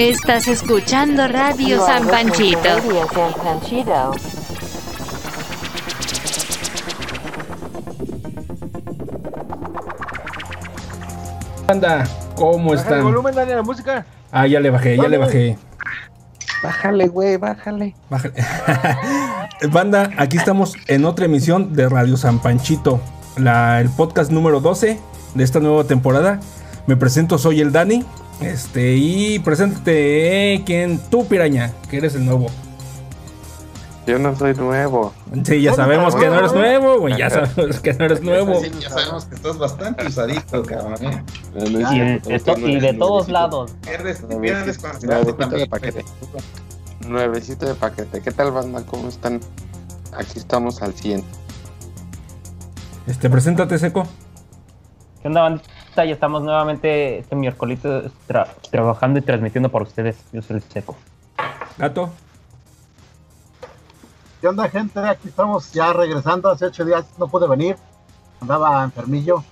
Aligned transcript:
Estás 0.00 0.48
escuchando 0.48 1.28
Radio 1.28 1.84
San 1.84 2.08
Panchito. 2.08 2.58
Radio 2.62 3.06
San 3.12 3.34
Panchito. 3.34 4.12
Banda, 11.68 12.08
¿cómo 12.34 12.70
Baja 12.70 12.72
el 12.72 12.78
están? 12.78 13.04
volumen, 13.04 13.34
dale 13.34 13.54
la 13.54 13.62
música. 13.62 14.06
Ah, 14.32 14.46
ya 14.46 14.58
le 14.58 14.70
bajé, 14.70 14.96
ya 14.96 15.06
le 15.06 15.18
bajé. 15.18 15.58
Bájale, 16.62 17.08
güey, 17.08 17.36
bájale. 17.36 17.94
Bájale. 18.08 18.34
Banda, 19.70 20.12
aquí 20.16 20.38
estamos 20.38 20.76
en 20.86 21.04
otra 21.04 21.26
emisión 21.26 21.74
de 21.74 21.90
Radio 21.90 22.16
San 22.16 22.38
Panchito, 22.38 23.02
la, 23.36 23.82
el 23.82 23.90
podcast 23.90 24.30
número 24.30 24.60
12 24.60 24.98
de 25.34 25.44
esta 25.44 25.60
nueva 25.60 25.84
temporada. 25.84 26.40
Me 26.86 26.96
presento, 26.96 27.36
soy 27.36 27.60
el 27.60 27.70
Dani. 27.70 28.06
Este, 28.40 28.96
y 28.96 29.38
preséntate, 29.40 30.54
eh, 30.54 30.62
¿quién? 30.64 30.98
Tú, 31.10 31.26
piraña, 31.26 31.72
que 31.90 31.98
eres 31.98 32.14
el 32.14 32.24
nuevo. 32.24 32.46
Yo 34.06 34.18
no 34.18 34.34
soy 34.34 34.54
nuevo. 34.54 35.12
Sí, 35.44 35.60
ya 35.60 35.74
sabemos 35.74 36.16
que 36.16 36.26
no 36.26 36.38
eres 36.38 36.52
nuevo, 36.52 36.98
güey. 37.00 37.16
Ya 37.18 37.28
sabemos 37.30 37.80
que 37.80 37.92
no 37.94 38.04
eres 38.06 38.22
nuevo. 38.24 38.60
Sí, 38.60 38.70
ya 38.80 38.88
sabemos 38.88 39.26
que 39.26 39.34
estás 39.34 39.58
bastante 39.58 40.06
usadito, 40.06 40.62
cabrón. 40.64 40.94
¿eh? 41.04 41.22
Y, 41.54 41.84
cierto, 41.84 42.28
de, 42.30 42.38
todos 42.40 42.58
nuevecito. 43.28 43.32
lados. 43.32 43.72
Nuevecito- 43.86 45.48
de 45.50 45.66
paquete. 45.66 46.04
Nuevecito 47.06 47.66
de 47.66 47.74
paquete. 47.74 48.20
¿Qué 48.22 48.30
tal, 48.32 48.52
banda? 48.52 48.82
¿Cómo 48.86 49.08
están? 49.08 49.40
Aquí 50.16 50.38
estamos 50.38 50.80
al 50.82 50.94
100. 50.94 51.22
Este, 53.06 53.28
preséntate, 53.30 53.78
Seco. 53.78 54.08
¿Qué 55.22 55.28
onda, 55.28 55.42
bandita? 55.42 55.68
Ya 56.04 56.12
estamos 56.14 56.42
nuevamente 56.42 57.18
este 57.18 57.36
miércoles 57.36 57.80
tra- 57.82 58.48
trabajando 58.70 59.18
y 59.18 59.22
transmitiendo 59.22 59.68
para 59.68 59.84
ustedes. 59.84 60.16
Yo 60.32 60.42
soy 60.42 60.56
el 60.56 60.62
Seco. 60.62 60.96
Gato. 61.78 62.10
¿Qué 64.40 64.48
onda, 64.48 64.68
gente? 64.68 65.00
Aquí 65.00 65.28
estamos 65.28 65.72
ya 65.72 65.92
regresando. 65.92 66.50
Hace 66.50 66.66
ocho 66.66 66.84
días 66.84 67.04
no 67.18 67.28
pude 67.28 67.46
venir. 67.46 67.76
Andaba 68.40 68.82
enfermillo. 68.84 69.44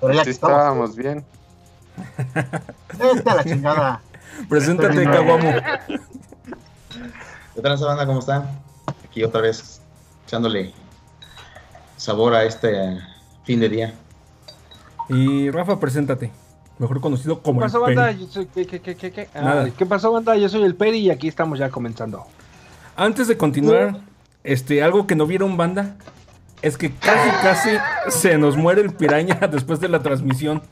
Pero 0.00 0.12
ya 0.12 0.20
Sí 0.24 0.30
aquí 0.30 0.30
estamos. 0.30 0.56
estábamos 0.56 0.96
bien. 0.96 1.24
Este 2.88 3.30
a 3.30 3.34
la 3.34 3.44
chingada. 3.44 4.00
Preséntate, 4.48 5.04
Caguamo. 5.04 5.50
¿Qué 7.54 7.62
tal, 7.62 7.78
banda? 7.80 8.06
¿Cómo 8.06 8.18
están? 8.20 8.48
Aquí 9.04 9.24
otra 9.24 9.40
vez 9.40 9.80
echándole 10.26 10.72
sabor 11.96 12.34
a 12.34 12.44
este 12.44 12.98
fin 13.44 13.60
de 13.60 13.68
día. 13.68 13.94
Y 15.08 15.50
Rafa, 15.50 15.78
preséntate. 15.78 16.30
Mejor 16.78 17.00
conocido 17.00 17.36
¿Qué 17.38 17.42
como 17.44 17.60
el 17.60 17.66
pasó, 17.66 17.80
banda? 17.80 18.06
Peri. 18.08 18.18
Yo 18.20 18.26
soy- 18.26 18.46
¿qué, 18.46 18.66
qué, 18.66 18.80
qué, 18.80 18.96
qué, 18.96 19.10
qué? 19.12 19.28
Ah, 19.34 19.40
Nada. 19.40 19.70
¿Qué 19.70 19.86
pasó, 19.86 20.12
banda? 20.12 20.36
Yo 20.36 20.48
soy 20.48 20.62
el 20.64 20.74
Peri 20.74 20.98
y 20.98 21.10
aquí 21.10 21.28
estamos 21.28 21.58
ya 21.58 21.70
comenzando. 21.70 22.24
Antes 22.96 23.28
de 23.28 23.36
continuar, 23.36 23.98
este, 24.44 24.82
algo 24.82 25.06
que 25.06 25.14
no 25.16 25.26
vieron, 25.26 25.56
banda, 25.56 25.96
es 26.62 26.76
que 26.76 26.92
casi, 26.92 27.30
casi 27.42 27.70
se 28.08 28.36
nos 28.38 28.56
muere 28.56 28.82
el 28.82 28.92
piraña 28.92 29.34
después 29.50 29.80
de 29.80 29.88
la 29.88 30.02
transmisión. 30.02 30.62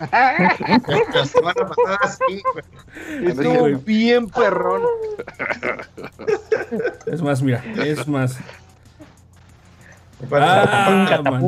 La 0.00 1.26
semana 1.26 1.54
pasada 1.66 2.16
sí, 2.26 2.42
güey. 2.52 3.26
Estuvo 3.30 3.64
bien 3.84 4.28
perrón. 4.30 4.82
Es 7.06 7.20
más, 7.20 7.42
mira, 7.42 7.62
es 7.76 8.08
más. 8.08 8.38
Ah, 10.32 11.38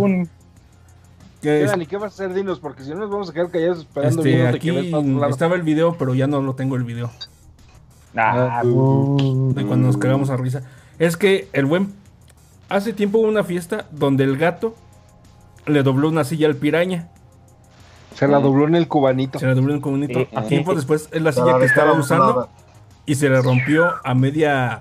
¿Qué, 1.42 1.64
Dani? 1.64 1.86
¿Qué 1.86 1.96
vas 1.96 2.12
a 2.12 2.14
hacer? 2.24 2.34
Dinos, 2.34 2.60
porque 2.60 2.84
si 2.84 2.90
no 2.90 2.96
nos 2.96 3.10
vamos 3.10 3.28
a 3.30 3.32
quedar 3.32 3.50
callados 3.50 3.80
esperando 3.80 4.24
este, 4.24 4.46
aquí 4.46 4.58
que 4.60 4.72
ves 4.72 4.84
para 4.86 4.98
otro 5.02 5.18
lado. 5.18 5.30
estaba 5.32 5.54
el 5.56 5.62
video, 5.62 5.96
pero 5.98 6.14
ya 6.14 6.26
no 6.28 6.40
lo 6.40 6.54
tengo 6.54 6.76
el 6.76 6.84
video. 6.84 7.10
Ah, 8.16 8.62
bu- 8.64 9.52
De 9.54 9.64
cuando 9.66 9.86
nos 9.88 9.96
cagamos 9.96 10.30
a 10.30 10.36
risa. 10.36 10.62
Es 10.98 11.16
que 11.16 11.48
el 11.52 11.66
buen. 11.66 11.92
Hace 12.68 12.92
tiempo 12.92 13.18
hubo 13.18 13.28
una 13.28 13.42
fiesta 13.44 13.86
donde 13.90 14.24
el 14.24 14.36
gato 14.38 14.74
le 15.66 15.82
dobló 15.82 16.08
una 16.08 16.24
silla 16.24 16.46
al 16.46 16.56
piraña. 16.56 17.08
Se 18.14 18.28
la 18.28 18.38
dobló 18.40 18.68
en 18.68 18.76
el 18.76 18.86
cubanito. 18.88 19.38
Se 19.38 19.46
la 19.46 19.54
dobló 19.54 19.70
en 19.70 19.76
el 19.76 19.82
comunito. 19.82 20.20
Sí, 20.20 20.28
A 20.34 20.42
tiempo 20.42 20.72
sí. 20.72 20.76
después 20.76 21.08
es 21.12 21.22
la 21.22 21.32
silla 21.32 21.52
la 21.52 21.58
que 21.58 21.64
estaba 21.64 21.92
usando. 21.94 22.34
nada. 22.34 22.48
y 23.04 23.14
se 23.16 23.28
le 23.28 23.40
rompió 23.42 23.90
a 24.04 24.14
media 24.14 24.80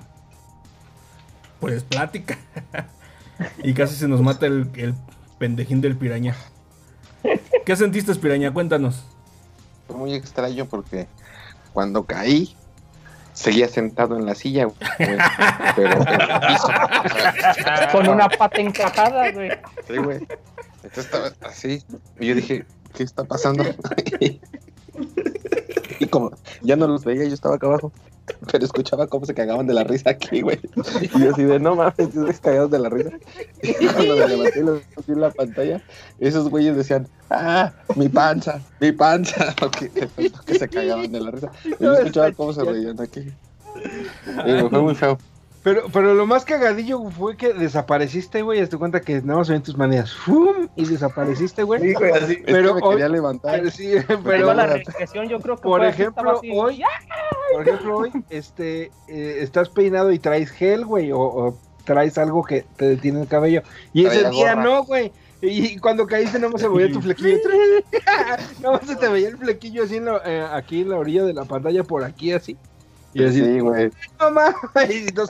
pues 1.59 1.83
plática 1.83 2.37
y 3.63 3.73
casi 3.73 3.95
se 3.95 4.07
nos 4.07 4.21
mata 4.21 4.45
el, 4.47 4.69
el 4.75 4.93
pendejín 5.39 5.79
del 5.81 5.95
piraña 5.95 6.35
¿qué 7.65 7.75
sentiste 7.75 8.13
piraña? 8.15 8.53
cuéntanos 8.53 9.03
Fue 9.87 9.95
muy 9.95 10.13
extraño 10.13 10.65
porque 10.65 11.07
cuando 11.73 12.05
caí, 12.05 12.55
seguía 13.33 13.67
sentado 13.67 14.17
en 14.17 14.25
la 14.25 14.35
silla, 14.35 14.65
güey. 14.65 14.77
Pero 14.97 15.13
en 15.93 16.01
el 16.01 16.39
piso. 16.47 16.67
O 16.67 17.53
sea, 17.53 17.89
Con 17.91 18.09
una 18.09 18.29
pata 18.29 18.61
encajada, 18.61 19.31
güey. 19.31 19.51
Sí, 19.87 19.97
güey. 19.97 20.17
Entonces 20.83 21.05
estaba 21.05 21.31
así. 21.41 21.83
Y 22.19 22.27
yo 22.27 22.35
dije, 22.35 22.65
¿qué 22.93 23.03
está 23.03 23.23
pasando? 23.23 23.63
y 25.99 26.07
como 26.07 26.31
ya 26.61 26.75
no 26.75 26.87
los 26.87 27.05
veía, 27.05 27.23
yo 27.25 27.33
estaba 27.33 27.55
acá 27.55 27.67
abajo. 27.67 27.91
Pero 28.51 28.65
escuchaba 28.65 29.07
cómo 29.07 29.25
se 29.25 29.33
cagaban 29.33 29.67
de 29.67 29.73
la 29.73 29.83
risa 29.83 30.11
aquí, 30.11 30.41
güey. 30.41 30.59
Y 31.01 31.19
yo 31.19 31.31
así 31.31 31.43
de, 31.43 31.59
no 31.59 31.75
mames, 31.75 31.97
estoy 31.97 32.33
cagados 32.41 32.71
de 32.71 32.79
la 32.79 32.89
risa. 32.89 33.11
Y 33.61 33.85
cuando 33.93 34.15
me 34.15 34.27
levanté 34.27 34.59
y 34.59 34.63
vi 34.63 35.13
en 35.13 35.21
la 35.21 35.31
pantalla, 35.31 35.81
esos 36.19 36.49
güeyes 36.49 36.75
decían, 36.75 37.07
ah, 37.29 37.71
mi 37.95 38.09
panza, 38.09 38.61
mi 38.79 38.91
panza. 38.91 39.53
Tanto 39.55 39.71
que 40.45 40.59
se 40.59 40.69
cagaban 40.69 41.11
de 41.11 41.19
la 41.19 41.31
risa. 41.31 41.51
Y 41.65 41.83
yo 41.83 41.93
escuchaba 41.93 42.31
cómo 42.31 42.53
se 42.53 42.63
reían 42.63 42.99
aquí. 43.01 43.31
Y 44.45 44.69
fue 44.69 44.81
muy 44.81 44.95
feo. 44.95 45.17
Pero, 45.63 45.83
pero 45.93 46.15
lo 46.15 46.25
más 46.25 46.43
cagadillo 46.43 46.99
fue 47.11 47.37
que 47.37 47.53
desapareciste, 47.53 48.41
güey. 48.41 48.59
Hazte 48.61 48.77
cuenta 48.77 48.99
que 49.01 49.21
nada 49.21 49.39
más 49.39 49.49
ven 49.49 49.61
tus 49.61 49.77
maneras. 49.77 50.11
¡Fum! 50.11 50.67
Y 50.75 50.85
desapareciste, 50.85 51.61
güey. 51.63 51.81
Sí, 51.81 51.93
güey, 51.93 52.11
así. 52.13 52.33
Es 52.33 52.41
Pero 52.45 52.69
que 52.75 52.81
me 52.81 52.87
hoy- 52.87 52.93
quería 52.95 53.09
levantar. 53.09 53.59
Pero 53.59 53.69
sí, 53.71 53.91
Pero 54.07 54.21
pero 54.23 54.53
la 54.55 54.65
regresión 54.65 55.29
yo 55.29 55.39
creo 55.39 55.55
que 55.57 55.61
por 55.61 55.85
ejemplo, 55.85 56.37
así. 56.37 56.49
hoy, 56.51 56.83
por 57.53 57.67
ejemplo, 57.67 57.97
hoy, 57.97 58.11
este, 58.31 58.91
eh, 59.07 59.37
estás 59.41 59.69
peinado 59.69 60.11
y 60.11 60.17
traes 60.19 60.49
gel, 60.49 60.83
güey, 60.85 61.11
o, 61.11 61.19
o 61.19 61.57
traes 61.83 62.17
algo 62.17 62.43
que 62.43 62.65
te 62.75 62.89
detiene 62.89 63.21
el 63.21 63.27
cabello. 63.27 63.61
Y 63.93 64.05
ese 64.05 64.29
día 64.31 64.53
gorra. 64.55 64.63
no, 64.63 64.83
güey. 64.83 65.11
Y 65.43 65.77
cuando 65.77 66.05
caíste 66.05 66.37
no 66.39 66.55
se 66.57 66.67
veía 66.67 66.91
tu 66.91 67.01
flequillo. 67.03 67.37
No 68.61 68.79
se 68.85 68.95
te 68.95 69.07
veía 69.09 69.27
el 69.29 69.37
flequillo 69.37 69.83
así 69.83 69.97
en 69.97 70.05
la- 70.05 70.21
eh, 70.25 70.45
aquí 70.53 70.81
en 70.81 70.89
la 70.89 70.97
orilla 70.97 71.23
de 71.23 71.33
la 71.33 71.45
pantalla, 71.45 71.83
por 71.83 72.03
aquí 72.03 72.31
así. 72.31 72.57
Y 73.13 73.25
así, 73.25 73.43
Sí, 73.43 73.59
güey. 73.59 73.91
no 74.19 74.31
mames. 74.31 75.29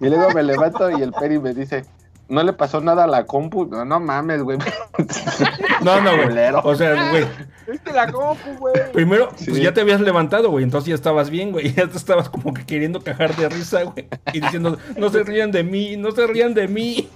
Y 0.00 0.08
luego 0.08 0.30
me 0.30 0.42
levanto 0.42 0.90
y 0.90 1.02
el 1.02 1.12
Peri 1.12 1.38
me 1.38 1.52
dice, 1.54 1.84
¿no 2.28 2.42
le 2.44 2.52
pasó 2.52 2.80
nada 2.80 3.04
a 3.04 3.06
la 3.08 3.26
compu? 3.26 3.66
No, 3.66 3.84
no 3.84 3.98
mames, 4.00 4.42
güey. 4.42 4.58
no 5.82 6.00
no 6.00 6.10
güey 6.14 6.36
o 6.62 6.74
sea 6.74 7.10
güey 7.10 7.24
¿Viste 7.66 7.92
la 7.92 8.10
compu, 8.12 8.50
güey? 8.58 8.74
primero 8.92 9.30
pues 9.30 9.44
Sí. 9.44 9.62
ya 9.62 9.72
te 9.72 9.80
habías 9.80 10.00
levantado 10.00 10.50
güey 10.50 10.62
entonces 10.62 10.88
ya 10.90 10.94
estabas 10.94 11.30
bien 11.30 11.52
güey 11.52 11.72
ya 11.74 11.86
te 11.86 11.96
estabas 11.96 12.28
como 12.28 12.52
que 12.52 12.66
queriendo 12.66 13.00
cajar 13.00 13.34
de 13.34 13.48
risa 13.48 13.84
güey 13.84 14.06
y 14.34 14.40
diciendo 14.40 14.76
no 14.98 15.08
se 15.08 15.22
rían 15.22 15.50
de 15.52 15.64
mí 15.64 15.96
no 15.96 16.10
se 16.12 16.26
rían 16.26 16.52
de 16.52 16.68
mí 16.68 17.08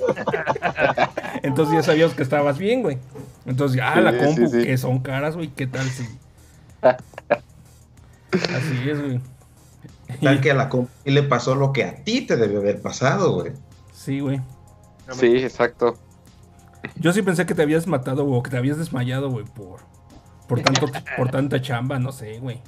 entonces 1.42 1.75
ya 1.75 1.82
sabíamos 1.82 2.14
que 2.14 2.22
estabas 2.22 2.56
bien 2.58 2.81
güey 2.82 2.96
entonces 3.44 3.76
ya 3.76 3.92
Sí, 3.94 4.00
la 4.00 4.16
compu 4.16 4.46
sí, 4.48 4.60
sí. 4.60 4.66
que 4.66 4.78
son 4.78 5.00
caras 5.00 5.36
güey 5.36 5.48
qué 5.48 5.66
tal 5.66 5.84
si 5.86 6.08
así 8.34 8.91
es 8.91 9.00
güey 9.00 9.21
Tal 10.22 10.41
que 10.41 10.50
a 10.50 10.55
la 10.55 10.69
comp 10.69 10.89
y 11.05 11.11
le 11.11 11.22
pasó 11.22 11.55
lo 11.55 11.72
que 11.72 11.84
a 11.84 12.05
ti 12.05 12.21
te 12.22 12.37
debió 12.37 12.61
haber 12.61 12.81
pasado, 12.81 13.33
güey. 13.34 13.53
sí 13.93 14.21
güey 14.21 14.41
Sí, 15.12 15.37
exacto. 15.37 15.97
Yo 16.97 17.12
sí 17.12 17.23
pensé 17.23 17.47
que 17.47 17.55
te 17.55 17.62
habías 17.62 17.87
matado 17.87 18.27
o 18.27 18.43
que 18.43 18.50
te 18.50 18.56
habías 18.56 18.78
desmayado, 18.78 19.31
güey, 19.31 19.44
por, 19.44 19.81
por, 20.49 20.61
tanto, 20.61 20.87
por 21.17 21.31
tanta 21.31 21.61
chamba, 21.61 21.99
no 21.99 22.12
sé, 22.12 22.38
güey. 22.38 22.62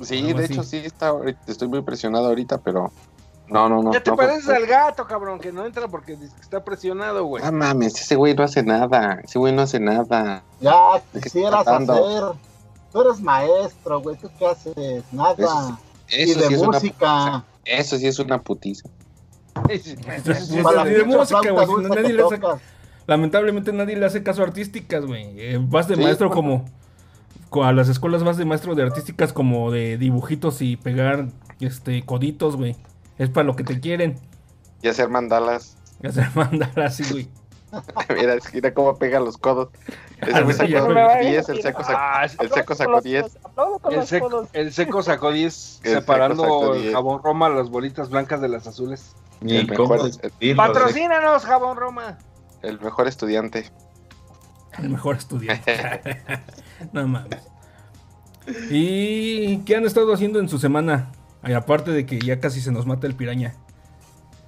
Sí, 0.00 0.18
Algo 0.18 0.38
de 0.38 0.44
así. 0.44 0.52
hecho 0.52 0.62
sí 0.62 0.76
está, 0.78 1.12
estoy 1.46 1.68
muy 1.68 1.82
presionado 1.82 2.26
ahorita, 2.26 2.58
pero 2.58 2.92
no, 3.48 3.68
no, 3.68 3.82
no. 3.82 3.92
Ya 3.92 4.02
te 4.02 4.10
no, 4.10 4.16
pareces 4.16 4.44
pues, 4.46 4.56
al 4.56 4.66
gato, 4.66 5.06
cabrón, 5.06 5.38
que 5.38 5.52
no 5.52 5.64
entra 5.66 5.86
porque 5.88 6.18
está 6.40 6.64
presionado, 6.64 7.24
güey. 7.24 7.44
Ah, 7.44 7.52
mames, 7.52 8.00
ese 8.00 8.16
güey 8.16 8.34
no 8.34 8.42
hace 8.42 8.62
nada. 8.62 9.20
Ese 9.22 9.38
güey 9.38 9.52
no 9.52 9.62
hace 9.62 9.78
nada. 9.80 10.42
Ya 10.60 10.74
¿De 11.12 11.20
qué 11.20 11.20
quisieras 11.20 11.66
hacer. 11.66 12.22
Tú 12.94 13.00
eres 13.02 13.20
maestro, 13.20 14.00
güey. 14.00 14.16
¿Tú 14.16 14.30
qué 14.38 14.46
haces? 14.46 15.04
Nada. 15.12 15.78
y 16.08 16.22
Eso 16.22 16.40
de 16.40 16.46
sí 16.46 16.54
es 16.54 16.60
una 16.60 16.70
música. 16.78 17.44
Eso 17.66 17.98
sí 17.98 18.06
es 18.06 18.18
una 18.20 18.40
putiza. 18.40 18.88
Sí, 19.68 19.94
de 19.96 21.04
música, 21.04 21.50
güey. 21.50 21.66
si 21.66 21.88
nadie 21.88 22.12
le 22.12 22.22
hace- 22.22 22.40
lamentablemente 23.06 23.72
nadie 23.72 23.96
le 23.96 24.06
hace 24.06 24.22
caso 24.22 24.42
a 24.42 24.46
artísticas, 24.46 25.04
güey. 25.04 25.28
Eh, 25.38 25.58
vas 25.60 25.88
de 25.88 25.96
Sí, 25.96 26.02
maestro 26.02 26.28
bueno. 26.28 26.40
como... 26.42 26.64
co- 27.50 27.64
A 27.64 27.72
las 27.72 27.88
escuelas 27.88 28.22
vas 28.24 28.36
de 28.36 28.44
maestro 28.44 28.74
de 28.76 28.82
artísticas 28.84 29.32
como 29.32 29.70
de 29.70 29.98
dibujitos 29.98 30.62
y 30.62 30.76
pegar 30.76 31.26
este 31.60 32.04
coditos, 32.04 32.56
güey. 32.56 32.76
Es 33.18 33.28
para 33.28 33.44
lo 33.44 33.56
que 33.56 33.64
te 33.64 33.80
quieren. 33.80 34.18
Y 34.82 34.88
hacer 34.88 35.08
mandalas. 35.08 35.76
Y 36.02 36.06
hacer 36.06 36.28
mandar 36.36 36.78
así, 36.80 37.02
güey. 37.10 37.28
Mira, 38.14 38.34
es 38.34 38.48
que 38.48 38.56
mira 38.56 38.74
cómo 38.74 38.96
pega 38.96 39.20
los 39.20 39.38
codos. 39.38 39.68
Ese 40.20 40.42
güey 40.42 40.56
Sí, 40.56 40.68
ya 40.68 40.80
sacó 40.80 40.94
sé. 40.94 41.28
10, 41.30 41.48
el 41.48 41.62
seco 41.62 41.84
sacó, 41.84 41.98
Ah, 41.98 42.24
el 42.24 42.50
seco 42.50 42.74
sacó 42.74 43.00
10. 43.00 43.38
Aplaudo 43.44 43.78
con 43.78 43.94
el, 43.94 44.06
seco, 44.06 44.30
codos. 44.30 44.48
el 44.52 44.72
seco 44.72 45.02
sacó 45.02 45.32
10 45.32 45.80
El 45.84 45.90
seco 45.90 46.00
separando 46.00 46.74
el 46.74 46.82
10. 46.82 46.94
jabón 46.94 47.22
Roma 47.22 47.48
las 47.48 47.70
bolitas 47.70 48.10
blancas 48.10 48.40
de 48.40 48.48
las 48.48 48.66
azules. 48.66 49.14
Mejor 49.40 50.00
Patrocínanos, 50.56 51.44
jabón 51.44 51.76
Roma. 51.76 52.18
El 52.62 52.80
mejor 52.80 53.08
estudiante. 53.08 53.70
El 54.78 54.90
mejor 54.90 55.16
estudiante. 55.16 56.22
no 56.92 57.06
mames. 57.06 57.42
¿Y 58.70 59.58
qué 59.64 59.76
han 59.76 59.84
estado 59.84 60.12
haciendo 60.12 60.38
en 60.38 60.48
su 60.48 60.58
semana? 60.58 61.12
Ay, 61.42 61.54
aparte 61.54 61.90
de 61.90 62.06
que 62.06 62.18
ya 62.18 62.40
casi 62.40 62.60
se 62.60 62.72
nos 62.72 62.86
mata 62.86 63.06
el 63.06 63.14
piraña. 63.14 63.54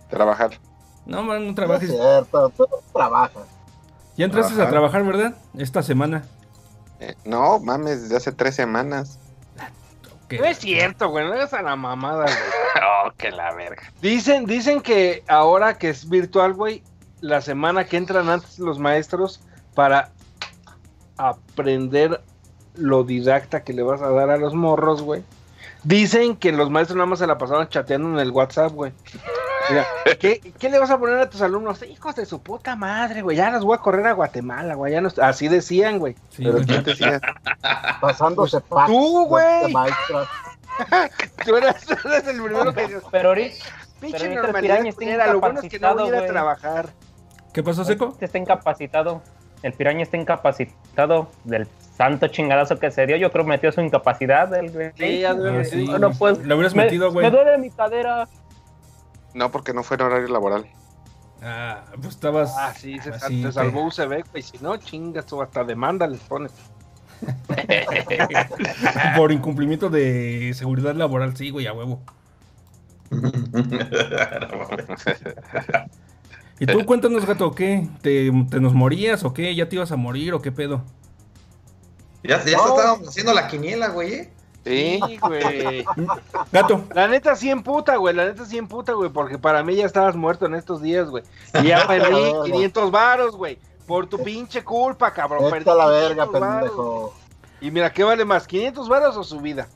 Trabajar. 0.08 0.58
No, 1.06 1.22
man, 1.22 1.38
no 1.38 1.44
No 1.44 1.48
es 1.50 1.54
trabajes. 1.54 1.90
cierto, 1.90 2.48
tú 2.56 2.66
trabajas. 2.92 3.44
Ya 4.16 4.24
entraste 4.24 4.54
a 4.54 4.56
Trabajar. 4.68 4.70
trabajar, 5.00 5.04
¿verdad? 5.04 5.34
Esta 5.56 5.82
semana. 5.82 6.24
Eh, 7.00 7.14
no, 7.24 7.58
mames, 7.60 8.02
desde 8.02 8.16
hace 8.16 8.32
tres 8.32 8.54
semanas. 8.54 9.18
¿Qué? 10.28 10.38
No 10.40 10.44
es 10.46 10.58
cierto, 10.58 11.08
güey, 11.10 11.24
no 11.26 11.34
es 11.34 11.52
a 11.54 11.62
la 11.62 11.76
mamada, 11.76 12.22
güey. 12.24 12.34
Oh, 13.06 13.10
que 13.16 13.30
la 13.30 13.54
verga. 13.54 13.82
Dicen, 14.02 14.44
dicen 14.44 14.80
que 14.82 15.22
ahora 15.28 15.78
que 15.78 15.88
es 15.88 16.08
virtual, 16.08 16.52
güey, 16.54 16.82
la 17.20 17.40
semana 17.40 17.84
que 17.86 17.96
entran 17.96 18.28
antes 18.28 18.58
los 18.58 18.78
maestros 18.78 19.40
para 19.74 20.10
aprender 21.16 22.20
lo 22.74 23.04
didacta 23.04 23.64
que 23.64 23.72
le 23.72 23.82
vas 23.82 24.02
a 24.02 24.10
dar 24.10 24.30
a 24.30 24.36
los 24.36 24.54
morros, 24.54 25.00
güey. 25.02 25.22
Dicen 25.84 26.36
que 26.36 26.52
los 26.52 26.68
maestros 26.70 26.96
nada 26.96 27.06
más 27.06 27.18
se 27.20 27.26
la 27.26 27.38
pasaban 27.38 27.68
chateando 27.68 28.08
en 28.10 28.18
el 28.18 28.30
WhatsApp, 28.30 28.72
güey. 28.72 28.92
Mira, 29.70 29.86
¿qué, 30.18 30.40
qué 30.58 30.70
le 30.70 30.78
vas 30.78 30.90
a 30.90 30.98
poner 30.98 31.18
a 31.18 31.28
tus 31.30 31.40
alumnos? 31.42 31.82
Hijos 31.82 32.14
de 32.16 32.26
su 32.26 32.42
puta 32.42 32.76
madre, 32.76 33.22
güey. 33.22 33.36
Ya 33.36 33.50
los 33.50 33.64
voy 33.64 33.76
a 33.76 33.80
correr 33.80 34.06
a 34.06 34.12
Guatemala, 34.12 34.74
güey. 34.74 34.92
Ya 34.92 35.00
no- 35.00 35.10
Así 35.22 35.48
decían, 35.48 35.98
güey. 35.98 36.14
Sí, 36.30 36.42
Pero 36.44 36.52
güey. 36.54 36.66
¿quién 36.66 36.84
te 36.84 36.90
decía? 36.90 37.20
Pasándose 38.00 38.60
packs 38.60 38.86
tú, 38.90 39.26
güey. 39.26 39.72
Tú 41.44 41.56
eras, 41.56 41.86
tú 41.86 41.94
eras 42.08 42.26
el 42.26 42.42
primero 42.42 42.74
que 42.74 42.82
dices, 42.82 43.02
Pero 43.10 43.28
ahorita 43.30 43.54
pinche 43.98 44.28
normalidad 44.34 44.80
culera, 44.94 45.32
lo 45.32 45.40
bueno 45.40 45.60
es 45.60 45.70
que 45.70 45.78
no 45.78 45.94
voy 45.94 46.02
a 46.04 46.06
ir 46.08 46.14
a 46.14 46.18
incapacitado, 46.18 46.32
trabajar. 46.32 46.88
¿Qué 47.54 47.62
pasó, 47.62 47.84
Seco? 47.84 48.14
Está 48.20 48.36
incapacitado. 48.36 49.22
El 49.62 49.72
piraña 49.72 50.02
está 50.02 50.18
incapacitado 50.18 51.30
del 51.44 51.66
santo 51.96 52.28
chingadazo 52.28 52.78
que 52.78 52.90
se 52.90 53.06
dio. 53.06 53.16
Yo 53.16 53.32
creo 53.32 53.44
que 53.46 53.48
metió 53.48 53.72
su 53.72 53.80
incapacidad. 53.80 54.52
El. 54.54 54.92
Sí, 54.98 55.20
ya 55.20 55.32
debe 55.32 55.60
Ah, 55.60 55.64
sí. 55.64 55.86
No, 55.98 56.10
pues, 56.12 56.38
Lo 56.44 56.56
hubieras 56.56 56.74
me, 56.74 56.84
metido, 56.84 57.10
güey. 57.10 57.24
me 57.24 57.30
duele 57.34 57.56
mi 57.56 57.70
cadera. 57.70 58.28
No, 59.36 59.50
porque 59.50 59.74
no 59.74 59.82
fue 59.82 59.98
en 59.98 60.02
horario 60.04 60.28
laboral. 60.28 60.64
Ah, 61.42 61.84
pues 62.00 62.14
estabas. 62.14 62.54
Ah, 62.56 62.72
sí, 62.74 62.98
se, 63.00 63.10
así, 63.10 63.42
te 63.42 63.52
salvó 63.52 63.84
UCB, 63.84 64.24
güey. 64.30 64.42
Si 64.42 64.56
no, 64.62 64.78
chingas, 64.78 65.26
tú 65.26 65.42
hasta 65.42 65.62
demanda 65.62 66.06
les 66.06 66.20
pones. 66.20 66.52
Por 69.16 69.32
incumplimiento 69.32 69.90
de 69.90 70.52
seguridad 70.54 70.94
laboral, 70.94 71.36
sí, 71.36 71.50
güey, 71.50 71.66
a 71.66 71.74
huevo. 71.74 72.00
Y 76.58 76.64
tú 76.64 76.86
cuéntanos, 76.86 77.26
gato, 77.26 77.54
¿qué? 77.54 77.86
¿Te, 78.00 78.32
te 78.48 78.60
nos 78.60 78.72
morías 78.72 79.24
o 79.24 79.34
qué? 79.34 79.54
¿Ya 79.54 79.68
te 79.68 79.76
ibas 79.76 79.92
a 79.92 79.96
morir 79.96 80.32
o 80.32 80.40
qué 80.40 80.50
pedo? 80.50 80.82
Ya, 82.22 82.42
ya 82.42 82.56
No. 82.56 82.68
estábamos 82.68 83.08
haciendo 83.08 83.34
la 83.34 83.46
quiniela, 83.46 83.88
güey. 83.88 84.14
¿eh? 84.14 84.32
Sí. 84.66 85.00
Güey. 85.22 85.84
Gato, 86.52 86.82
La 86.94 87.06
neta 87.08 87.36
sí 87.36 87.50
emputa, 87.50 87.96
güey. 87.96 88.14
La 88.14 88.24
neta 88.26 88.44
sí 88.44 88.58
emputa, 88.58 88.92
güey. 88.92 89.10
Porque 89.10 89.38
para 89.38 89.62
mí 89.62 89.76
ya 89.76 89.86
estabas 89.86 90.16
muerto 90.16 90.46
en 90.46 90.54
estos 90.54 90.82
días, 90.82 91.08
güey. 91.08 91.22
Y 91.62 91.68
ya 91.68 91.84
perdí 91.88 92.32
500 92.46 92.90
varos, 92.90 93.36
güey. 93.36 93.58
Por 93.86 94.08
tu 94.08 94.18
pinche 94.22 94.64
culpa, 94.64 95.12
cabrón. 95.12 95.48
Perdí 95.50 95.64
la 95.66 95.86
verga, 95.86 96.24
500 96.24 96.40
varos. 96.40 96.60
pendejo. 96.70 97.14
Y 97.60 97.70
mira, 97.70 97.92
¿qué 97.92 98.02
vale 98.04 98.24
más? 98.24 98.48
¿500 98.48 98.88
varos 98.88 99.16
o 99.16 99.22
su 99.24 99.40
vida? 99.40 99.68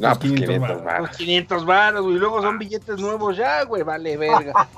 No, 0.00 0.08
pues 0.08 0.18
500 0.18 0.46
500 0.48 0.60
varos. 0.68 0.84
varos. 0.84 1.08
Pues 1.08 1.16
500 1.18 1.64
varos, 1.66 2.02
güey. 2.02 2.16
Y 2.16 2.18
luego 2.18 2.42
son 2.42 2.58
billetes 2.58 2.98
nuevos 2.98 3.36
ya, 3.36 3.62
güey. 3.64 3.82
Vale, 3.84 4.16
verga. 4.16 4.68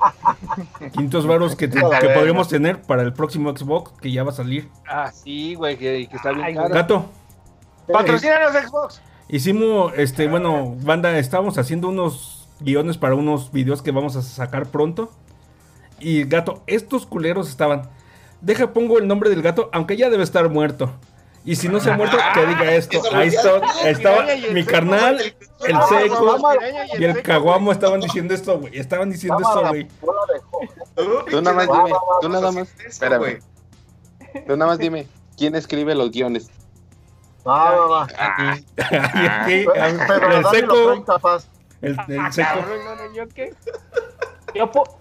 500 0.93 1.25
varos 1.25 1.55
que, 1.55 1.67
te- 1.67 1.79
que 1.79 1.85
verga. 1.87 2.13
podríamos 2.13 2.47
tener 2.47 2.81
para 2.83 3.01
el 3.01 3.13
próximo 3.13 3.49
Xbox 3.57 3.91
que 3.99 4.11
ya 4.11 4.23
va 4.23 4.29
a 4.31 4.35
salir. 4.35 4.69
Ah, 4.87 5.11
sí, 5.11 5.55
güey, 5.55 5.75
que, 5.77 6.07
que 6.07 6.15
está 6.17 6.31
bien 6.31 6.45
Ay, 6.45 6.53
caro. 6.55 6.69
Gato, 6.73 7.05
Patrocínanos 7.91 8.51
Xbox. 8.53 9.01
Hicimos, 9.29 9.93
este, 9.97 10.27
bueno, 10.27 10.75
banda, 10.81 11.17
estábamos 11.17 11.57
haciendo 11.57 11.89
unos 11.89 12.47
guiones 12.59 12.97
para 12.97 13.15
unos 13.15 13.51
videos 13.51 13.81
que 13.81 13.91
vamos 13.91 14.15
a 14.15 14.21
sacar 14.21 14.67
pronto. 14.67 15.11
Y 15.99 16.25
gato, 16.25 16.61
estos 16.67 17.05
culeros 17.05 17.49
estaban. 17.49 17.89
Deja, 18.41 18.73
pongo 18.73 18.99
el 18.99 19.07
nombre 19.07 19.29
del 19.29 19.41
gato, 19.41 19.69
aunque 19.71 19.97
ya 19.97 20.09
debe 20.09 20.23
estar 20.23 20.49
muerto. 20.49 20.91
Y 21.45 21.55
si 21.55 21.69
no 21.69 21.79
se 21.79 21.91
ha 21.91 21.97
muerto, 21.97 22.17
que 22.33 22.45
diga 22.47 22.73
esto. 22.75 23.01
Ahí 23.13 23.27
está, 23.27 23.61
estaba 23.87 24.25
mi 24.51 24.65
carnal, 24.65 25.19
el 25.21 25.77
seco 25.87 26.37
y 26.97 27.03
el 27.03 27.21
caguamo 27.21 27.71
estaban 27.71 28.01
diciendo 28.01 28.33
esto, 28.33 28.59
güey. 28.59 28.77
Estaban 28.77 29.11
diciendo 29.11 29.37
esto, 29.39 29.67
güey. 29.69 29.87
Tú 31.29 31.41
nada 31.41 31.55
más 31.55 31.67
dime, 31.67 31.91
tú 32.21 32.29
nada 32.29 32.51
más, 32.51 32.67
espérame. 32.85 33.39
Tú 34.47 34.57
nada 34.57 34.71
más 34.71 34.79
dime, 34.79 35.07
¿quién 35.37 35.55
escribe 35.55 35.93
los 35.93 36.11
guiones? 36.11 36.49
Va, 37.47 37.71
va, 37.71 37.87
va. 37.87 38.07
Y 38.77 38.95
aquí, 39.27 39.65
Pero, 39.75 39.93
pero 40.07 40.37
el 40.37 40.45
seco, 40.45 40.91
el, 41.81 41.91
el 42.07 42.19
Ah, 42.19 42.31
seco. 42.31 42.47
cabrón, 42.53 42.79
no, 42.85 42.95
no, 42.95 43.13
¿yo 43.13 43.27
qué? 43.29 43.53
Yo, 44.55 44.71
po- 44.71 44.97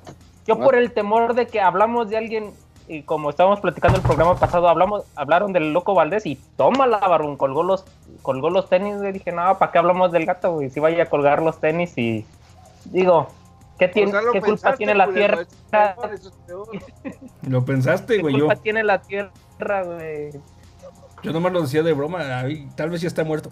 yo 0.47 0.59
por 0.59 0.75
el 0.75 0.93
temor 0.93 1.35
de 1.35 1.47
que 1.47 1.61
hablamos 1.61 2.11
de 2.11 2.17
alguien 2.19 2.53
y 2.87 3.03
como 3.03 3.31
estábamos 3.31 3.61
platicando 3.61 3.97
el 3.97 4.03
programa 4.03 4.35
pasado, 4.37 4.69
hablamos, 4.69 5.05
hablaron 5.17 5.55
del 5.55 5.73
loco 5.73 5.95
Valdés 5.95 6.27
y 6.27 6.37
tómala, 6.57 6.99
Barbón, 6.99 7.37
colgó 7.39 7.63
los, 7.63 7.87
colgó 8.21 8.51
los 8.51 8.69
tenis, 8.69 8.99
güey. 8.99 9.13
Dije, 9.13 9.33
no, 9.33 9.57
¿para 9.59 9.73
qué 9.73 9.79
hablamos 9.79 10.13
del 10.13 10.27
gato, 10.27 10.53
güey? 10.53 10.69
Si 10.69 10.81
vaya 10.81 11.05
a 11.05 11.07
colgar 11.07 11.41
los 11.41 11.59
tenis 11.61 11.97
y 11.97 12.27
digo, 12.87 13.29
¿qué, 13.79 13.89
tiene, 13.89 14.11
O 14.11 14.13
sea, 14.13 14.21
lo 14.23 14.33
¿qué 14.33 14.41
culpa 14.41 14.51
pensaste, 14.53 14.77
tiene 14.77 14.95
la 14.95 15.09
tierra? 15.11 15.47
Lo 17.49 17.65
pensaste, 17.65 18.17
¿Qué 18.17 18.23
güey. 18.23 18.35
Yo, 18.37 18.47
culpa 18.47 18.61
tiene 18.61 18.83
la 18.85 19.01
tierra, 19.01 19.83
güey? 19.85 20.31
Yo 21.25 21.33
nomás 21.33 21.53
lo 21.53 21.63
decía 21.63 21.83
de 21.83 21.93
broma. 21.93 22.21
tal 22.77 22.91
vez 22.91 23.01
ya 23.01 23.09
está 23.09 23.25
muerto. 23.25 23.51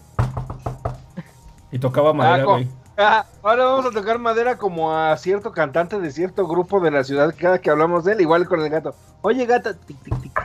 Y 1.70 1.78
tocaba 1.78 2.12
madera, 2.12 2.42
Ah, 2.42 2.44
co- 2.44 2.52
güey. 2.52 2.68
Ah, 2.98 3.24
ahora 3.42 3.64
vamos 3.64 3.86
a 3.86 3.90
tocar 3.90 4.18
madera 4.18 4.58
como 4.58 4.94
a 4.94 5.16
cierto 5.16 5.52
cantante 5.52 5.98
de 5.98 6.10
cierto 6.10 6.46
grupo 6.46 6.78
de 6.80 6.90
la 6.90 7.02
ciudad 7.02 7.34
cada 7.36 7.58
que 7.58 7.70
hablamos 7.70 8.04
de 8.04 8.12
él, 8.12 8.20
igual 8.20 8.46
con 8.46 8.60
el 8.60 8.68
gato. 8.68 8.94
Oye, 9.22 9.46
gato. 9.46 9.74
tic, 9.74 9.96
tic, 10.02 10.20
tic. 10.20 10.40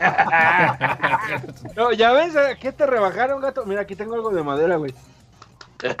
no, 1.76 1.92
ya 1.92 2.12
ves, 2.12 2.34
¿a 2.36 2.56
¿qué 2.56 2.72
te 2.72 2.86
rebajaron, 2.86 3.40
gato? 3.40 3.64
Mira, 3.66 3.82
aquí 3.82 3.94
tengo 3.94 4.14
algo 4.14 4.30
de 4.30 4.42
madera, 4.42 4.76
güey. 4.76 4.92
¿Ya 5.80 5.94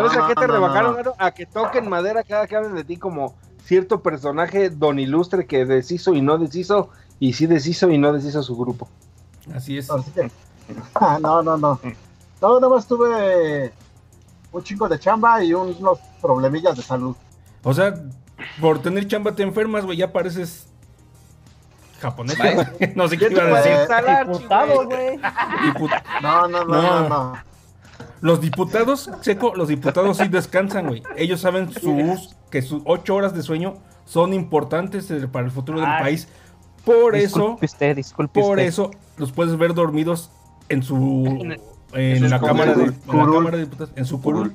ves 0.00 0.16
a 0.16 0.28
qué 0.28 0.34
te 0.34 0.46
rebajaron, 0.46 0.96
gato? 0.96 1.14
A 1.18 1.32
que 1.32 1.44
toquen 1.44 1.88
madera 1.88 2.22
cada 2.22 2.46
que 2.46 2.56
hablen 2.56 2.74
de 2.74 2.84
ti 2.84 2.96
como 2.96 3.34
cierto 3.64 4.02
personaje 4.02 4.70
don 4.70 4.98
ilustre 4.98 5.46
que 5.46 5.66
deshizo 5.66 6.14
y 6.14 6.22
no 6.22 6.38
deshizo, 6.38 6.88
y 7.20 7.32
sí 7.34 7.46
deshizo 7.46 7.88
y 7.90 7.98
no 7.98 8.12
deshizo 8.12 8.42
su 8.42 8.56
grupo. 8.56 8.88
Así 9.54 9.78
es. 9.78 9.88
Así 9.90 10.10
que- 10.10 10.30
Ah, 10.94 11.18
no, 11.20 11.42
no, 11.42 11.56
no. 11.56 11.78
No, 12.40 12.60
nada 12.60 12.72
más 12.74 12.86
tuve 12.86 13.72
un 14.52 14.62
chingo 14.64 14.88
de 14.88 14.98
chamba 14.98 15.42
y 15.44 15.52
unos 15.54 15.98
problemillas 16.20 16.76
de 16.76 16.82
salud. 16.82 17.14
O 17.62 17.72
sea, 17.74 17.94
por 18.60 18.80
tener 18.80 19.06
chamba 19.06 19.32
te 19.34 19.42
enfermas, 19.42 19.84
güey. 19.84 19.98
Ya 19.98 20.12
pareces 20.12 20.66
japonés. 22.00 22.38
No 22.96 23.08
sé 23.08 23.18
qué 23.18 23.28
iba 23.30 23.42
a 23.42 23.60
decir. 23.62 23.72
Diputado, 24.26 24.86
güey. 24.86 25.18
No, 26.22 26.48
no, 26.48 26.64
no, 26.64 26.64
No. 26.64 26.82
no, 26.82 27.08
no. 27.08 27.50
Los 28.22 28.40
diputados, 28.40 29.10
seco, 29.22 29.54
los 29.54 29.68
diputados 29.68 30.18
sí 30.18 30.28
descansan, 30.28 30.86
güey. 30.88 31.02
Ellos 31.16 31.40
saben 31.40 31.72
sus, 31.72 32.36
que 32.50 32.60
sus 32.62 32.82
ocho 32.84 33.14
horas 33.14 33.34
de 33.34 33.42
sueño 33.42 33.74
son 34.04 34.34
importantes 34.34 35.10
eh, 35.10 35.26
para 35.26 35.46
el 35.46 35.50
futuro 35.50 35.80
del 35.80 35.88
Ah, 35.88 35.98
país. 36.00 36.28
Por 36.84 37.14
eso, 37.16 37.38
Disculpe 37.40 37.66
usted, 37.66 37.96
disculpe 37.96 38.40
por 38.40 38.52
usted. 38.58 38.66
eso 38.68 38.90
los 39.16 39.32
puedes 39.32 39.56
ver 39.58 39.74
dormidos 39.74 40.30
en 40.68 40.82
su 40.82 41.24
En 41.92 42.30
la 42.30 42.40
cámara 42.40 42.74
de 42.74 42.84
en 42.84 42.90
la 42.90 42.96
Curul. 43.06 43.34
cámara 43.34 43.56
de 43.56 43.64
diputados, 43.64 43.92
en 43.96 44.04
su 44.06 44.20
curul 44.20 44.54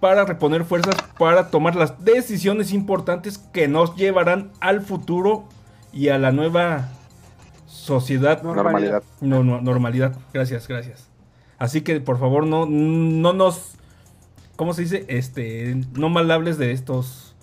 para 0.00 0.24
reponer 0.24 0.64
fuerzas 0.64 0.94
para 1.18 1.50
tomar 1.50 1.74
las 1.74 2.04
decisiones 2.04 2.72
importantes 2.72 3.38
que 3.38 3.66
nos 3.66 3.96
llevarán 3.96 4.52
al 4.60 4.80
futuro 4.80 5.44
y 5.92 6.08
a 6.10 6.18
la 6.18 6.30
nueva 6.32 6.88
sociedad 7.66 8.42
Normalidad. 8.42 9.02
no, 9.20 9.42
no, 9.42 9.60
normalidad. 9.60 10.14
Gracias, 10.32 10.68
gracias. 10.68 11.08
Así 11.58 11.80
que 11.80 12.00
por 12.00 12.18
favor 12.20 12.46
no, 12.46 12.66
no 12.66 13.32
nos, 13.32 13.72
¿cómo 14.56 14.72
se 14.74 14.82
dice? 14.82 15.04
Este, 15.08 15.74
no 15.94 16.08
mal 16.08 16.30
hables 16.30 16.58
de 16.58 16.70
estos, 16.72 17.34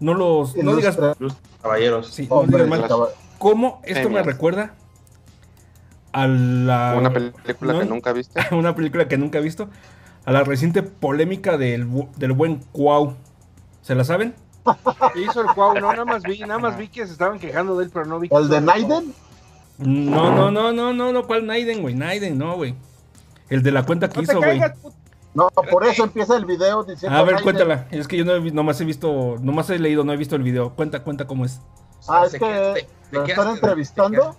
no 0.00 0.14
los, 0.14 0.56
no 0.56 0.74
digas, 0.74 0.98
Caballeros. 1.62 2.08
sí, 2.08 2.26
no 2.28 2.42
digas 2.44 2.66
mal. 2.66 2.84
¿Cómo 3.38 3.80
esto 3.84 4.10
me 4.10 4.22
recuerda 4.22 4.74
a 6.12 6.26
la 6.26 6.94
Una 6.96 7.12
película 7.12 7.72
no, 7.72 7.80
que 7.80 7.86
nunca 7.86 8.12
viste. 8.12 8.40
una 8.54 8.74
película 8.74 9.08
que 9.08 9.18
nunca 9.18 9.38
he 9.38 9.42
visto, 9.42 9.68
a 10.24 10.32
la 10.32 10.44
reciente 10.44 10.82
polémica 10.82 11.58
del, 11.58 11.86
del 12.16 12.32
buen 12.32 12.60
Cuau. 12.72 13.16
¿Se 13.82 13.94
la 13.94 14.04
saben? 14.04 14.34
¿Qué 15.12 15.22
hizo 15.22 15.40
el 15.42 15.48
Cuau? 15.48 15.74
No, 15.74 15.90
nada 15.92 16.04
más 16.04 16.22
vi, 16.22 16.38
nada 16.40 16.58
más 16.58 16.78
vi 16.78 16.88
que 16.88 17.06
se 17.06 17.12
estaban 17.12 17.38
quejando 17.38 17.76
de 17.76 17.84
él, 17.84 17.90
pero 17.92 18.06
no 18.06 18.18
vi 18.18 18.28
que 18.28 18.36
¿El 18.36 18.48
de 18.48 18.60
Naiden? 18.60 19.12
No, 19.78 20.34
no, 20.34 20.50
no, 20.50 20.72
no, 20.72 20.92
no, 20.92 21.12
no, 21.12 21.26
¿cuál 21.26 21.46
Naiden, 21.46 21.82
güey? 21.82 21.94
Naiden, 21.94 22.38
no, 22.38 22.56
güey. 22.56 22.74
El 23.50 23.62
de 23.62 23.72
la 23.72 23.84
cuenta 23.84 24.08
que 24.08 24.16
No 24.16 24.22
hizo, 24.22 24.38
güey. 24.38 24.60
No, 25.34 25.48
por 25.48 25.84
eso 25.84 26.04
empieza 26.04 26.36
el 26.36 26.44
video 26.44 26.84
diciendo. 26.84 27.18
A 27.18 27.22
ver, 27.22 27.34
Naiden. 27.34 27.42
cuéntala. 27.42 27.88
Es 27.90 28.06
que 28.06 28.16
yo 28.16 28.24
no 28.24 28.38
nomás 28.38 28.80
he 28.80 28.84
visto, 28.84 29.36
nomás 29.42 29.68
he 29.70 29.78
leído, 29.80 30.04
no 30.04 30.12
he 30.12 30.16
visto 30.16 30.36
el 30.36 30.44
video. 30.44 30.70
Cuenta, 30.74 31.02
cuenta 31.02 31.26
cómo 31.26 31.44
es. 31.44 31.60
Ah, 32.08 32.24
es 32.26 32.32
que 32.32 32.38
queda- 32.38 32.74
lo 33.10 33.24
están 33.24 33.48
entrevistando. 33.54 34.36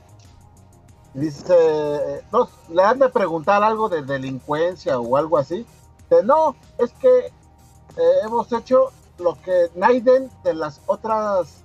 Dice, 1.13 2.23
no, 2.31 2.49
le 2.69 2.83
han 2.83 2.99
de 2.99 3.09
preguntar 3.09 3.63
algo 3.63 3.87
de 3.87 4.01
delincuencia 4.03 4.99
o 4.99 5.15
algo 5.15 5.37
así. 5.37 5.65
Dice, 6.09 6.23
no, 6.23 6.55
es 6.77 6.91
que 6.93 7.17
eh, 7.27 7.31
hemos 8.23 8.51
hecho 8.51 8.91
lo 9.17 9.41
que 9.41 9.71
Naiden 9.75 10.29
de 10.43 10.53
las 10.53 10.81
otras 10.87 11.63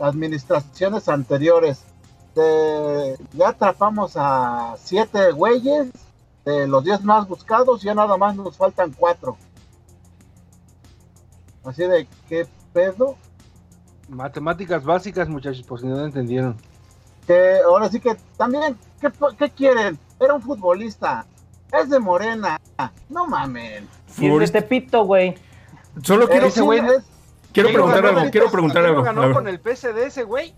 administraciones 0.00 1.08
anteriores. 1.08 1.82
De- 2.34 3.16
ya 3.32 3.50
atrapamos 3.50 4.12
a 4.16 4.74
siete 4.82 5.30
güeyes 5.32 5.88
de 6.44 6.66
los 6.66 6.82
diez 6.82 7.02
más 7.04 7.28
buscados, 7.28 7.82
ya 7.82 7.94
nada 7.94 8.16
más 8.16 8.34
nos 8.34 8.56
faltan 8.56 8.92
cuatro. 8.98 9.36
Así 11.64 11.82
de, 11.84 12.08
¿qué 12.28 12.46
pedo? 12.72 13.16
Matemáticas 14.10 14.84
básicas, 14.84 15.28
muchachos, 15.28 15.62
por 15.62 15.80
si 15.80 15.86
no 15.86 15.96
lo 15.96 16.04
entendieron. 16.04 16.56
que 17.26 17.58
ahora 17.64 17.88
sí 17.88 18.00
que 18.00 18.16
también, 18.36 18.76
¿qué, 19.00 19.08
qué 19.38 19.50
quieren? 19.50 19.98
Era 20.18 20.34
un 20.34 20.42
futbolista, 20.42 21.24
es 21.72 21.88
de 21.88 21.98
Morena, 22.00 22.60
no 23.08 23.26
mamen. 23.26 23.84
Y 23.84 23.86
es 23.86 24.16
de 24.16 24.28
Futbolista- 24.28 24.60
Tepito, 24.60 25.04
güey. 25.04 25.36
Solo 26.02 26.28
quiero, 26.28 26.46
Ese 26.46 26.60
ese 26.60 26.66
güey- 26.68 26.78
es- 26.96 27.04
quiero 27.52 27.68
¿Quién 27.68 27.74
preguntar 27.74 28.06
algo, 28.06 28.30
quiero 28.30 28.50
preguntar 28.50 28.82
¿Quién 28.82 28.90
algo. 28.96 29.02
ganó 29.04 29.32
con 29.32 29.46
el 29.48 29.60
PSD 29.60 30.06
ese 30.06 30.24
güey? 30.24 30.54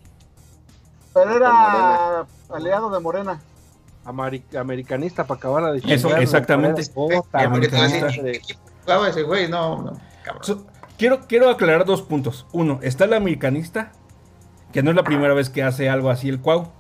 pero 1.15 1.37
era 1.37 2.27
aliado 2.49 2.89
de 2.89 2.99
Morena. 3.01 3.39
Ameri- 4.07 4.57
americanista 4.59 5.25
para 5.27 5.37
acabar 5.39 5.73
de 5.73 5.95
Eso, 5.95 6.17
exactamente. 6.17 6.83
Puta, 6.87 7.43
Ya, 7.43 7.51
porque 7.51 7.69
te 7.69 7.77
voy 7.77 7.85
a 7.85 7.89
decir, 7.89 8.03
americanista. 8.05 8.07
¿en 8.09 8.25
qué 8.25 8.31
equipo 8.39 8.61
jugaba 8.83 9.09
ese 9.11 9.23
güey? 9.25 9.47
No, 9.49 9.83
no, 9.83 9.93
cabrón. 10.25 10.43
So- 10.45 10.67
quiero, 11.03 11.21
quiero 11.27 11.51
aclarar 11.51 11.85
dos 11.85 12.01
puntos. 12.03 12.47
Uno, 12.53 12.79
está 12.83 13.05
el 13.07 13.15
americanista, 13.15 13.91
que 14.73 14.83
no 14.85 14.91
es 14.91 14.97
la 14.97 15.03
primera 15.03 15.35
vez 15.35 15.51
que 15.51 15.65
hace 15.65 15.89
algo 15.91 16.11
así 16.11 16.29
el 16.29 16.41
Cuau. 16.41 16.71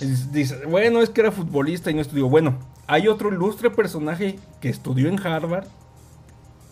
Es- 0.00 0.32
Dice, 0.32 0.66
bueno, 0.66 1.00
es 1.00 1.08
que 1.08 1.22
era 1.22 1.32
futbolista 1.32 1.90
y 1.90 1.94
no 1.94 2.02
estudió. 2.02 2.28
Bueno, 2.28 2.58
hay 2.86 3.08
otro 3.08 3.30
ilustre 3.30 3.70
personaje 3.70 4.38
que 4.60 4.68
estudió 4.68 5.08
en 5.08 5.18
Harvard, 5.26 5.64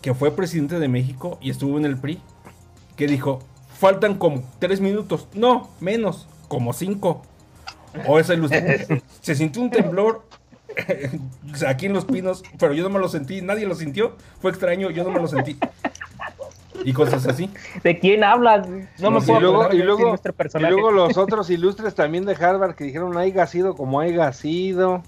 que 0.01 0.13
fue 0.13 0.29
presidente 0.35 0.79
de 0.79 0.87
México 0.87 1.39
y 1.41 1.49
estuvo 1.49 1.77
en 1.79 1.85
el 1.85 1.97
PRI, 1.97 2.21
que 2.95 3.07
dijo, 3.07 3.39
faltan 3.79 4.15
como 4.15 4.43
tres 4.59 4.81
minutos. 4.81 5.27
No, 5.33 5.69
menos, 5.79 6.27
como 6.47 6.73
cinco. 6.73 7.23
O 8.07 8.19
esa 8.19 8.35
ilustración. 8.35 9.01
Se 9.21 9.33
sintió 9.33 9.63
un 9.63 9.71
temblor 9.71 10.23
aquí 11.67 11.87
en 11.87 11.93
Los 11.93 12.05
Pinos, 12.05 12.43
pero 12.59 12.73
yo 12.73 12.83
no 12.83 12.89
me 12.91 12.99
lo 12.99 13.09
sentí, 13.09 13.41
nadie 13.41 13.65
lo 13.65 13.73
sintió. 13.73 14.15
Fue 14.41 14.51
extraño, 14.51 14.91
yo 14.91 15.03
no 15.03 15.09
me 15.09 15.19
lo 15.19 15.27
sentí. 15.27 15.57
Y 16.85 16.93
cosas 16.93 17.25
así. 17.27 17.49
¿De 17.83 17.99
quién 17.99 18.23
hablas? 18.23 18.67
No 18.99 19.11
me 19.11 19.19
y 19.19 19.21
puedo 19.21 19.39
luego, 19.39 19.71
y 19.73 19.77
luego, 19.79 20.09
nuestro 20.09 20.33
y 20.55 20.61
luego 20.63 20.91
los 20.91 21.17
otros 21.17 21.49
ilustres 21.49 21.95
también 21.95 22.25
de 22.25 22.33
Harvard 22.35 22.75
que 22.75 22.85
dijeron 22.85 23.17
haya 23.17 23.45
sido 23.47 23.75
como 23.75 23.99
haya 23.99 24.31
sido. 24.33 25.03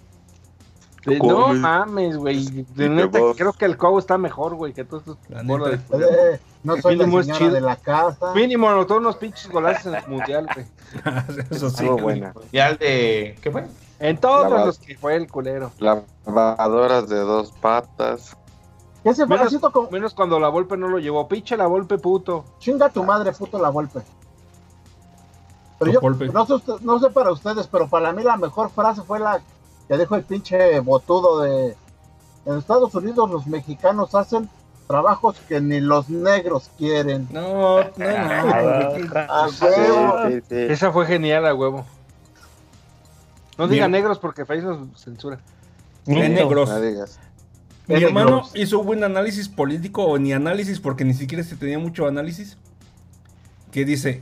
De- 1.05 1.17
no 1.17 1.47
mames, 1.53 2.15
güey. 2.15 2.45
De 2.75 2.87
neta, 2.87 3.19
creo 3.35 3.53
que 3.53 3.65
el 3.65 3.75
Cuau 3.75 3.97
está 3.97 4.19
mejor, 4.19 4.53
güey, 4.53 4.71
que 4.71 4.83
todos 4.83 5.01
estos 5.01 5.17
La 5.29 5.41
bola 5.41 5.71
neta. 5.71 5.97
de- 5.97 6.05
Eh, 6.35 6.39
no 6.63 6.77
soy 6.77 6.95
Mínimo 6.95 7.19
es 7.19 7.25
señora 7.25 7.39
chido. 7.39 7.53
de 7.55 7.61
la 7.61 7.75
casa. 7.75 8.33
Mínimo 8.35 8.69
anotó 8.69 8.97
unos 8.97 9.15
pinches 9.17 9.49
golazos 9.49 9.87
en 9.87 9.95
el 9.95 10.07
mundial, 10.07 10.47
güey. 10.53 10.65
Eso 11.49 11.69
sí. 11.71 11.75
Estuvo 11.85 11.93
güey. 11.93 12.19
buena. 12.19 12.33
El 12.51 12.77
de. 12.77 13.35
¿Qué 13.41 13.49
fue? 13.49 13.65
En 13.99 14.17
todos 14.17 14.51
los 14.51 14.77
que 14.77 14.95
fue 14.95 15.15
el 15.15 15.27
culero. 15.27 15.71
Lavadoras 15.79 17.09
de 17.09 17.17
dos 17.19 17.51
patas. 17.51 18.37
¿Qué 19.03 19.15
se 19.15 19.25
fue 19.25 19.37
Menos, 19.91 20.13
cuando 20.13 20.39
la 20.39 20.49
Volpe 20.49 20.77
no 20.77 20.87
lo 20.87 20.99
llevó. 20.99 21.27
Pinche 21.27 21.57
la 21.57 21.65
Volpe, 21.67 21.97
puto. 21.97 22.45
chinga 22.59 22.89
tu 22.89 23.03
madre, 23.03 23.31
puto 23.31 23.57
la 23.59 23.69
golpe? 23.69 24.01
Pero 25.79 25.91
yo, 25.93 25.99
no 26.31 26.45
sé, 26.45 26.53
usted- 26.53 26.79
no 26.81 26.99
sé 26.99 27.09
para 27.09 27.31
ustedes, 27.31 27.65
pero 27.67 27.87
para 27.87 28.13
mí 28.13 28.21
la 28.23 28.37
mejor 28.37 28.69
frase 28.69 29.01
fue 29.01 29.19
la 29.19 29.41
que 29.87 29.97
dijo 29.97 30.15
el 30.15 30.23
pinche 30.23 30.79
botudo 30.81 31.41
de 31.41 31.75
en 32.45 32.57
Estados 32.57 32.93
Unidos 32.95 33.29
los 33.29 33.47
mexicanos 33.47 34.13
hacen 34.15 34.47
trabajos 34.87 35.37
que 35.47 35.59
ni 35.61 35.79
los 35.79 36.09
negros 36.09 36.69
quieren. 36.77 37.27
No, 37.31 37.79
no, 37.79 37.85
no. 37.97 39.19
A 39.27 39.49
Sí, 39.49 39.65
huevo. 39.65 40.13
sí, 40.27 40.41
sí. 40.49 40.55
Esa 40.55 40.91
fue 40.91 41.05
genial, 41.07 41.45
a 41.47 41.55
huevo. 41.55 41.85
No 43.57 43.65
Bien. 43.67 43.69
diga 43.71 43.87
negros 43.87 44.19
porque 44.19 44.45
Face 44.45 44.61
nos 44.61 44.79
censura. 45.01 45.39
Mito. 46.05 46.21
negros. 46.21 46.69
No 46.69 46.79
digas. 46.81 47.19
Mi 47.87 48.03
hermano 48.03 48.43
hizo 48.53 48.79
un 48.79 48.85
buen 48.85 49.03
análisis 49.03 49.49
político 49.49 50.05
o 50.05 50.17
ni 50.17 50.33
análisis 50.33 50.79
porque 50.79 51.03
ni 51.03 51.13
siquiera 51.13 51.43
se 51.43 51.55
tenía 51.55 51.79
mucho 51.79 52.07
análisis. 52.07 52.57
Que 53.71 53.85
dice, 53.85 54.21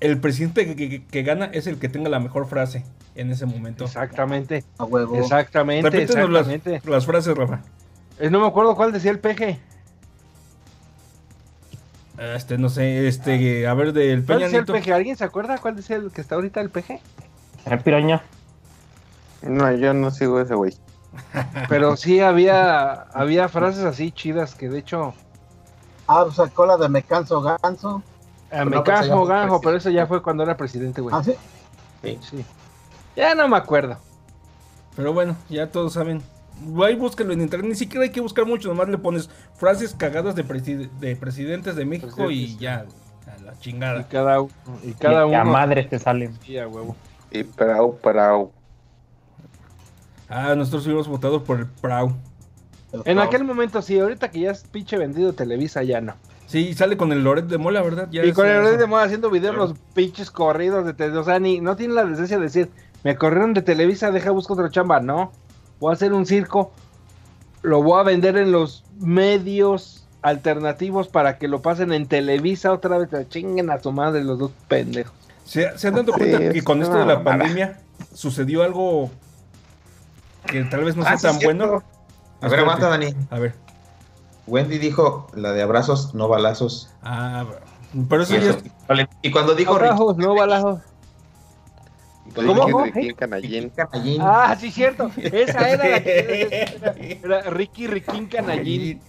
el 0.00 0.18
presidente 0.18 0.66
que, 0.66 0.76
que- 0.88 1.04
que 1.04 1.22
gana 1.22 1.46
es 1.46 1.66
el 1.66 1.78
que 1.78 1.88
tenga 1.88 2.08
la 2.10 2.18
mejor 2.20 2.46
frase 2.48 2.84
en 3.14 3.30
ese 3.30 3.46
momento. 3.46 3.84
Exactamente. 3.84 4.64
A 4.78 4.84
huevo. 4.84 5.16
Exactamente. 5.16 5.88
Repítenos 5.88 6.30
las, 6.30 6.48
Exactamente. 6.48 6.90
las 6.90 7.06
frases, 7.06 7.36
Rafa. 7.36 7.60
Eh, 8.18 8.28
no 8.30 8.40
me 8.40 8.46
acuerdo 8.46 8.74
cuál 8.76 8.92
decía 8.92 9.10
el 9.10 9.18
peje. 9.18 9.58
Este, 12.18 12.58
no 12.58 12.68
sé, 12.68 13.08
este, 13.08 13.66
a 13.66 13.72
ver, 13.74 13.92
del 13.94 14.24
¿Cuál 14.24 14.38
Peña 14.38 14.46
decía 14.46 14.58
el 14.58 14.64
Nieto. 14.64 14.72
peje? 14.74 14.92
¿Alguien 14.92 15.16
se 15.16 15.24
acuerda 15.24 15.56
cuál 15.58 15.76
decía 15.76 15.96
el 15.96 16.10
que 16.10 16.20
está 16.20 16.34
ahorita 16.34 16.60
el 16.60 16.68
peje? 16.68 17.00
El 17.64 17.78
piraña. 17.80 18.22
No, 19.42 19.72
yo 19.74 19.94
no 19.94 20.10
sigo 20.10 20.38
ese 20.40 20.54
güey. 20.54 20.74
Pero 21.68 21.96
sí 21.96 22.20
había, 22.20 22.92
había 23.12 23.48
frases 23.48 23.84
así 23.84 24.12
chidas 24.12 24.54
que 24.54 24.68
de 24.68 24.78
hecho 24.78 25.14
Ah, 26.06 26.26
sacó 26.34 26.66
la 26.66 26.76
de 26.76 26.88
me 26.88 27.02
canso 27.02 27.40
ganso. 27.40 28.02
eh, 28.50 28.58
No, 28.58 28.64
me 28.66 28.76
pues, 28.82 28.84
fue 28.84 29.26
ganjo, 29.26 29.60
pero 29.60 29.76
eso 29.76 29.90
ya 29.90 30.06
fue 30.06 30.22
cuando 30.22 30.42
era 30.42 30.56
presidente, 30.56 31.00
güey. 31.00 31.14
Ah, 31.16 31.22
sí. 31.22 31.34
Sí. 32.02 32.44
Ya 33.14 33.34
no 33.34 33.46
me 33.48 33.56
acuerdo. 33.56 33.96
Pero 34.96 35.12
bueno, 35.12 35.36
ya 35.48 35.70
todos 35.70 35.92
saben. 35.92 36.22
Ahí 36.84 36.94
búsquelo 36.96 37.32
en 37.32 37.40
internet, 37.40 37.68
ni 37.70 37.74
siquiera 37.76 38.04
hay 38.04 38.10
que 38.10 38.20
buscar 38.20 38.44
mucho, 38.44 38.68
nomás 38.68 38.88
le 38.88 38.98
pones 38.98 39.30
frases 39.54 39.94
cagadas 39.94 40.34
de, 40.34 40.44
preside- 40.44 40.90
de 40.98 41.16
presidentes 41.16 41.74
de 41.76 41.84
México 41.84 42.30
y 42.30 42.56
ya, 42.58 42.84
a 43.26 43.42
la 43.42 43.52
Y 43.54 43.58
chingada. 43.60 44.08
cada, 44.08 44.40
y 44.82 44.92
cada 44.92 45.26
y 45.26 45.34
a 45.34 45.88
te 45.88 45.98
salen. 45.98 46.38
Sí, 46.42 46.58
a 46.58 46.68
huevo. 46.68 46.96
Y. 47.30 47.44
Ah, 50.30 50.54
nosotros 50.54 50.84
hubiéramos 50.84 51.08
votado 51.08 51.42
por 51.42 51.58
el 51.58 51.66
PRAU. 51.66 52.14
En 53.04 53.18
aquel 53.18 53.44
momento 53.44 53.82
sí, 53.82 53.98
ahorita 53.98 54.30
que 54.30 54.40
ya 54.40 54.52
es 54.52 54.62
pinche 54.62 54.96
vendido 54.96 55.32
Televisa, 55.32 55.82
ya 55.82 56.00
no. 56.00 56.14
Sí, 56.46 56.74
sale 56.74 56.96
con 56.96 57.12
el 57.12 57.22
Loret 57.22 57.46
de 57.46 57.58
Mola, 57.58 57.82
¿verdad? 57.82 58.08
Ya 58.10 58.24
y 58.24 58.32
con 58.32 58.46
el 58.46 58.62
rey 58.62 58.76
de 58.76 58.86
moda 58.86 59.04
haciendo 59.04 59.30
videos 59.30 59.54
los 59.54 59.74
pinches 59.94 60.30
corridos 60.30 60.84
de 60.84 60.94
Televisa. 60.94 61.20
O 61.20 61.24
sea, 61.24 61.38
ni, 61.38 61.60
no 61.60 61.76
tiene 61.76 61.94
la 61.94 62.04
decencia 62.04 62.38
de 62.38 62.44
decir, 62.44 62.70
me 63.04 63.16
corrieron 63.16 63.54
de 63.54 63.62
Televisa, 63.62 64.10
deja 64.10 64.30
busco 64.30 64.54
otra 64.54 64.70
chamba. 64.70 65.00
No, 65.00 65.32
voy 65.78 65.90
a 65.90 65.94
hacer 65.94 66.12
un 66.12 66.26
circo, 66.26 66.72
lo 67.62 67.82
voy 67.82 68.00
a 68.00 68.02
vender 68.04 68.36
en 68.36 68.50
los 68.52 68.84
medios 68.98 70.06
alternativos 70.22 71.08
para 71.08 71.38
que 71.38 71.48
lo 71.48 71.62
pasen 71.62 71.92
en 71.92 72.06
Televisa 72.06 72.72
otra 72.72 72.98
vez. 72.98 73.08
Chinguen 73.28 73.70
a 73.70 73.80
su 73.80 73.92
madre 73.92 74.24
los 74.24 74.38
dos 74.38 74.52
pendejos. 74.68 75.14
¿Se, 75.44 75.76
se 75.78 75.88
han 75.88 75.94
dado 75.94 76.12
cuenta 76.12 76.52
que 76.52 76.62
con 76.62 76.82
esto 76.82 76.98
de 76.98 77.06
la 77.06 77.22
pandemia 77.24 77.80
sucedió 78.12 78.62
algo 78.62 79.10
que 80.46 80.64
tal 80.64 80.84
vez 80.84 80.96
no 80.96 81.02
sea 81.02 81.12
Ah, 81.12 81.16
sí, 81.18 81.22
tan 81.26 81.38
cierto. 81.38 81.56
bueno? 81.66 81.82
A 82.40 82.48
ver, 82.48 82.60
aguanta, 82.60 82.88
Dani. 82.88 83.14
A 83.30 83.38
ver. 83.38 83.54
Wendy 84.46 84.78
dijo 84.78 85.26
la 85.34 85.52
de 85.52 85.62
abrazos, 85.62 86.14
no 86.14 86.28
balazos. 86.28 86.90
Ah, 87.02 87.44
pero 88.08 88.22
eso 88.22 88.34
Y, 88.34 88.38
eso- 88.38 88.58
es- 88.88 89.08
y 89.22 89.30
cuando 89.30 89.54
dijo 89.54 89.76
Abajos, 89.76 90.16
no 90.16 90.34
cuando 90.34 90.80
¿Cómo? 92.62 92.84
Ricky, 92.84 93.00
Ricky, 93.00 93.14
Canallín. 93.14 93.70
Canallín, 93.70 94.20
Ah, 94.22 94.56
sí, 94.58 94.70
cierto. 94.70 95.10
Esa 95.16 95.68
era 95.70 95.88
la 95.88 96.02
que 96.02 96.68
era, 96.80 96.92
era 97.40 97.50
Ricky 97.50 97.86
Riquín 97.88 98.26
Canallín. 98.26 99.00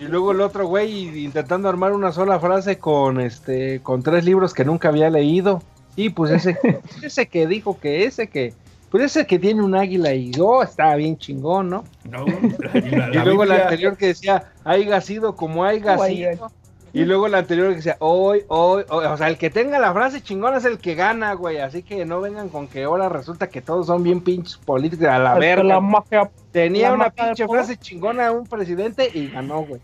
Y 0.00 0.04
luego 0.04 0.32
el 0.32 0.40
otro 0.40 0.66
güey 0.66 1.24
intentando 1.24 1.68
armar 1.68 1.92
una 1.92 2.12
sola 2.12 2.38
frase 2.40 2.78
con 2.78 3.20
este 3.20 3.80
con 3.82 4.02
tres 4.02 4.24
libros 4.24 4.52
que 4.52 4.64
nunca 4.64 4.88
había 4.88 5.08
leído. 5.10 5.62
Y 5.96 6.10
pues 6.10 6.30
ese 6.32 6.58
ese 7.02 7.26
que 7.26 7.46
dijo 7.46 7.78
que 7.80 8.04
ese 8.04 8.26
que 8.28 8.54
pues 8.92 9.02
ese 9.04 9.26
que 9.26 9.38
tiene 9.40 9.60
un 9.62 9.74
águila 9.74 10.14
y 10.14 10.30
oh, 10.38 10.62
estaba 10.62 10.94
bien 10.94 11.16
chingón, 11.18 11.68
¿no? 11.70 11.84
No, 12.04 12.24
la- 12.26 13.08
la 13.08 13.08
y 13.14 13.24
luego 13.24 13.44
la 13.44 13.54
anterior 13.64 13.96
que 13.96 14.06
decía, 14.06 14.52
haiga 14.64 15.00
sido 15.00 15.34
como 15.34 15.64
haiga 15.64 15.96
sido. 16.36 16.50
Y 16.94 17.06
luego 17.06 17.26
la 17.26 17.38
anterior 17.38 17.70
que 17.70 17.76
decía, 17.76 17.96
hoy, 18.00 18.44
hoy, 18.48 18.84
hoy", 18.90 19.04
o 19.06 19.16
sea, 19.16 19.28
el 19.28 19.38
que 19.38 19.48
tenga 19.48 19.78
la 19.78 19.94
frase 19.94 20.20
chingona 20.20 20.58
es 20.58 20.66
el 20.66 20.76
que 20.78 20.94
gana, 20.94 21.32
güey. 21.32 21.56
Así 21.58 21.82
que 21.82 22.04
no 22.04 22.20
vengan 22.20 22.50
con 22.50 22.68
que 22.68 22.82
ahora 22.84 23.08
resulta 23.08 23.46
que 23.48 23.62
todos 23.62 23.86
son 23.86 24.02
bien 24.02 24.20
pinches 24.20 24.58
políticos 24.58 25.06
a 25.08 25.18
la 25.18 25.34
verga. 25.38 25.64
la 25.64 25.80
magia. 25.80 26.30
Tenía 26.52 26.90
la 26.90 26.94
una 26.96 27.10
pinche 27.10 27.46
frase 27.48 27.78
chingona 27.78 28.30
un 28.30 28.46
presidente 28.46 29.10
y 29.14 29.28
ganó, 29.28 29.64
güey. 29.64 29.80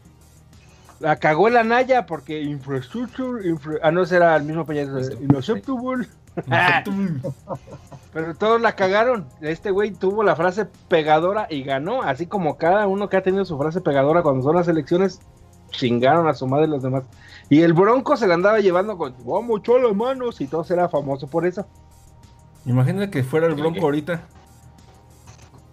La 1.01 1.17
cagó 1.17 1.49
la 1.49 1.63
Naya 1.65 2.05
porque 2.05 2.43
infrastructure, 2.43 3.43
infra- 3.49 3.79
ah 3.83 3.91
no, 3.91 4.03
ese 4.03 4.17
era 4.17 4.37
el 4.37 4.43
mismo 4.43 4.67
Peña 4.67 4.85
Nieto, 4.85 5.23
inacceptable. 5.23 6.09
Pero 8.13 8.35
todos 8.35 8.61
la 8.61 8.75
cagaron. 8.75 9.27
Este 9.41 9.71
güey 9.71 9.93
tuvo 9.93 10.23
la 10.23 10.37
frase 10.37 10.67
pegadora 10.89 11.47
y 11.51 11.63
ganó, 11.63 12.03
así 12.03 12.27
como 12.27 12.57
cada 12.57 12.87
uno 12.87 13.09
que 13.09 13.17
ha 13.17 13.23
tenido 13.23 13.45
su 13.45 13.59
frase 13.59 13.81
pegadora 13.81 14.23
cuando 14.23 14.43
son 14.43 14.57
las 14.57 14.69
elecciones, 14.69 15.21
chingaron 15.71 16.27
a 16.29 16.35
su 16.35 16.47
madre 16.47 16.67
los 16.67 16.83
demás. 16.83 17.05
Y 17.51 17.63
el 17.63 17.73
Bronco 17.73 18.17
se 18.17 18.27
la 18.27 18.35
andaba 18.35 18.61
llevando 18.61 18.99
con, 18.99 19.15
vamos, 19.25 19.61
echó 19.61 19.79
las 19.79 19.95
manos, 19.95 20.41
y 20.41 20.47
todo 20.47 20.65
era 20.71 20.89
famoso 20.89 21.27
por 21.27 21.47
eso. 21.47 21.67
Imagínate 22.67 23.11
que 23.11 23.23
fuera 23.23 23.47
el 23.47 23.55
bronco 23.55 23.81
ahorita. 23.81 24.23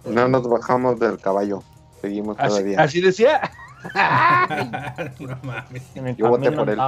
No 0.06 0.28
nos 0.28 0.48
bajamos 0.48 1.00
del 1.00 1.18
caballo. 1.18 1.64
Seguimos 2.02 2.38
Así, 2.40 2.50
todavía. 2.50 2.82
así 2.82 3.02
decía. 3.02 3.52
no 5.20 5.38
mames. 5.44 5.84
En 5.96 6.08
el 6.08 6.16
Yo 6.16 6.30
voté 6.30 6.52
por 6.52 6.70
él. 6.70 6.80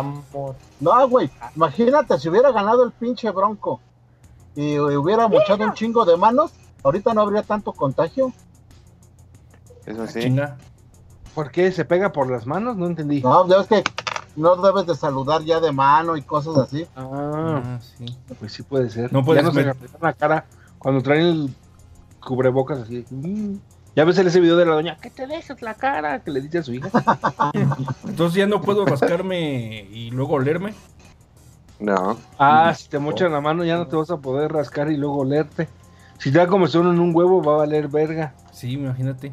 No, 0.80 1.08
güey, 1.10 1.30
imagínate 1.56 2.18
si 2.20 2.30
hubiera 2.30 2.51
ganado 2.51 2.84
el 2.84 2.92
pinche 2.92 3.30
bronco 3.32 3.80
y 4.56 4.80
hubiera 4.80 5.27
muchado 5.27 5.63
un 5.63 5.74
chingo 5.74 6.06
de 6.06 6.18
manos, 6.18 6.51
ahorita 6.84 7.13
no 7.13 7.22
habría 7.22 7.44
tanto 7.44 7.74
contagio. 7.74 8.34
Eso 9.86 10.08
sí. 10.08 10.22
Chinga. 10.22 10.58
¿Por 11.36 11.51
qué 11.51 11.72
se 11.72 11.86
pega 11.86 12.12
por 12.12 12.30
las 12.30 12.48
manos? 12.48 12.75
No 12.77 12.88
entendí. 12.88 13.22
No, 13.22 13.48
ya 13.48 13.58
ves 13.60 13.68
que 13.68 13.84
no 14.36 14.56
debes 14.56 14.88
de 14.88 14.96
saludar 14.96 15.44
ya 15.44 15.60
de 15.60 15.72
mano 15.72 16.18
y 16.18 16.24
cosas 16.24 16.58
así. 16.58 16.88
Ah, 16.96 17.62
Ah, 17.63 17.80
sí. 17.80 18.06
pues 18.39 18.54
sí 18.54 18.63
puede 18.63 18.89
ser. 18.89 19.13
No 19.13 19.24
puedes 19.24 19.44
ya 19.44 19.48
no 19.50 19.54
se 19.54 19.74
la 20.01 20.13
cara 20.13 20.46
cuando 20.80 21.01
traen 21.01 21.25
el 21.27 21.56
cubrebocas 22.20 22.80
así. 22.80 23.06
Mm. 23.12 23.56
Ya 23.98 24.06
ves 24.06 24.20
en 24.20 24.27
ese 24.27 24.39
video 24.39 24.56
de 24.58 24.66
la 24.68 24.75
doña, 24.75 24.96
que 25.01 25.10
te 25.10 25.25
dejes 25.25 25.60
la 25.63 25.74
cara, 25.74 26.20
que 26.20 26.30
le 26.30 26.39
dice 26.39 26.60
a 26.60 26.63
su 26.63 26.72
hija. 26.72 26.88
Entonces 28.08 28.38
ya 28.38 28.46
no 28.46 28.62
puedo 28.62 28.86
rascarme 28.86 29.88
y 29.92 30.12
luego 30.12 30.36
olerme. 30.36 30.75
No. 31.80 32.16
Ah, 32.38 32.75
si 32.77 32.89
te 32.89 33.00
mochan 33.00 33.32
la 33.32 33.42
mano 33.42 33.63
ya 33.63 33.75
no 33.75 33.88
te 33.88 33.96
vas 33.96 34.12
a 34.12 34.18
poder 34.18 34.51
rascar 34.51 34.92
y 34.92 34.98
luego 34.98 35.18
olerte. 35.18 35.68
Si 36.20 36.32
te 36.32 36.38
da 36.38 36.46
como 36.46 36.68
uno 36.72 36.92
en 36.92 37.00
un 37.00 37.12
huevo, 37.16 37.42
va 37.42 37.56
a 37.56 37.58
valer 37.58 37.88
verga. 37.88 38.36
Sí, 38.51 38.74
imagínate. 38.74 39.32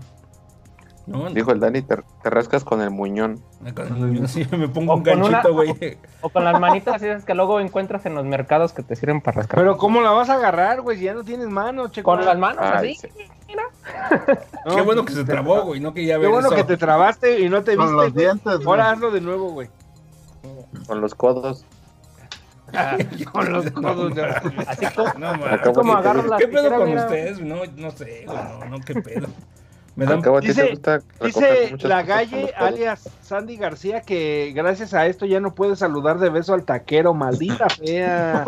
No, 1.06 1.28
Dijo 1.28 1.52
el 1.52 1.61
Dani, 1.61 1.83
te, 1.83 1.97
te 2.23 2.30
rascas 2.30 2.64
con 2.64 2.80
el 2.80 2.88
muñón. 2.88 3.42
Sí, 4.28 4.47
me 4.56 4.68
pongo 4.68 4.94
O 4.94 4.97
un 4.97 5.02
ganchito, 5.02 5.52
güey. 5.52 5.99
O 6.23 6.30
con 6.30 6.42
las 6.42 6.59
manitas 6.59 7.02
esas 7.02 7.26
que 7.26 7.35
luego 7.35 7.61
encuentras 7.61 8.06
en 8.06 8.14
los 8.14 8.25
mercados 8.25 8.73
que 8.73 8.83
te 8.83 8.97
sirven 8.97 9.21
para 9.21 9.42
rascar. 9.42 9.61
Pero 9.61 9.76
¿cómo 9.76 10.00
la 10.00 10.12
vas 10.12 10.30
a 10.30 10.37
agarrar, 10.37 10.80
güey? 10.80 10.97
Si 10.97 11.04
ya 11.04 11.12
no 11.12 11.23
tienes 11.23 11.50
mano, 11.50 11.88
checo. 11.88 12.11
con 12.11 12.25
las 12.25 12.38
manos 12.38 12.64
Ay, 12.64 12.92
así. 12.92 13.09
sí. 13.09 13.09
Qué 14.75 14.81
bueno 14.83 15.05
que 15.05 15.12
se 15.12 15.25
trabó, 15.25 15.62
güey. 15.62 15.81
No 15.81 15.93
quería 15.93 16.14
Qué 16.14 16.21
ver 16.21 16.31
bueno 16.31 16.49
eso. 16.49 16.57
que 16.57 16.64
te 16.64 16.76
trabaste 16.76 17.41
y 17.41 17.49
no 17.49 17.62
te 17.62 17.76
Con 17.76 17.87
viste. 17.87 18.03
los 18.03 18.12
güey. 18.12 18.25
dientes, 18.25 18.57
güey. 18.57 18.67
Ahora 18.67 18.91
hazlo 18.91 19.11
de 19.11 19.21
nuevo, 19.21 19.50
güey. 19.50 19.69
Con 20.87 21.00
los 21.00 21.14
codos. 21.14 21.64
Con 23.33 23.53
los 23.53 23.71
codos. 23.71 24.14
ya. 24.14 24.43
Así 24.67 24.87
como, 24.95 25.09
No, 25.19 25.33
mames. 25.33 25.53
Acabo 25.53 25.75
como 25.75 26.03
que 26.03 26.37
¿Qué 26.38 26.49
pedo 26.49 26.71
con 26.76 26.88
mira. 26.88 27.03
ustedes? 27.05 27.41
No, 27.41 27.57
no 27.76 27.91
sé, 27.93 28.25
güey. 28.26 28.37
No, 28.38 28.64
no, 28.67 28.81
qué 28.81 28.95
pedo. 29.00 29.29
Me 29.97 30.07
dan... 30.07 30.19
Acabo 30.19 30.38
a 30.38 30.41
ti 30.41 30.49
Dice- 30.49 30.64
te 30.64 30.71
gusta 30.71 30.97
recoger 31.21 31.26
Dice 31.53 31.69
muchas 31.71 31.88
la 31.88 32.03
cosas 32.03 32.07
con 32.09 32.31
Galle, 32.33 32.53
codos. 32.53 32.69
alias 32.69 33.11
Sandy 33.23 33.57
García, 33.57 34.00
que 34.00 34.53
gracias 34.57 34.93
a 34.93 35.07
esto 35.07 35.25
ya 35.25 35.38
no 35.38 35.55
puede 35.55 35.76
saludar 35.76 36.19
de 36.19 36.31
beso 36.31 36.53
al 36.53 36.64
taquero, 36.64 37.14
maldita 37.14 37.69
fea. 37.79 38.45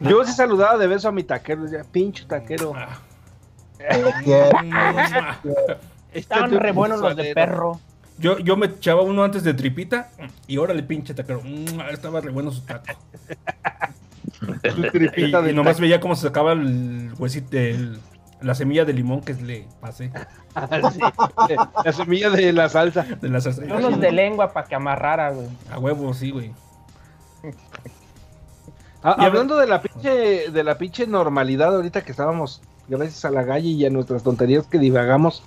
Yo 0.00 0.24
sí 0.24 0.32
saludaba 0.32 0.78
de 0.78 0.86
beso 0.86 1.08
a 1.08 1.12
mi 1.12 1.24
taquero, 1.24 1.64
decía, 1.64 1.84
pinche 1.92 2.24
taquero. 2.24 2.72
Ah. 2.74 3.00
Estaban 6.12 6.50
re 6.58 6.72
buenos 6.72 7.00
los 7.00 7.16
de 7.16 7.34
perro. 7.34 7.80
Yo, 8.18 8.38
yo 8.38 8.56
me 8.56 8.66
echaba 8.66 9.02
uno 9.02 9.22
antes 9.24 9.44
de 9.44 9.52
tripita 9.54 10.08
y 10.46 10.56
órale, 10.56 10.82
pinche 10.82 11.12
taquero. 11.14 11.42
Mm, 11.44 11.80
Estaba 11.90 12.20
re 12.20 12.30
bueno 12.30 12.50
su 12.50 12.62
taco. 12.62 12.84
Y, 14.64 14.90
tripita 14.90 15.42
de 15.42 15.50
y 15.52 15.54
nomás 15.54 15.80
veía 15.80 16.00
cómo 16.00 16.14
se 16.16 16.22
sacaba 16.28 16.52
el 16.52 17.12
huesito, 17.18 17.56
el- 17.58 17.98
la 18.40 18.54
semilla 18.54 18.84
de 18.84 18.92
limón 18.92 19.20
que 19.22 19.34
le 19.34 19.66
pasé. 19.80 20.10
Sí, 20.92 21.54
La 21.84 21.92
semilla 21.92 22.30
de 22.30 22.50
la 22.54 22.68
salsa. 22.70 23.02
de 23.02 23.28
la 23.28 23.40
salsa. 23.42 23.62
Unos 23.64 24.00
de 24.00 24.10
lengua 24.12 24.52
para 24.54 24.66
que 24.66 24.74
amarrara, 24.74 25.30
güey. 25.30 25.48
A 25.70 25.78
huevo, 25.78 26.14
sí, 26.14 26.30
güey. 26.30 26.52
Ah, 29.02 29.16
hablando 29.18 29.56
de 29.58 29.66
la 29.66 29.82
pinche 29.82 30.50
de 30.50 30.64
la 30.64 30.78
pinche 30.78 31.06
normalidad 31.06 31.74
ahorita 31.76 32.02
que 32.02 32.10
estábamos 32.10 32.62
gracias 32.88 33.24
a 33.24 33.30
la 33.30 33.42
Galle 33.44 33.68
y 33.70 33.84
a 33.86 33.90
nuestras 33.90 34.22
tonterías 34.22 34.66
que 34.66 34.78
divagamos, 34.78 35.42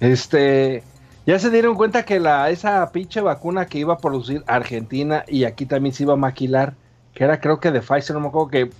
este 0.00 0.82
ya 1.26 1.38
se 1.38 1.50
dieron 1.50 1.74
cuenta 1.76 2.04
que 2.04 2.20
la 2.20 2.48
esa 2.50 2.90
pinche 2.90 3.20
vacuna 3.20 3.66
que 3.66 3.78
iba 3.78 3.94
a 3.94 3.98
producir 3.98 4.42
Argentina 4.46 5.24
y 5.28 5.44
aquí 5.44 5.66
también 5.66 5.94
se 5.94 6.04
iba 6.04 6.14
a 6.14 6.16
maquilar, 6.16 6.74
que 7.14 7.24
era 7.24 7.40
creo 7.40 7.60
que 7.60 7.70
de 7.70 7.80
Pfizer, 7.80 8.14
no 8.14 8.20
me 8.20 8.28
acuerdo 8.28 8.48
que 8.48 8.70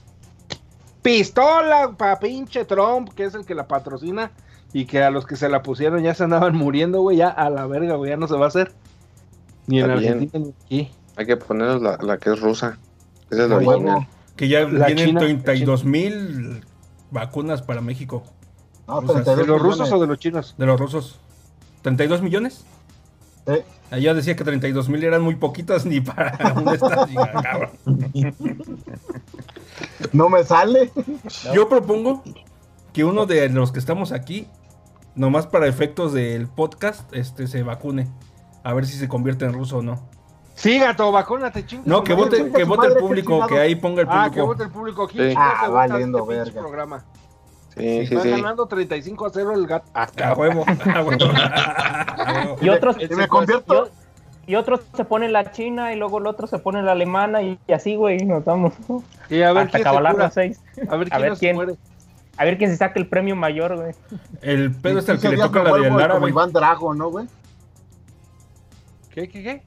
pistola 1.03 1.93
pa 1.97 2.19
pinche 2.19 2.65
Trump, 2.65 3.11
que 3.15 3.25
es 3.25 3.35
el 3.35 3.45
que 3.45 3.55
la 3.55 3.67
patrocina 3.69 4.31
y 4.73 4.85
que 4.85 5.03
a 5.03 5.11
los 5.11 5.27
que 5.27 5.37
se 5.37 5.49
la 5.49 5.63
pusieron 5.63 6.03
ya 6.03 6.15
se 6.15 6.25
andaban 6.25 6.57
muriendo, 6.57 7.01
güey, 7.01 7.19
ya 7.19 7.29
a 7.29 7.51
la 7.51 7.67
verga, 7.67 7.95
güey, 7.97 8.11
ya 8.11 8.17
no 8.17 8.29
se 8.29 8.35
va 8.37 8.47
a 8.47 8.49
hacer. 8.49 8.73
Ni 9.67 9.81
en 9.81 9.87
bien. 9.99 9.99
Argentina 10.13 10.45
ni 10.47 10.55
aquí. 10.65 10.91
Hay 11.17 11.27
que 11.27 11.37
ponernos 11.37 11.83
la, 11.83 11.99
la 12.01 12.17
que 12.19 12.31
es 12.33 12.41
rusa. 12.41 12.79
Esa 13.31 13.45
es 13.45 13.51
la 13.51 13.57
huevo. 13.59 13.71
original. 13.73 14.07
Que 14.37 14.49
ya 14.49 14.61
La 14.69 14.87
tienen 14.87 15.07
China- 15.09 15.21
32 15.21 15.85
mil 15.85 16.65
vacunas 17.11 17.63
para 17.63 17.81
México. 17.81 18.23
No, 18.87 18.97
O 18.99 19.07
sea, 19.07 19.23
32 19.23 19.39
¿De 19.39 19.47
los 19.47 19.63
rusos 19.63 19.93
o 19.93 20.01
de 20.01 20.07
los 20.07 20.19
chinos? 20.19 20.55
De 20.57 20.67
los 20.67 20.81
rusos. 20.81 21.19
¿32 21.85 22.23
millones? 22.23 22.65
Sí. 23.47 23.55
Allá 23.91 24.13
decía 24.13 24.37
que 24.37 24.45
32 24.45 24.89
mil 24.89 25.03
eran 25.05 25.23
muy 25.23 25.37
poquitas 25.37 25.87
ni 25.87 26.01
para 26.01 26.37
un 26.57 27.43
cabrón. 27.43 27.71
No 30.13 30.29
me 30.29 30.45
sale. 30.45 30.91
Yo 31.55 31.69
propongo 31.69 32.23
que 32.93 33.05
uno 33.05 33.27
de 33.27 33.49
los 33.49 33.73
que 33.73 33.79
estamos 33.79 34.13
aquí, 34.13 34.47
nomás 35.15 35.47
para 35.47 35.67
efectos 35.67 36.13
del 36.13 36.49
podcast, 36.49 37.11
este 37.15 37.47
se 37.47 37.63
vacune. 37.63 38.09
A 38.65 38.75
ver 38.75 38.87
si 38.87 38.99
se 38.99 39.09
convierte 39.09 39.47
en 39.47 39.55
ruso 39.55 39.79
o 39.79 39.83
no. 39.83 40.09
Sí, 40.59 40.77
gato, 40.81 41.13
vacúnate, 41.13 41.65
chingo. 41.65 41.85
No, 41.87 42.03
que 42.03 42.15
vote, 42.15 42.51
que 42.51 42.65
vote 42.65 42.89
el 42.89 42.95
qué 42.95 42.99
público, 43.01 43.47
que 43.47 43.61
ahí 43.61 43.77
ponga 43.77 44.03
el 44.03 44.09
Ah, 44.11 44.25
que 44.25 44.41
público. 44.41 44.47
vote 44.47 44.63
el 44.65 44.71
público 44.71 45.05
aquí. 45.05 45.19
Sí. 45.19 45.35
Ah, 45.37 45.69
valiendo 45.69 46.19
este 46.19 46.35
verga. 46.35 46.61
programa. 46.61 47.05
Sí, 47.77 48.07
sí, 48.09 48.15
Va 48.17 48.23
sí. 48.23 48.31
ganando 48.31 48.67
35 48.67 49.27
a 49.27 49.31
0 49.33 49.53
el 49.55 49.67
gato. 49.69 49.89
Ah, 49.95 50.09
A 50.25 50.35
huevo, 50.35 50.65
a. 50.67 50.73
A. 52.19 52.57
Y 52.61 52.69
otros, 52.71 52.97
Y 53.01 53.15
me 53.15 53.29
convierto. 53.29 53.89
y, 54.49 54.53
y 54.53 54.57
otros 54.57 54.81
se 54.97 55.05
ponen 55.05 55.33
la 55.33 55.53
china 55.53 55.93
y 55.93 55.97
luego 55.97 56.19
el 56.19 56.27
otro 56.27 56.49
se 56.49 56.59
pone 56.59 56.83
la 56.83 56.91
alemana 56.91 57.41
y, 57.43 57.57
y 57.69 57.73
así, 57.73 57.95
güey, 57.95 58.19
nos 58.25 58.45
vamos. 58.45 58.73
Sí, 59.29 59.41
a 59.43 59.53
ver 59.53 59.67
Hasta 59.67 59.79
quién 59.79 59.95
se 59.95 60.11
cura. 60.11 60.31
seis. 60.33 60.61
A 60.89 60.97
ver 60.97 61.07
A 61.07 61.11
quién 61.11 61.21
ver 61.23 61.31
no 61.31 61.37
se 61.37 61.41
quién. 61.41 61.55
muere. 61.55 61.77
A 62.37 62.45
ver 62.45 62.59
quién 62.59 62.71
se 62.71 62.77
saca 62.79 62.99
el 62.99 63.07
premio 63.09 63.37
mayor, 63.37 63.77
güey. 63.77 63.95
El 64.43 64.73
pedo 64.75 64.99
es 64.99 65.09
el 65.09 65.17
que 65.21 65.29
15 65.29 65.37
le 65.37 65.43
toca 65.45 65.63
la 65.63 65.73
de 65.75 65.89
Lara, 65.91 66.09
como 66.15 66.21
güey. 66.21 66.33
Iván 66.33 66.53
Drago, 66.53 66.95
¿no, 66.95 67.11
güey? 67.11 67.27
¿Qué, 69.15 69.29
qué, 69.29 69.43
qué? 69.43 69.63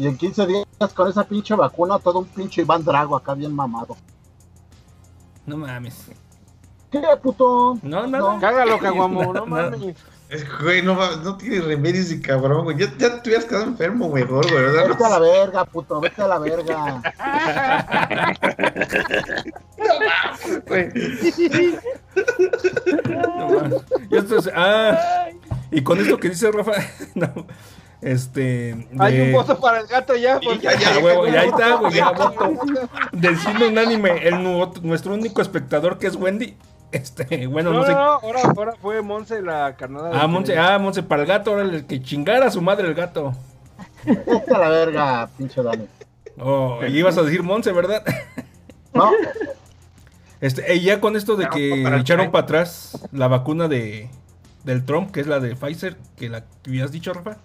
Y 0.00 0.06
en 0.06 0.16
15 0.16 0.46
días 0.46 0.64
con 0.94 1.08
esa 1.10 1.24
pinche 1.24 1.54
vacuna, 1.54 1.98
todo 1.98 2.20
un 2.20 2.24
pinche 2.24 2.62
Iván 2.62 2.82
Drago 2.82 3.14
acá 3.14 3.34
bien 3.34 3.54
mamado. 3.54 3.98
No 5.44 5.58
mames. 5.58 6.06
¿Qué, 6.90 7.02
puto? 7.22 7.78
No, 7.82 8.06
nada. 8.06 8.38
Cágalo, 8.40 8.78
caguamo, 8.80 9.24
no 9.24 9.32
No, 9.34 9.44
mames. 9.46 9.96
Es 10.30 10.42
que, 10.44 10.62
güey, 10.62 10.80
no, 10.80 10.94
no 11.16 11.36
tiene 11.36 11.60
remedio 11.60 12.00
ese 12.00 12.22
cabrón, 12.22 12.64
güey. 12.64 12.78
Ya, 12.78 12.86
ya 12.96 13.20
te 13.20 13.28
hubieras 13.28 13.44
quedado 13.44 13.64
enfermo, 13.66 14.08
güey, 14.08 14.24
mejor, 14.24 14.50
güey, 14.50 14.62
¿verdad? 14.64 14.88
Vete 14.88 15.04
a 15.04 15.08
la 15.10 15.18
verga, 15.18 15.64
puto, 15.66 16.00
vete 16.00 16.22
a 16.22 16.28
la 16.28 16.38
verga. 16.38 17.02
Güey. 20.66 20.88
No 23.18 23.48
mames. 23.50 23.82
Y 24.10 24.16
esto 24.16 24.38
es- 24.38 24.50
ah, 24.54 25.28
y 25.70 25.82
con 25.82 26.00
esto 26.00 26.16
que 26.16 26.30
dice 26.30 26.50
Rafa, 26.50 26.72
no, 27.14 27.46
este. 28.02 28.86
Hay 28.98 29.20
un 29.20 29.32
voto 29.32 29.58
para 29.60 29.80
el 29.80 29.86
gato 29.86 30.16
ya. 30.16 30.40
porque- 30.40 30.58
ya, 30.60 30.78
ya, 30.78 30.94
Ah, 30.94 30.98
huevo, 31.02 31.26
y 31.26 31.30
ahí 31.30 31.48
está, 31.48 31.74
güey, 31.76 31.92
ya 31.92 32.10
voto. 32.10 32.52
Del 33.12 33.36
cine 33.38 33.68
unánime, 33.68 34.26
el, 34.26 34.42
nu- 34.42 34.72
nuestro 34.82 35.14
único 35.14 35.40
espectador 35.42 35.98
que 35.98 36.06
es 36.06 36.16
Wendy. 36.16 36.56
Este, 36.92 37.46
bueno, 37.46 37.72
No, 37.72 37.78
no 37.80 37.84
sé. 37.86 37.92
no, 37.92 37.98
ahora, 37.98 38.40
ahora 38.56 38.74
fue 38.82 39.00
Monse 39.00 39.40
la 39.42 39.76
carnada. 39.76 40.10
Ah, 40.20 40.26
Monse, 40.26 40.58
ah, 40.58 40.76
Monse 40.78 41.02
para 41.04 41.22
el 41.22 41.28
gato, 41.28 41.52
ahora 41.52 41.62
el 41.62 41.86
que 41.86 42.02
chingara 42.02 42.46
a 42.46 42.50
su 42.50 42.60
madre 42.60 42.88
el 42.88 42.94
gato. 42.94 43.32
Vete 44.04 44.52
a 44.54 44.58
la 44.58 44.68
verga, 44.70 45.28
pinche 45.38 45.62
Dani. 45.62 45.86
Oh, 46.40 46.78
y 46.88 46.98
ibas 46.98 47.16
a 47.18 47.22
decir 47.22 47.42
Monse, 47.44 47.70
¿verdad? 47.70 48.02
No, 48.92 49.10
Este, 50.40 50.74
y 50.74 50.80
ya 50.80 51.00
con 51.00 51.16
esto 51.16 51.36
de 51.36 51.48
que 51.50 51.80
para 51.84 51.98
echaron 51.98 52.30
para 52.30 52.44
atrás 52.44 52.98
la 53.12 53.28
vacuna 53.28 53.68
de 53.68 54.08
del 54.64 54.84
Trump, 54.84 55.10
que 55.12 55.20
es 55.20 55.26
la 55.26 55.38
de 55.38 55.54
Pfizer, 55.54 55.96
que 56.16 56.28
la 56.28 56.40
que 56.62 56.70
habías 56.70 56.90
dicho, 56.92 57.12
Rafa. 57.12 57.36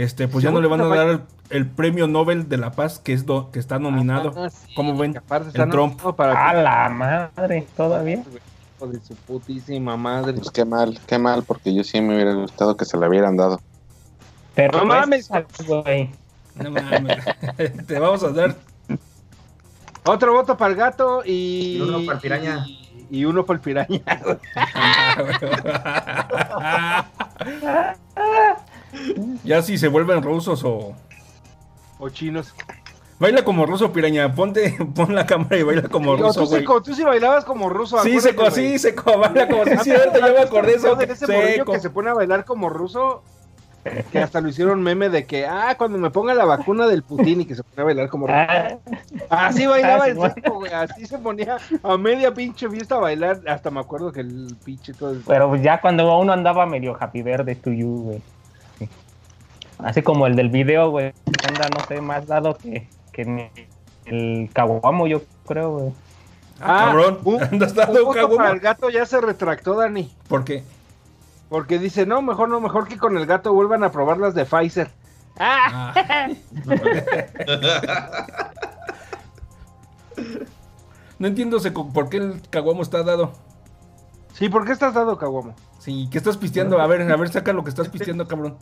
Este, 0.00 0.28
pues 0.28 0.42
ya 0.42 0.50
no 0.50 0.62
le 0.62 0.68
van 0.68 0.80
a 0.80 0.86
dar 0.86 1.08
el, 1.08 1.20
el 1.50 1.66
premio 1.66 2.06
Nobel 2.06 2.48
de 2.48 2.56
la 2.56 2.72
Paz 2.72 2.98
que 2.98 3.12
es 3.12 3.26
do- 3.26 3.50
que 3.50 3.58
está 3.58 3.78
nominado. 3.78 4.32
Ah, 4.34 4.48
sí, 4.48 4.72
¿Cómo 4.74 4.96
ven? 4.96 5.20
El 5.54 5.68
Trump. 5.70 6.00
para 6.16 6.48
A 6.48 6.54
la 6.54 6.88
madre, 6.88 7.66
todavía. 7.76 8.24
Hijo 8.78 8.86
de 8.86 8.98
su 9.00 9.14
putísima 9.14 9.98
madre. 9.98 10.32
Pues 10.32 10.50
qué 10.50 10.64
mal, 10.64 10.98
qué 11.06 11.18
mal, 11.18 11.42
porque 11.42 11.74
yo 11.74 11.84
sí 11.84 12.00
me 12.00 12.14
hubiera 12.14 12.32
gustado 12.32 12.78
que 12.78 12.86
se 12.86 12.96
la 12.96 13.08
hubieran 13.08 13.36
dado. 13.36 13.60
Pero 14.54 14.78
No 14.78 14.86
mames. 14.86 15.26
esa, 15.30 15.44
güey. 15.66 16.08
No 16.54 16.70
mames. 16.70 17.18
Te 17.86 17.98
vamos 17.98 18.22
a 18.24 18.30
dar. 18.30 18.56
Otro 20.04 20.32
voto 20.32 20.56
para 20.56 20.70
el 20.70 20.76
gato 20.78 21.22
y. 21.26 21.76
Y 21.76 21.80
uno 21.82 21.98
para 22.06 22.14
el 22.14 22.20
piraña. 22.22 22.64
Y, 22.66 23.06
y 23.10 23.24
uno 23.26 23.44
para 23.44 23.58
el 23.58 23.60
piraña. 23.60 24.00
ya 29.44 29.62
si 29.62 29.78
se 29.78 29.88
vuelven 29.88 30.22
rusos 30.22 30.62
o. 30.64 30.94
o 31.98 32.08
chinos. 32.10 32.54
Baila 33.18 33.44
como 33.44 33.66
ruso, 33.66 33.92
piraña. 33.92 34.34
Ponte, 34.34 34.76
pon 34.94 35.14
la 35.14 35.26
cámara 35.26 35.56
y 35.58 35.62
baila 35.62 35.82
como 35.88 36.16
Digo, 36.16 36.28
ruso, 36.28 36.40
tú, 36.40 36.46
sí, 36.46 36.52
güey. 36.52 36.64
co- 36.64 36.82
tú 36.82 36.94
sí 36.94 37.02
bailabas 37.04 37.44
como 37.44 37.68
ruso. 37.68 37.98
Sí, 38.02 38.18
seco, 38.20 38.50
sí, 38.50 38.78
seco, 38.78 39.18
baila 39.18 39.46
como 39.48 39.64
sí, 39.66 39.76
cierto, 39.82 40.18
ya 40.18 40.32
me 40.32 40.38
acordé 40.40 40.74
eso. 40.76 40.94
de 40.96 41.04
ese 41.04 41.26
Seco. 41.26 41.72
que 41.72 41.80
se 41.80 41.90
pone 41.90 42.08
a 42.10 42.14
bailar 42.14 42.46
como 42.46 42.70
ruso, 42.70 43.22
que 44.10 44.20
hasta 44.20 44.40
lo 44.40 44.48
hicieron 44.48 44.82
meme 44.82 45.10
de 45.10 45.26
que, 45.26 45.44
ah, 45.46 45.74
cuando 45.76 45.98
me 45.98 46.08
ponga 46.08 46.32
la 46.32 46.46
vacuna 46.46 46.86
del 46.86 47.02
Putin 47.02 47.42
y 47.42 47.44
que 47.44 47.54
se 47.54 47.62
pone 47.62 47.82
a 47.82 47.84
bailar 47.84 48.08
como 48.08 48.26
ruso. 48.26 48.38
Ah, 48.38 48.78
Así 49.28 49.66
bailaba 49.66 50.04
Ah, 50.04 50.08
el 50.08 50.14
bueno. 50.14 50.34
seco, 50.34 50.54
güey, 50.54 50.72
así 50.72 51.04
se 51.04 51.18
ponía 51.18 51.58
a 51.82 51.96
media 51.98 52.32
pinche 52.32 52.70
fiesta 52.70 52.94
a 52.94 53.00
bailar, 53.00 53.40
hasta 53.46 53.70
me 53.70 53.80
acuerdo 53.80 54.12
que 54.12 54.20
el 54.20 54.56
pinche 54.64 54.94
todo... 54.94 55.14
Pero 55.26 55.54
ya 55.56 55.78
cuando 55.82 56.18
uno 56.18 56.32
andaba 56.32 56.64
medio 56.64 56.96
happy 56.98 57.20
verde 57.20 57.54
to 57.54 57.70
you, 57.70 58.02
güey. 58.04 58.22
Sí. 59.80 59.86
Así 59.86 60.02
como 60.02 60.26
el 60.26 60.36
del 60.36 60.48
video, 60.48 60.90
güey. 60.90 61.12
Anda, 61.48 61.68
no 61.74 61.84
sé, 61.86 62.00
más 62.00 62.26
dado 62.26 62.56
que, 62.56 62.88
que 63.12 63.50
el 64.06 64.50
caguamo, 64.52 65.06
yo 65.06 65.22
creo, 65.46 65.70
güey. 65.72 65.92
Ah, 66.60 66.86
cabrón, 66.86 67.18
un, 67.24 67.42
andas 67.52 67.70
un 67.70 67.76
dando 67.76 68.04
voto 68.04 68.36
para 68.36 68.50
el 68.50 68.60
gato 68.60 68.90
ya 68.90 69.06
se 69.06 69.20
retractó, 69.20 69.76
Dani, 69.76 70.12
¿Por 70.28 70.44
qué? 70.44 70.62
porque 71.48 71.78
dice, 71.78 72.06
no, 72.06 72.22
mejor 72.22 72.48
no, 72.48 72.60
mejor 72.60 72.86
que 72.86 72.96
con 72.96 73.16
el 73.16 73.26
gato 73.26 73.52
vuelvan 73.52 73.82
a 73.82 73.90
probar 73.90 74.18
las 74.18 74.34
de 74.34 74.44
Pfizer. 74.44 74.90
Ah. 75.38 76.28
No 81.18 81.26
entiendo 81.26 81.58
por 81.92 82.08
qué 82.08 82.16
el 82.16 82.40
caguamo 82.48 82.80
está 82.80 83.02
dado. 83.02 83.32
Sí, 84.32 84.48
¿por 84.48 84.64
qué 84.64 84.72
estás 84.72 84.94
dado, 84.94 85.18
caguamo? 85.18 85.54
Sí, 85.78 86.08
¿qué 86.10 86.16
estás 86.16 86.38
pisteando? 86.38 86.80
A 86.80 86.86
ver, 86.86 87.02
a 87.12 87.16
ver, 87.16 87.28
saca 87.28 87.52
lo 87.52 87.62
que 87.62 87.68
estás 87.68 87.90
pisteando, 87.90 88.26
cabrón. 88.26 88.56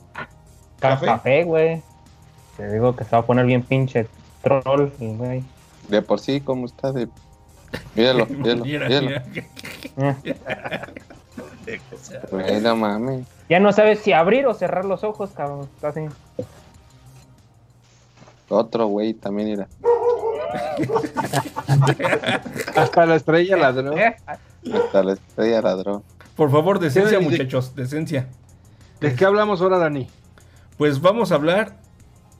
¿Café? 0.80 1.06
Café, 1.06 1.44
güey. 1.44 1.82
Te 2.56 2.72
digo 2.72 2.96
que 2.96 3.04
se 3.04 3.10
va 3.10 3.18
a 3.18 3.26
poner 3.26 3.46
bien 3.46 3.62
pinche 3.62 4.08
troll, 4.42 4.88
y, 4.98 5.14
güey. 5.14 5.44
De 5.88 6.02
por 6.02 6.20
sí, 6.20 6.40
¿cómo 6.40 6.66
está? 6.66 6.92
De... 6.92 7.08
Míralo, 7.94 8.26
míralo, 8.26 8.64
míralo. 8.64 9.06
mira. 9.06 9.24
Eh. 10.24 10.40
Güey, 12.30 12.60
no 12.62 12.76
mames. 12.76 13.26
Ya 13.48 13.60
no 13.60 13.72
sabes 13.72 13.98
si 14.00 14.12
abrir 14.12 14.46
o 14.46 14.54
cerrar 14.54 14.84
los 14.86 15.04
ojos, 15.04 15.30
cabrón. 15.36 15.68
Está 15.74 15.88
así. 15.88 16.06
Otro 18.48 18.86
güey 18.86 19.12
también 19.14 19.48
era. 19.48 19.68
Hasta 22.76 23.06
la 23.06 23.16
estrella 23.16 23.56
ladró. 23.56 23.96
Eh, 23.96 24.16
Hasta 24.72 25.02
la 25.02 25.12
estrella 25.12 25.60
ladró. 25.60 26.02
Por 26.36 26.50
favor, 26.50 26.78
decencia, 26.78 27.20
muchachos, 27.20 27.74
decencia. 27.74 28.28
¿De 29.00 29.14
qué 29.14 29.24
hablamos 29.26 29.60
ahora, 29.60 29.78
Dani? 29.78 30.08
Pues 30.78 31.00
vamos 31.00 31.32
a 31.32 31.34
hablar 31.34 31.76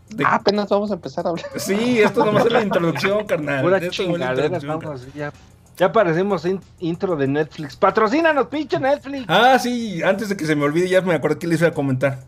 de... 0.09 0.25
Ah, 0.25 0.37
apenas 0.37 0.69
vamos 0.69 0.91
a 0.91 0.95
empezar 0.95 1.27
a 1.27 1.31
hablar. 1.31 1.45
Sí, 1.57 1.99
esto 2.01 2.25
nomás 2.25 2.47
es 2.47 2.53
la 2.53 2.63
introducción, 2.63 3.27
carnal. 3.27 3.63
Pura 3.63 3.77
Esto 3.79 3.89
es 3.91 3.99
la 3.99 4.05
chingadera, 4.05 4.57
así, 4.95 5.09
ya, 5.15 5.33
ya 5.77 5.93
parecemos 5.93 6.45
in- 6.47 6.61
intro 6.79 7.17
de 7.17 7.27
Netflix. 7.27 7.77
Patrocínanos, 7.77 8.47
pinche 8.47 8.79
Netflix. 8.81 9.25
Ah, 9.29 9.59
sí, 9.59 10.03
antes 10.03 10.29
de 10.31 10.37
que 10.37 10.47
se 10.47 10.57
me 10.57 10.65
olvide, 10.65 10.89
ya 10.89 11.03
me 11.03 11.15
acordé 11.15 11.39
que 11.39 11.47
les 11.47 11.61
iba 11.61 11.69
a 11.69 11.75
comentar. 11.75 12.21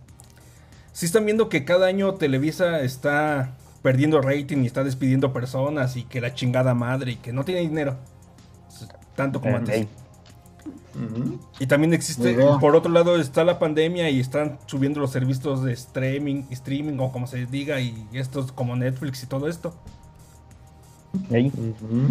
Sí 0.93 1.07
están 1.07 1.25
viendo 1.25 1.49
que 1.49 1.65
cada 1.65 1.87
año 1.87 2.15
Televisa 2.15 2.81
está 2.81 3.53
perdiendo 3.83 4.21
rating 4.21 4.59
y 4.65 4.67
está 4.67 4.85
despidiendo 4.85 5.33
personas 5.33 5.97
y 5.97 6.03
que 6.03 6.21
la 6.21 6.35
chingada 6.35 6.75
madre 6.75 7.13
y 7.13 7.17
que 7.17 7.33
no 7.33 7.45
tiene 7.45 7.61
dinero. 7.63 7.97
Tanto 9.15 9.41
como 9.41 9.57
antes. 9.57 9.87
Y 11.59 11.67
también 11.67 11.95
existe, 11.95 12.37
por 12.61 12.75
otro 12.75 12.91
lado 12.91 13.17
está 13.17 13.45
la 13.45 13.59
pandemia 13.59 14.11
y 14.11 14.21
están 14.21 14.59
subiendo 14.67 15.01
los 15.01 15.13
servicios 15.13 15.63
de 15.63 15.73
streaming, 15.73 16.45
streaming 16.51 16.99
o 16.99 17.13
como 17.13 17.27
se 17.27 17.47
diga 17.47 17.81
y 17.81 18.07
estos 18.13 18.53
como 18.53 18.77
Netflix 18.77 19.23
y 19.23 19.27
todo 19.27 19.49
esto. 19.49 19.75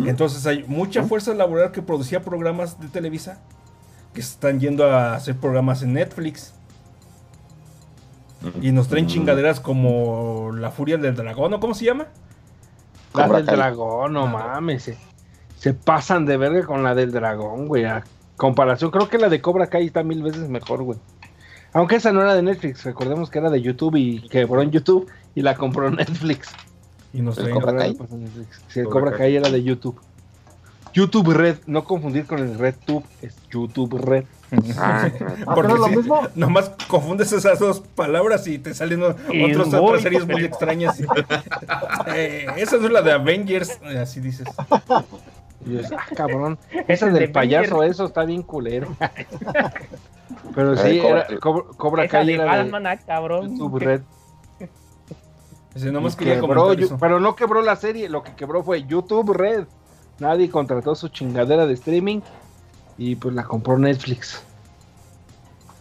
Entonces 0.06 0.46
hay 0.46 0.64
mucha 0.68 1.04
fuerza 1.04 1.34
laboral 1.34 1.72
que 1.72 1.82
producía 1.82 2.22
programas 2.22 2.80
de 2.80 2.88
Televisa 2.88 3.40
que 4.14 4.22
se 4.22 4.34
están 4.34 4.60
yendo 4.60 4.86
a 4.90 5.16
hacer 5.16 5.36
programas 5.38 5.82
en 5.84 5.94
Netflix. 5.94 6.54
Y 8.62 8.72
nos 8.72 8.88
traen 8.88 9.08
chingaderas 9.08 9.60
como 9.60 10.52
La 10.54 10.72
Furia 10.72 10.98
del 10.98 11.14
Dragón, 11.16 11.54
¿o 11.54 11.60
cómo 11.60 11.74
se 11.74 11.86
llama? 11.86 12.08
La 13.14 13.28
del 13.28 13.46
dragón, 13.46 14.14
no 14.14 14.28
mames. 14.28 14.84
Se, 14.84 14.98
se 15.58 15.74
pasan 15.74 16.26
de 16.26 16.38
verga 16.38 16.66
con 16.66 16.84
la 16.84 16.96
del 16.96 17.12
dragón, 17.12 17.68
güey. 17.68 17.86
Comparación, 18.40 18.90
creo 18.90 19.10
que 19.10 19.18
la 19.18 19.28
de 19.28 19.42
Cobra 19.42 19.68
Kai 19.68 19.86
está 19.88 20.02
mil 20.02 20.24
veces 20.24 20.48
mejor, 20.48 20.82
güey. 20.84 20.98
Aunque 21.74 21.98
esa 21.98 22.14
no 22.14 22.22
era 22.22 22.34
de 22.36 22.42
Netflix, 22.42 22.86
recordemos 22.86 23.30
que 23.30 23.38
era 23.38 23.50
de 23.50 23.62
YouTube 23.62 23.98
y 23.98 24.28
quebró 24.30 24.62
en 24.62 24.72
YouTube 24.72 25.08
y 25.36 25.42
la 25.42 25.56
compró 25.56 25.92
Netflix. 25.92 26.50
Y 27.14 27.22
nos 27.22 27.38
¿El. 27.38 27.50
Cobra 27.50 27.76
Kai? 27.76 27.98
Sí, 28.70 28.80
el 28.80 28.86
Cobra 28.86 29.08
Cobra 29.08 29.18
Kai 29.18 29.36
era 29.36 29.50
de 29.50 29.62
YouTube. 29.62 30.00
YouTube 30.94 31.34
Red, 31.34 31.58
no 31.68 31.84
confundir 31.84 32.26
con 32.26 32.40
el 32.40 32.58
Red 32.58 32.76
Tube, 32.86 33.04
es 33.22 33.36
YouTube 33.52 33.98
Red. 34.00 34.24
Ah, 34.78 35.08
¿Ah, 35.46 35.54
Porque 35.54 35.62
pero 35.70 35.74
es 35.76 35.80
lo 35.80 35.86
sí, 35.90 35.96
mismo? 35.98 36.22
nomás 36.34 36.72
confundes 36.88 37.32
esas 37.34 37.60
dos 37.60 37.82
palabras 37.82 38.48
y 38.48 38.58
te 38.58 38.74
salen 38.74 39.04
o- 39.04 39.16
Y 39.32 39.54
otras, 39.54 40.02
series 40.02 40.26
muy 40.26 40.44
extrañas. 40.44 41.00
Eh, 42.16 42.48
esa 42.58 42.78
es 42.78 42.82
la 42.90 43.04
de 43.04 43.12
Avengers, 43.12 43.78
eh, 43.84 44.00
así 44.00 44.20
dices. 44.22 44.48
Y 45.66 45.74
yo, 45.74 45.80
ah, 45.98 46.06
cabrón, 46.16 46.58
Es 46.72 46.86
esa 46.88 47.08
el 47.08 47.14
del 47.14 47.28
de 47.28 47.30
payaso, 47.30 47.84
eso 47.84 48.06
está 48.06 48.24
bien 48.24 48.44
culero. 48.44 48.88
Pero 50.56 50.78
sí, 50.78 51.00
Cobra- 51.00 51.26
era, 51.30 51.40
Cobra, 51.40 51.64
Cobra 51.78 52.04
Esa 52.06 52.12
Kai 52.12 52.28
de 52.28 52.34
era 52.36 52.44
de 52.44 52.50
Batman, 52.50 52.88
ah, 52.88 52.98
cabrón. 52.98 53.58
YouTube 53.58 53.80
Red. 53.80 54.02
Ese, 55.76 55.92
nomás 55.92 56.16
quebró 56.16 56.76
pero 57.00 57.20
no 57.20 57.36
quebró 57.36 57.62
la 57.62 57.76
serie, 57.76 58.10
lo 58.10 58.24
que 58.24 58.34
quebró 58.34 58.64
fue 58.64 58.84
YouTube 58.86 59.34
Red. 59.34 59.66
Nadie 60.18 60.50
contrató 60.50 60.96
su 60.96 61.10
chingadera 61.10 61.66
de 61.68 61.74
streaming 61.74 62.22
y 62.98 63.16
pues 63.16 63.36
la 63.36 63.44
compró 63.44 63.78
Netflix. 63.78 64.44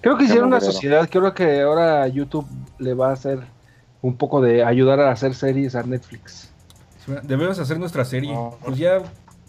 Creo 0.01 0.17
que 0.17 0.25
hicieron 0.25 0.49
una 0.49 0.61
sociedad, 0.61 1.09
creo 1.11 1.35
que 1.35 1.63
ahora 1.63 2.07
YouTube 2.07 2.47
le 2.79 2.95
va 2.95 3.11
a 3.11 3.13
hacer 3.13 3.41
un 4.03 4.17
poco 4.17 4.41
de 4.41 4.63
ayudar 4.63 5.01
a 5.01 5.11
hacer 5.11 5.35
series 5.35 5.75
a 5.75 5.83
Netflix. 5.83 6.51
Debemos 7.23 7.59
hacer 7.59 7.79
nuestra 7.79 8.05
serie. 8.05 8.33
No. 8.33 8.57
Pues 8.63 8.77
ya, 8.77 9.03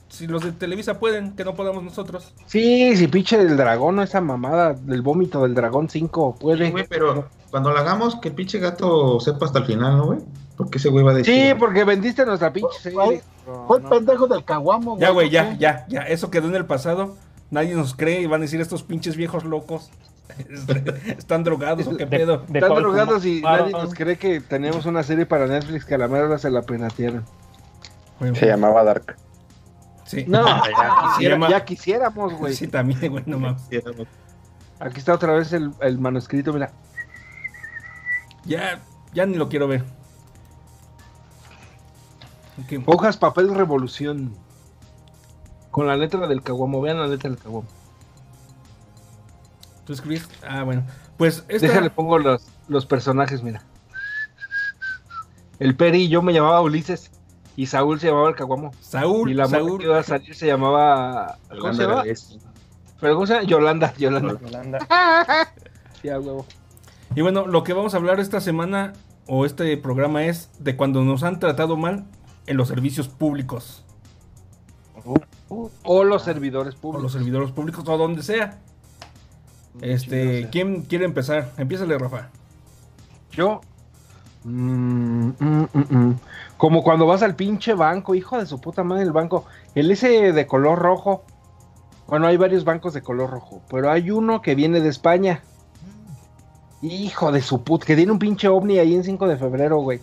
si 0.10 0.28
los 0.28 0.44
de 0.44 0.52
Televisa 0.52 1.00
pueden, 1.00 1.36
que 1.36 1.46
no 1.46 1.56
podamos 1.56 1.84
nosotros. 1.84 2.34
Sí, 2.48 2.96
si 2.98 3.08
pinche 3.08 3.38
del 3.38 3.56
dragón, 3.58 4.00
esa 4.00 4.22
mamada 4.22 4.74
del 4.74 5.02
vómito 5.02 5.42
del 5.44 5.56
dragón 5.56 5.90
5 5.90 6.36
puede. 6.40 6.66
Sí, 6.66 6.72
güey, 6.72 6.86
pero 6.90 7.28
cuando 7.52 7.72
la 7.72 7.80
hagamos, 7.82 8.16
que 8.20 8.30
el 8.30 8.36
pinche 8.36 8.60
gato 8.60 9.20
sepa 9.20 9.46
hasta 9.46 9.60
el 9.60 9.66
final, 9.66 9.98
¿no, 9.98 10.06
güey? 10.08 10.20
Porque 10.58 10.78
ese 10.78 10.90
güey 10.90 11.06
va 11.06 11.12
a 11.12 11.14
decir. 11.16 11.34
Sí, 11.34 11.54
porque 11.58 11.84
vendiste 11.86 12.26
nuestra 12.26 12.52
pinche 12.52 12.78
serie. 12.82 12.98
Fue- 12.98 13.22
No, 13.48 13.76
el 13.78 13.84
no. 13.84 13.90
pendejo 13.90 14.28
del 14.28 14.44
caguamo, 14.44 15.00
Ya, 15.00 15.12
güey, 15.12 15.28
¿por 15.28 15.34
ya, 15.34 15.54
ya, 15.58 15.86
ya. 15.88 16.02
Eso 16.02 16.30
quedó 16.30 16.48
en 16.50 16.56
el 16.56 16.66
pasado. 16.66 17.16
Nadie 17.52 17.74
nos 17.76 17.96
cree 17.96 18.22
y 18.22 18.26
van 18.28 18.42
a 18.42 18.44
decir 18.44 18.60
estos 18.62 18.84
pinches 18.84 19.16
viejos 19.16 19.44
locos. 19.46 19.90
Están 21.18 21.44
drogados 21.44 21.88
o 21.88 21.98
qué 21.98 22.06
pedo. 22.06 22.44
De 22.48 22.60
Están 22.60 22.76
drogados 22.76 23.26
y 23.26 23.42
nadie 23.42 23.72
nos 23.72 23.94
cree 23.94 24.18
que 24.18 24.40
tenemos 24.42 24.86
una 24.86 25.02
serie 25.04 25.26
para 25.26 25.48
Netflix 25.48 25.86
que 25.86 25.96
a 25.96 25.98
la 25.98 26.08
mera 26.08 26.38
se 26.38 26.50
la 26.52 26.62
penatearon. 26.62 27.24
Se 28.34 28.46
llamaba 28.46 28.84
Dark. 28.84 29.16
Sí. 30.10 30.26
No, 30.28 30.44
ya, 31.50 31.64
quisiéramos, 31.64 32.34
güey. 32.34 32.56
Sí, 32.56 32.68
también, 32.68 33.12
güey, 33.12 33.24
no 33.28 33.38
mames. 33.38 33.62
Aquí 34.80 34.98
está 34.98 35.14
otra 35.14 35.34
vez 35.34 35.54
el, 35.54 35.72
el 35.82 36.00
manuscrito, 36.00 36.52
mira. 36.52 36.72
Ya, 38.44 38.82
ya 39.14 39.28
ni 39.28 39.38
lo 39.38 39.50
quiero 39.50 39.68
ver. 39.68 39.86
Hojas, 42.88 43.18
papel, 43.18 43.54
revolución. 43.54 44.36
Con 45.70 45.86
la 45.86 45.96
letra 45.96 46.26
del 46.26 46.42
caguamo. 46.42 46.82
Vean 46.82 46.98
la 46.98 47.06
letra 47.06 47.30
del 47.30 47.38
caguamo. 47.38 47.68
¿Tú 49.86 49.94
escribís? 49.94 50.28
Ah, 50.42 50.64
bueno. 50.64 50.88
Pues 51.18 51.46
esta... 51.50 51.68
Déjale, 51.68 51.92
pongo 51.92 52.18
los, 52.18 52.48
los 52.68 52.88
personajes, 52.88 53.44
mira. 53.44 53.62
El 55.60 55.76
Peri, 55.76 56.10
yo 56.10 56.24
me 56.24 56.34
llamaba 56.34 56.62
Ulises. 56.62 57.12
Y 57.60 57.66
Saúl 57.66 58.00
se 58.00 58.08
llamaba 58.08 58.30
el 58.30 58.36
caguamo. 58.36 58.72
Saúl, 58.80 59.30
Y 59.30 59.34
la 59.34 59.46
Saúl. 59.46 59.80
que 59.80 59.84
iba 59.84 60.00
a 60.00 60.04
salir 60.04 60.34
se 60.34 60.48
llamaba. 60.48 61.40
¿Cómo 61.60 61.74
se 61.74 61.82
llama? 61.84 62.04
¿Pero 63.02 63.16
cómo 63.16 63.28
se 63.28 63.34
llama? 63.34 63.46
Yolanda, 63.48 63.94
Yolanda. 63.98 64.40
Yolanda. 64.40 64.80
Sí, 66.02 66.08
a 66.08 66.18
huevo. 66.22 66.46
Y 67.16 67.22
bueno, 67.22 67.48
lo 67.48 67.66
que 67.66 67.74
vamos 67.74 67.94
a 67.94 67.98
hablar 67.98 68.22
esta 68.22 68.40
semana 68.40 68.94
o 69.28 69.46
este 69.46 69.76
programa 69.76 70.24
es 70.24 70.50
de 70.60 70.78
cuando 70.78 71.04
nos 71.04 71.24
han 71.24 71.42
tratado 71.42 71.76
mal 71.76 72.06
en 72.48 72.56
los 72.56 72.70
servicios 72.70 73.10
públicos. 73.10 73.84
O 75.84 76.06
los 76.06 76.24
servidores 76.24 76.76
O 76.76 76.78
públicos. 76.78 77.04
los 77.04 77.12
servidores 77.12 77.52
públicos 77.52 77.84
o 77.90 77.98
donde 77.98 78.24
sea. 78.24 78.58
Este, 79.82 80.44
sea. 80.44 80.50
¿quién 80.50 80.84
quiere 80.84 81.04
empezar? 81.04 81.52
Empiézale, 81.58 81.98
Rafa. 81.98 82.30
Yo, 83.34 83.60
Mm, 84.46 85.32
mm, 85.38 85.68
mm, 85.74 85.98
mm. 85.98 86.20
Como 86.60 86.84
cuando 86.84 87.08
vas 87.08 87.24
al 87.24 87.38
pinche 87.38 87.74
banco, 87.74 88.16
hijo 88.16 88.38
de 88.38 88.46
su 88.46 88.60
puta 88.60 88.84
madre, 88.84 89.04
el 89.04 89.14
banco. 89.14 89.46
El 89.76 89.90
ese 89.92 90.34
de 90.34 90.46
color 90.46 90.78
rojo. 90.78 91.24
Bueno, 92.06 92.28
hay 92.28 92.36
varios 92.36 92.66
bancos 92.66 92.94
de 92.94 93.02
color 93.02 93.30
rojo, 93.30 93.62
pero 93.72 93.90
hay 93.90 94.12
uno 94.12 94.42
que 94.42 94.56
viene 94.56 94.82
de 94.82 94.90
España. 94.90 95.42
Hijo 96.82 97.32
de 97.32 97.42
su 97.42 97.64
puta, 97.64 97.86
que 97.86 97.96
tiene 97.96 98.12
un 98.12 98.20
pinche 98.20 98.50
ovni 98.50 98.78
ahí 98.78 98.94
en 98.94 99.06
5 99.06 99.30
de 99.30 99.38
febrero, 99.38 99.78
güey. 99.78 100.02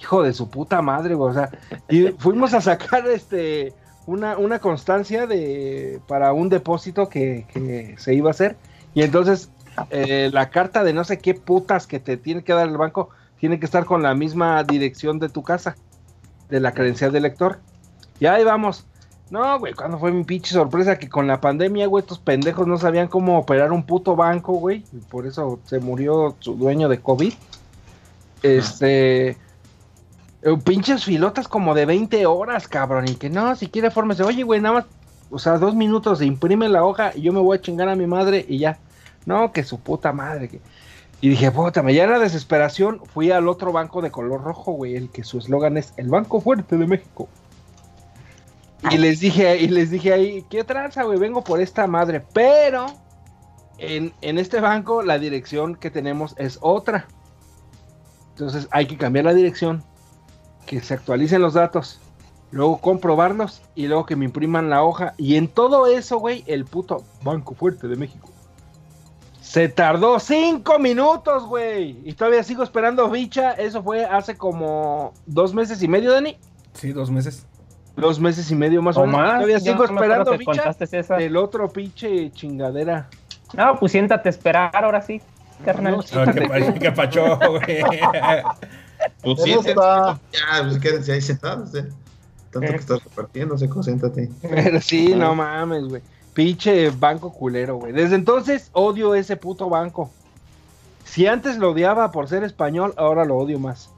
Hijo 0.00 0.22
de 0.22 0.32
su 0.32 0.48
puta 0.48 0.80
madre, 0.80 1.14
güey. 1.14 1.30
O 1.30 1.34
sea, 1.34 1.50
y 1.90 2.06
fuimos 2.12 2.54
a 2.54 2.62
sacar 2.62 3.06
este 3.06 3.74
una, 4.06 4.38
una 4.38 4.60
constancia 4.60 5.26
de 5.26 6.00
para 6.08 6.32
un 6.32 6.48
depósito 6.48 7.10
que, 7.10 7.44
que 7.52 7.96
se 7.98 8.14
iba 8.14 8.28
a 8.28 8.30
hacer. 8.30 8.56
Y 8.94 9.02
entonces 9.02 9.50
eh, 9.90 10.30
la 10.32 10.48
carta 10.48 10.84
de 10.84 10.94
no 10.94 11.04
sé 11.04 11.18
qué 11.18 11.34
putas 11.34 11.86
que 11.86 12.00
te 12.00 12.16
tiene 12.16 12.42
que 12.42 12.54
dar 12.54 12.66
el 12.66 12.78
banco 12.78 13.10
tiene 13.38 13.60
que 13.60 13.66
estar 13.66 13.84
con 13.84 14.02
la 14.02 14.14
misma 14.14 14.64
dirección 14.64 15.18
de 15.18 15.28
tu 15.28 15.42
casa, 15.42 15.76
de 16.48 16.60
la 16.60 16.72
credencial 16.72 17.12
de 17.12 17.20
lector. 17.20 17.58
Y 18.20 18.26
ahí 18.26 18.44
vamos. 18.44 18.84
No, 19.30 19.58
güey, 19.58 19.74
cuando 19.74 19.98
fue 19.98 20.10
mi 20.10 20.24
pinche 20.24 20.54
sorpresa 20.54 20.98
que 20.98 21.08
con 21.08 21.26
la 21.26 21.40
pandemia, 21.40 21.86
güey, 21.86 22.00
estos 22.02 22.18
pendejos 22.18 22.66
no 22.66 22.78
sabían 22.78 23.08
cómo 23.08 23.38
operar 23.38 23.72
un 23.72 23.82
puto 23.82 24.16
banco, 24.16 24.54
güey. 24.54 24.84
Por 25.10 25.26
eso 25.26 25.60
se 25.66 25.80
murió 25.80 26.34
su 26.38 26.54
dueño 26.54 26.88
de 26.88 27.00
COVID. 27.00 27.34
Este. 28.42 29.30
eh, 29.30 30.56
pinches 30.64 31.04
filotas 31.04 31.46
como 31.48 31.74
de 31.74 31.84
20 31.84 32.24
horas, 32.26 32.68
cabrón. 32.68 33.06
Y 33.08 33.16
que 33.16 33.28
no, 33.28 33.54
si 33.54 33.68
quiere 33.68 33.90
fórmese. 33.90 34.22
Oye, 34.22 34.42
güey, 34.44 34.60
nada 34.60 34.76
más. 34.76 34.84
O 35.30 35.38
sea, 35.38 35.58
dos 35.58 35.74
minutos, 35.74 36.20
se 36.20 36.24
imprime 36.24 36.70
la 36.70 36.84
hoja 36.84 37.12
y 37.14 37.20
yo 37.20 37.34
me 37.34 37.40
voy 37.40 37.58
a 37.58 37.60
chingar 37.60 37.88
a 37.90 37.96
mi 37.96 38.06
madre 38.06 38.46
y 38.48 38.58
ya. 38.58 38.78
No, 39.26 39.52
que 39.52 39.62
su 39.62 39.78
puta 39.78 40.12
madre. 40.12 40.48
Que... 40.48 40.60
Y 41.20 41.30
dije, 41.30 41.50
puta, 41.50 41.82
me 41.82 41.92
llena 41.92 42.18
desesperación. 42.18 43.00
Fui 43.12 43.30
al 43.30 43.48
otro 43.48 43.72
banco 43.72 44.02
de 44.02 44.10
color 44.10 44.42
rojo, 44.42 44.72
güey, 44.72 44.94
el 44.94 45.10
que 45.10 45.24
su 45.24 45.38
eslogan 45.38 45.76
es 45.76 45.92
el 45.96 46.08
Banco 46.08 46.40
Fuerte 46.40 46.76
de 46.76 46.86
México. 46.86 47.28
Y 48.90 48.98
les 48.98 49.18
dije, 49.18 49.56
y 49.56 49.68
les 49.68 49.90
dije 49.90 50.12
ahí, 50.12 50.44
¿qué 50.48 50.62
tranza, 50.62 51.02
güey? 51.02 51.18
Vengo 51.18 51.42
por 51.42 51.60
esta 51.60 51.88
madre. 51.88 52.22
Pero 52.32 52.86
en, 53.78 54.12
en 54.20 54.38
este 54.38 54.60
banco 54.60 55.02
la 55.02 55.18
dirección 55.18 55.74
que 55.74 55.90
tenemos 55.90 56.34
es 56.38 56.58
otra. 56.60 57.08
Entonces 58.30 58.68
hay 58.70 58.86
que 58.86 58.96
cambiar 58.96 59.24
la 59.24 59.34
dirección, 59.34 59.82
que 60.64 60.80
se 60.80 60.94
actualicen 60.94 61.42
los 61.42 61.54
datos, 61.54 62.00
luego 62.52 62.78
comprobarlos 62.78 63.62
y 63.74 63.88
luego 63.88 64.06
que 64.06 64.14
me 64.14 64.26
impriman 64.26 64.70
la 64.70 64.84
hoja. 64.84 65.14
Y 65.16 65.34
en 65.34 65.48
todo 65.48 65.88
eso, 65.88 66.18
güey, 66.18 66.44
el 66.46 66.64
puto 66.64 67.02
Banco 67.24 67.54
Fuerte 67.54 67.88
de 67.88 67.96
México. 67.96 68.28
Se 69.48 69.66
tardó 69.70 70.20
cinco 70.20 70.78
minutos, 70.78 71.44
güey. 71.46 71.98
Y 72.04 72.12
todavía 72.12 72.42
sigo 72.42 72.62
esperando 72.62 73.08
bicha. 73.08 73.52
Eso 73.52 73.82
fue 73.82 74.04
hace 74.04 74.36
como 74.36 75.14
dos 75.24 75.54
meses 75.54 75.82
y 75.82 75.88
medio, 75.88 76.12
Dani. 76.12 76.36
Sí, 76.74 76.92
dos 76.92 77.10
meses. 77.10 77.46
Dos 77.96 78.20
meses 78.20 78.50
y 78.50 78.54
medio 78.54 78.82
más 78.82 78.96
o, 78.98 79.00
O 79.00 79.06
menos. 79.06 79.20
más, 79.22 79.34
Todavía 79.36 79.58
sigo 79.58 79.78
no 79.78 79.84
esperando 79.84 80.30
que 80.32 80.36
bicha. 80.36 80.52
contaste 80.52 80.98
esa. 80.98 81.16
El 81.16 81.34
otro 81.38 81.66
pinche 81.70 82.30
chingadera. 82.32 83.08
No, 83.54 83.78
pues 83.78 83.92
siéntate 83.92 84.28
a 84.28 84.30
esperar 84.30 84.70
ahora 84.84 85.00
sí, 85.00 85.22
carnal. 85.64 85.96
No, 85.96 86.74
qué 86.78 86.92
pacho, 86.92 87.38
güey. 87.38 87.82
Pues 89.22 89.38
está. 89.46 90.18
ya, 90.32 90.62
pues 90.64 90.78
quédense 90.78 91.12
ahí 91.12 91.20
sentados. 91.22 91.74
eh. 91.74 91.88
Tanto 92.52 92.68
que 92.68 92.76
estás 92.76 93.02
repartiendo, 93.04 93.56
se 93.56 93.68
concéntrate. 93.68 94.28
Pero 94.42 94.80
sí, 94.80 95.14
no 95.14 95.34
mames, 95.34 95.84
güey. 95.84 96.02
Pinche 96.38 96.90
banco 96.90 97.32
culero, 97.32 97.78
güey. 97.78 97.92
Desde 97.92 98.14
entonces 98.14 98.70
odio 98.72 99.16
ese 99.16 99.36
puto 99.36 99.68
banco. 99.68 100.08
Si 101.04 101.26
antes 101.26 101.58
lo 101.58 101.72
odiaba 101.72 102.12
por 102.12 102.28
ser 102.28 102.44
español, 102.44 102.94
ahora 102.96 103.24
lo 103.24 103.36
odio 103.36 103.58
más. 103.58 103.90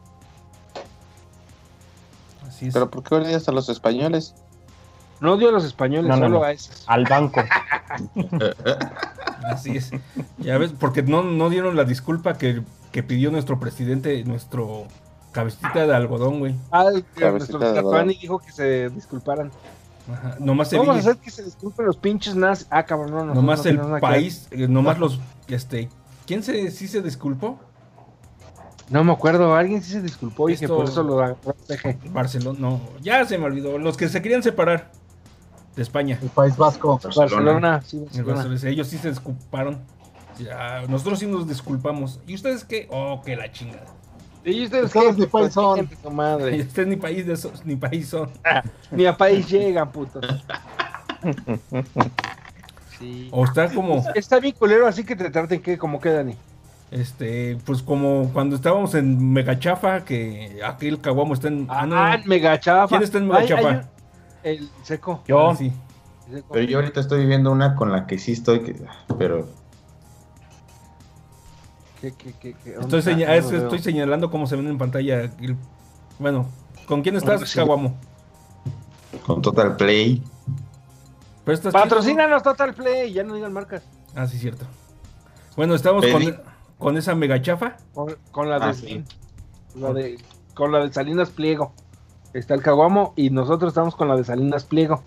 Así 2.48 2.68
es. 2.68 2.72
Pero 2.72 2.88
¿por 2.88 3.03
qué 3.03 3.16
odias 3.16 3.46
a 3.46 3.53
los 3.53 3.68
españoles? 3.68 4.35
No 5.20 5.35
odio 5.35 5.50
a 5.50 5.53
los 5.53 5.66
españoles, 5.66 6.09
No, 6.09 6.16
no, 6.16 6.22
solo 6.22 6.38
no. 6.38 6.44
a 6.46 6.53
esos. 6.53 6.83
Al 6.87 7.05
banco. 7.05 7.42
Así 9.44 9.76
es. 9.76 9.90
Ya 10.38 10.57
ves, 10.57 10.72
porque 10.72 11.03
no, 11.03 11.22
no 11.22 11.50
dieron 11.50 11.76
la 11.76 11.85
disculpa 11.85 12.38
que, 12.38 12.62
que 12.90 13.03
pidió 13.03 13.31
nuestro 13.31 13.61
presidente, 13.61 14.24
nuestro 14.24 14.85
cabecita 15.33 15.87
de 15.87 15.94
algodón, 15.94 16.38
güey. 16.38 16.55
Cabecita 16.70 17.33
nuestro. 17.33 17.59
Tlatuani 17.59 18.14
dijo 18.14 18.38
que 18.38 18.50
se 18.50 18.88
disculparan. 18.88 19.50
Ajá. 20.12 20.37
Nomás 20.38 20.73
Vamos 20.73 20.96
a 20.96 20.99
hacer 20.99 21.16
que 21.18 21.31
se 21.31 21.44
disculpen 21.44 21.87
los 21.87 21.96
pinches 21.96 22.35
nazis. 22.35 22.66
Ah, 22.70 22.85
cabrón, 22.85 23.11
no, 23.11 23.25
no. 23.25 23.35
Nomás 23.35 23.64
no 23.64 23.70
el 23.70 23.81
que 23.94 24.01
país, 24.01 24.49
eh, 24.51 24.66
nomás 24.68 24.99
los, 24.99 25.20
este, 25.49 25.88
¿quién 26.27 26.42
se, 26.42 26.70
sí 26.70 26.88
se 26.88 27.03
disculpó? 27.03 27.59
No 28.88 29.05
me 29.05 29.12
acuerdo, 29.12 29.55
alguien 29.55 29.83
sí 29.83 29.92
se 29.92 30.03
disculpó 30.03 30.49
y 30.51 30.57
que 30.57 30.64
Esto- 30.64 30.77
por 30.77 30.87
eso 30.87 31.03
lo 31.03 31.23
agarró 31.23 31.55
PG. 31.68 32.12
Barcelona, 32.12 32.59
no, 32.59 32.81
ya 33.01 33.25
se 33.25 33.38
me 33.38 33.44
olvidó, 33.44 33.79
los 33.79 33.96
que 33.96 34.09
se 34.09 34.20
querían 34.20 34.42
separar 34.42 34.90
de 35.77 35.83
España. 35.83 36.18
El 36.20 36.29
País 36.31 36.57
Vasco. 36.57 37.01
Barcelona, 37.03 37.81
sí, 37.87 37.99
El 37.99 38.05
Barcelona. 38.05 38.35
Barcelona, 38.35 38.70
Ellos 38.70 38.88
sí 38.88 38.99
se 38.99 39.11
disculparon. 39.11 39.79
Ya, 40.38 40.83
nosotros 40.88 41.18
sí 41.18 41.27
nos 41.27 41.46
disculpamos. 41.46 42.18
¿Y 42.27 42.35
ustedes 42.35 42.64
qué? 42.64 42.88
Oh, 42.90 43.20
que 43.25 43.37
la 43.37 43.53
chingada. 43.53 43.85
¿Y 44.44 44.64
ustedes 44.64 44.92
qué? 44.92 45.12
ni 45.12 45.26
país 45.26 45.53
son. 45.53 45.88
Su 46.03 46.11
madre. 46.11 46.57
Y 46.59 46.61
ustedes 46.62 46.88
ni 46.88 46.96
país 46.96 47.26
de 47.26 47.35
esos, 47.35 47.64
ni 47.66 47.76
país 47.76 48.09
son. 48.09 48.31
Ni 48.90 49.07
a 49.07 49.16
país 49.16 49.48
llegan, 49.48 49.90
putos. 49.92 50.24
Sí. 52.98 53.29
O 53.33 53.44
está 53.44 53.72
como, 53.72 54.05
Está 54.14 54.38
bien 54.40 54.55
culero, 54.59 54.87
así 54.87 55.05
que 55.05 55.16
te 55.16 55.31
traten 55.31 55.62
que 55.62 55.79
como 55.79 55.98
que 56.00 56.11
Dani. 56.11 56.35
este, 56.90 57.57
pues 57.64 57.83
como 57.83 58.31
cuando 58.33 58.57
estábamos 58.57 58.94
en 58.94 59.33
Megachafa, 59.33 60.05
que 60.05 60.61
aquel 60.64 61.00
caguamo 61.00 61.33
está 61.35 61.48
en. 61.48 61.66
Ah, 61.70 61.81
ah, 61.81 61.87
no. 61.87 62.14
en 62.14 62.29
Megachafa. 62.29 62.88
¿Quién 62.88 63.03
está 63.03 63.18
en 63.18 63.24
Ay, 63.24 63.29
Megachafa? 63.31 63.68
hay 63.68 63.74
un- 63.76 63.83
El 64.42 64.68
seco. 64.83 65.22
Yo. 65.26 65.50
Ah, 65.50 65.57
sí. 65.57 65.72
Pero 66.53 66.64
yo 66.66 66.79
ahorita 66.79 67.00
estoy 67.00 67.20
viviendo 67.20 67.50
una 67.50 67.74
con 67.74 67.90
la 67.90 68.07
que 68.07 68.18
sí 68.18 68.33
estoy, 68.33 68.61
que- 68.61 68.76
pero 69.18 69.48
¿Qué, 72.00 72.12
qué, 72.12 72.34
qué, 72.40 72.54
qué 72.64 72.74
Estoy, 72.80 73.00
es- 73.78 73.82
señalando 73.84 74.30
cómo 74.30 74.46
se 74.46 74.56
ven 74.56 74.68
en 74.68 74.78
pantalla. 74.78 75.30
bueno, 76.18 76.46
¿con 76.86 77.02
quién 77.02 77.16
estás, 77.16 77.48
Sí. 77.48 77.58
Caguamo? 77.58 77.94
con 79.26 79.42
Total 79.42 79.76
Play. 79.76 80.22
Patrocínanos 81.72 82.42
Total 82.42 82.74
Play, 82.74 83.12
ya 83.12 83.22
no 83.24 83.34
digan 83.34 83.52
marcas. 83.52 83.82
Ah, 84.14 84.26
sí, 84.26 84.38
cierto. 84.38 84.66
Bueno, 85.56 85.74
estamos 85.74 86.06
con, 86.06 86.22
con 86.78 86.96
esa 86.96 87.14
megachafa. 87.14 87.76
Con, 87.92 88.16
con 88.30 88.48
la 88.48 88.58
de, 88.60 88.64
Ah, 88.66 88.74
sí. 88.74 89.04
la 89.74 89.92
de 89.92 90.18
con 90.54 90.72
la 90.72 90.78
de 90.80 90.92
Salinas 90.92 91.30
Pliego. 91.30 91.72
Está 92.32 92.54
el 92.54 92.62
Caguamo 92.62 93.12
y 93.16 93.30
nosotros 93.30 93.70
estamos 93.72 93.96
con 93.96 94.08
la 94.08 94.16
de 94.16 94.24
Salinas 94.24 94.64
Pliego. 94.64 95.02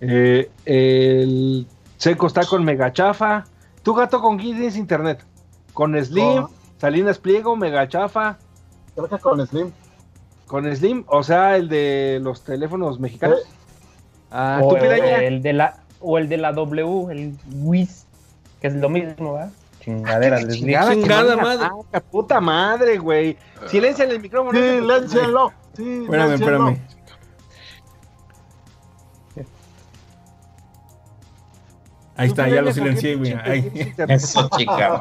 Eh, 0.00 0.50
el 0.64 1.66
Seco 1.98 2.26
está 2.26 2.44
con 2.46 2.64
Megachafa. 2.64 3.44
¿Tu 3.82 3.92
gato 3.94 4.20
con 4.20 4.38
quién 4.38 4.56
tienes 4.56 4.76
internet? 4.76 5.22
Con 5.78 6.04
Slim, 6.04 6.42
Con- 6.42 6.50
Salinas 6.78 7.20
Pliego, 7.20 7.54
Megachafa, 7.54 8.36
Creo 8.96 9.08
que 9.08 9.18
con 9.18 9.46
Slim. 9.46 9.70
con 10.48 10.74
Slim, 10.74 11.04
o 11.06 11.22
sea, 11.22 11.56
el 11.56 11.68
de 11.68 12.18
los 12.20 12.42
teléfonos 12.42 12.98
mexicanos. 12.98 13.38
Sí. 13.44 13.50
Ah, 14.32 14.58
o, 14.60 14.70
tú 14.70 14.74
piraña. 14.80 15.22
el 15.22 15.40
de 15.40 15.52
la, 15.52 15.76
o 16.00 16.18
el 16.18 16.28
de 16.28 16.36
la 16.36 16.50
W, 16.52 17.12
el 17.12 17.36
WIS, 17.62 18.06
que 18.60 18.66
es 18.66 18.74
lo 18.74 18.88
mismo, 18.88 19.34
¿verdad? 19.34 19.52
Chingadera, 19.78 20.38
digo. 20.38 20.52
Chingada, 20.52 21.36
madre. 21.36 21.68
Ah, 21.92 22.00
puta 22.00 22.40
madre, 22.40 22.98
güey. 22.98 23.36
Silencia 23.68 24.04
el 24.04 24.20
micrófono. 24.20 24.58
Siléncialo. 24.58 25.52
Espérame, 25.78 26.34
espérame. 26.34 26.78
Ahí 32.18 32.28
está, 32.28 32.48
ya 32.48 32.62
lo 32.62 32.72
silencié, 32.72 33.14
güey. 33.14 33.34
Eso, 34.08 34.50
chica. 34.56 35.00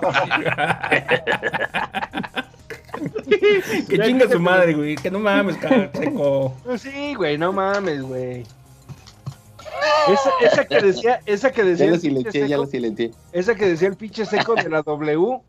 Que 3.89 3.99
chinga 3.99 4.30
su 4.30 4.39
madre, 4.39 4.73
güey. 4.73 4.95
Que 4.95 5.10
no 5.10 5.19
mames, 5.19 5.58
cara, 5.58 5.89
seco. 5.93 6.56
Pues 6.63 6.82
sí, 6.82 7.15
güey, 7.15 7.38
no 7.38 7.51
mames, 7.51 8.03
güey. 8.03 8.45
Esa, 10.08 10.30
esa 10.41 10.65
que 10.65 10.80
decía, 10.80 11.19
esa 11.25 11.51
que 11.51 11.63
decía 11.63 11.88
Ya 11.88 11.91
lo 11.91 11.95
el 11.95 12.01
pinche 12.01 12.32
silencié, 12.32 12.41
ya 12.41 12.47
seco, 12.49 12.62
lo 12.62 12.65
silencié. 12.67 13.12
esa 13.32 13.56
que 13.56 13.67
decía 13.67 13.88
el 13.89 13.95
pinche 13.97 14.25
seco 14.25 14.56
de 14.56 14.69
la 14.69 14.82
W 14.84 15.39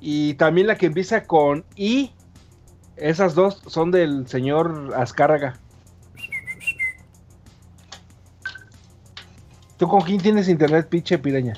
y 0.00 0.34
también 0.34 0.66
la 0.66 0.76
que 0.76 0.86
empieza 0.86 1.24
con 1.24 1.64
I, 1.76 2.12
esas 2.96 3.34
dos 3.34 3.62
son 3.66 3.90
del 3.90 4.26
señor 4.26 4.92
Azcárraga. 4.96 5.60
¿Tú 9.80 9.88
con 9.88 10.02
quién 10.02 10.20
tienes 10.20 10.46
internet, 10.50 10.86
pinche 10.90 11.16
piraña? 11.16 11.54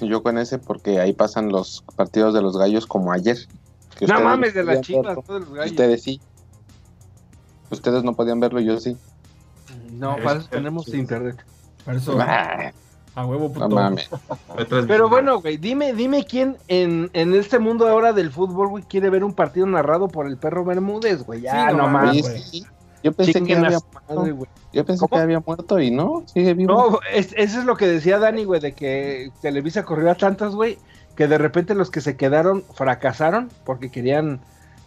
Yo 0.00 0.24
con 0.24 0.38
ese 0.38 0.58
porque 0.58 0.98
ahí 0.98 1.12
pasan 1.12 1.50
los 1.50 1.84
partidos 1.94 2.34
de 2.34 2.42
los 2.42 2.56
gallos 2.58 2.84
como 2.84 3.12
ayer. 3.12 3.38
que 3.96 4.08
No 4.08 4.20
mames, 4.20 4.54
de 4.54 4.64
las 4.64 4.80
chivas, 4.80 5.16
no 5.16 5.34
de 5.34 5.38
los 5.40 5.50
gallos. 5.54 5.70
Ustedes 5.70 6.02
sí. 6.02 6.20
Ustedes 7.70 8.02
no 8.02 8.14
podían 8.14 8.40
verlo, 8.40 8.58
yo 8.58 8.78
sí. 8.80 8.96
No, 9.92 10.16
para 10.16 10.40
eso 10.40 10.48
tenemos 10.50 10.88
internet. 10.88 11.44
Por 11.84 11.94
eso. 11.94 12.18
Ah, 12.20 12.72
A 13.14 13.24
huevo, 13.24 13.52
puto. 13.52 13.68
No 13.68 13.76
mames. 13.76 14.10
Pero 14.88 15.08
bueno, 15.08 15.40
güey, 15.40 15.56
dime, 15.56 15.92
dime 15.92 16.24
quién 16.24 16.56
en, 16.66 17.08
en 17.12 17.34
este 17.34 17.60
mundo 17.60 17.86
ahora 17.86 18.12
del 18.12 18.32
fútbol, 18.32 18.66
güey, 18.68 18.82
quiere 18.82 19.10
ver 19.10 19.22
un 19.22 19.32
partido 19.32 19.64
narrado 19.66 20.08
por 20.08 20.26
el 20.26 20.38
perro 20.38 20.64
Bermúdez, 20.64 21.22
güey. 21.22 21.42
Ya, 21.42 21.68
Sí, 21.70 21.76
no 21.76 21.82
no 21.84 21.88
mames, 21.88 22.22
mames. 22.24 22.28
güey. 22.28 22.42
Sí, 22.42 22.60
sí. 22.62 22.66
Yo 23.04 23.12
pensé 23.12 23.42
que 23.44 23.54
había 23.54 23.78
su 23.78 23.86
madre, 24.08 24.32
güey. 24.32 24.50
Yo 24.72 24.84
pensé 24.84 25.00
¿Cómo? 25.06 25.16
que 25.16 25.22
había 25.22 25.40
muerto 25.40 25.78
y 25.78 25.90
no, 25.92 26.24
sigue 26.26 26.54
vivo. 26.54 26.72
No, 26.72 26.98
es- 27.12 27.32
eso 27.36 27.60
es 27.60 27.64
lo 27.64 27.76
que 27.76 27.86
decía 27.86 28.18
Dani, 28.18 28.44
güey, 28.44 28.60
de 28.60 28.72
que 28.72 29.30
Televisa 29.42 29.84
corrió 29.84 30.10
a 30.10 30.14
tantos, 30.16 30.56
güey, 30.56 30.78
que 31.14 31.28
de 31.28 31.38
repente 31.38 31.74
los 31.76 31.90
que 31.90 32.00
se 32.00 32.16
quedaron 32.16 32.64
fracasaron 32.74 33.50
porque 33.64 33.90
querían 33.90 34.40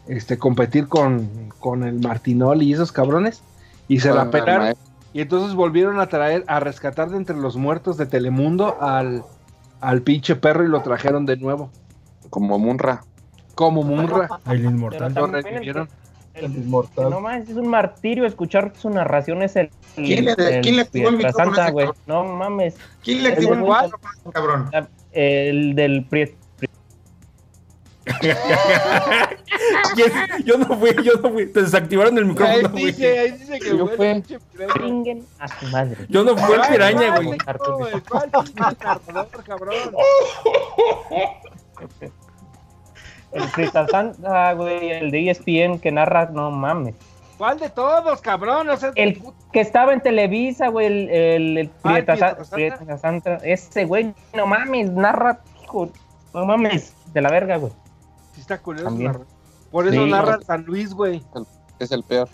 este, 0.08 0.38
competir 0.38 0.88
con, 0.88 1.30
con 1.60 1.84
el 1.84 2.00
Martinol 2.02 2.62
y 2.64 2.74
esos 2.74 2.92
cabrones 2.92 3.44
y 3.88 4.00
se 4.02 4.12
la 4.12 4.24
Ah, 4.24 4.32
pelaron. 4.32 4.74
Y 5.14 5.22
entonces 5.22 5.54
volvieron 5.56 6.00
a 6.00 6.08
traer, 6.08 6.44
a 6.48 6.60
rescatar 6.60 7.10
de 7.10 7.18
entre 7.18 7.38
los 7.38 7.56
muertos 7.56 7.98
de 7.98 8.06
Telemundo 8.08 8.78
al, 8.82 9.24
al 9.80 10.02
pinche 10.02 10.36
perro 10.36 10.64
y 10.66 10.68
lo 10.68 10.82
trajeron 10.82 11.26
de 11.26 11.38
nuevo. 11.38 11.70
Como 12.30 12.60
Munra. 12.60 13.04
Como 13.56 13.84
Munra. 13.84 14.28
El 14.48 14.58
Pero 14.58 14.70
inmortal. 14.70 15.14
Lo 15.14 15.28
revivieron. 15.28 15.88
El- 16.38 16.46
El 16.46 16.56
inmortal. 16.56 17.10
No 17.10 17.20
mames, 17.22 17.50
es 17.50 17.56
un 17.56 17.68
martirio 17.68 18.26
escuchar 18.26 18.74
su 18.78 18.90
narración. 18.90 19.42
Es 19.44 19.56
el. 19.56 19.70
¿Quién 19.96 20.26
le- 20.26 20.32
el 20.34 20.62
quién 20.62 20.76
le 20.78 20.82
activó 20.84 21.10
el 21.10 21.18
micrófono 21.18 21.46
Santa, 21.46 21.64
ese 21.64 21.72
güey. 21.72 21.90
No 22.06 22.24
mames. 22.24 22.76
¿Quién 23.04 23.24
le 23.24 23.30
activó 23.30 23.54
el 23.54 23.60
micrófono, 23.60 24.32
cabrón? 24.34 24.70
El 25.12 25.76
del 25.76 26.06
Pri- 26.06 26.36
¿Quién? 29.96 30.12
Yo 30.46 30.58
no 30.58 30.78
fui, 30.78 30.92
yo 31.04 31.14
no 31.22 31.30
fui. 31.30 31.46
Te 31.48 31.62
desactivaron 31.64 32.18
el 32.18 32.24
Ahí 32.24 32.30
micrófono, 32.30 32.70
güey. 32.70 32.86
dice, 32.86 33.20
ahí 33.20 33.32
dice 33.32 33.60
que 33.60 33.78
Yo 33.78 33.88
fue. 33.88 34.24
Chinguen 34.80 35.26
a 35.40 35.48
su 35.48 35.66
madre. 35.68 35.98
Yo 36.08 36.24
no 36.24 36.38
fui 36.38 36.56
el 36.56 36.62
piraña, 36.70 37.18
güey. 37.18 37.38
El 43.32 43.44
Crystal 43.52 43.88
Santa, 43.90 44.54
güey. 44.54 44.90
El 44.92 45.12
de 45.12 45.30
ESPN 45.30 45.80
que 45.80 45.92
narra, 45.92 46.30
no 46.32 46.50
mames. 46.52 46.96
¿Cuál 47.38 47.60
de 47.60 47.70
todos, 47.70 48.20
cabrón? 48.22 48.68
O 48.70 48.78
sea, 48.78 48.92
El 48.96 49.22
que 49.54 49.60
estaba 49.62 49.94
en 49.94 50.02
Televisa, 50.02 50.70
güey. 50.70 50.88
El, 50.88 51.10
el, 51.10 51.58
el 51.58 51.72
Ah, 51.84 51.98
¿el 52.00 52.06
Prieta 52.06 52.18
Sa- 52.18 52.36
Prieta 52.50 52.78
Prieta 52.78 52.98
Santa. 52.98 53.36
Ese, 53.44 53.86
güey. 53.86 54.14
No 54.36 54.48
mames, 54.48 54.90
narra, 54.92 55.42
hijo. 55.64 55.90
No 56.34 56.46
mames. 56.46 56.94
De 57.14 57.22
la 57.22 57.30
verga, 57.30 57.58
güey. 57.58 57.72
sí 58.34 58.42
está 58.42 58.58
curioso. 58.60 58.96
Por 59.72 59.88
eso 59.88 60.04
Sí. 60.04 60.10
narra 60.10 60.40
San 60.42 60.64
Luis, 60.66 60.94
güey. 60.94 61.22
Es 61.80 61.92
el 61.92 62.04
peor. 62.04 62.28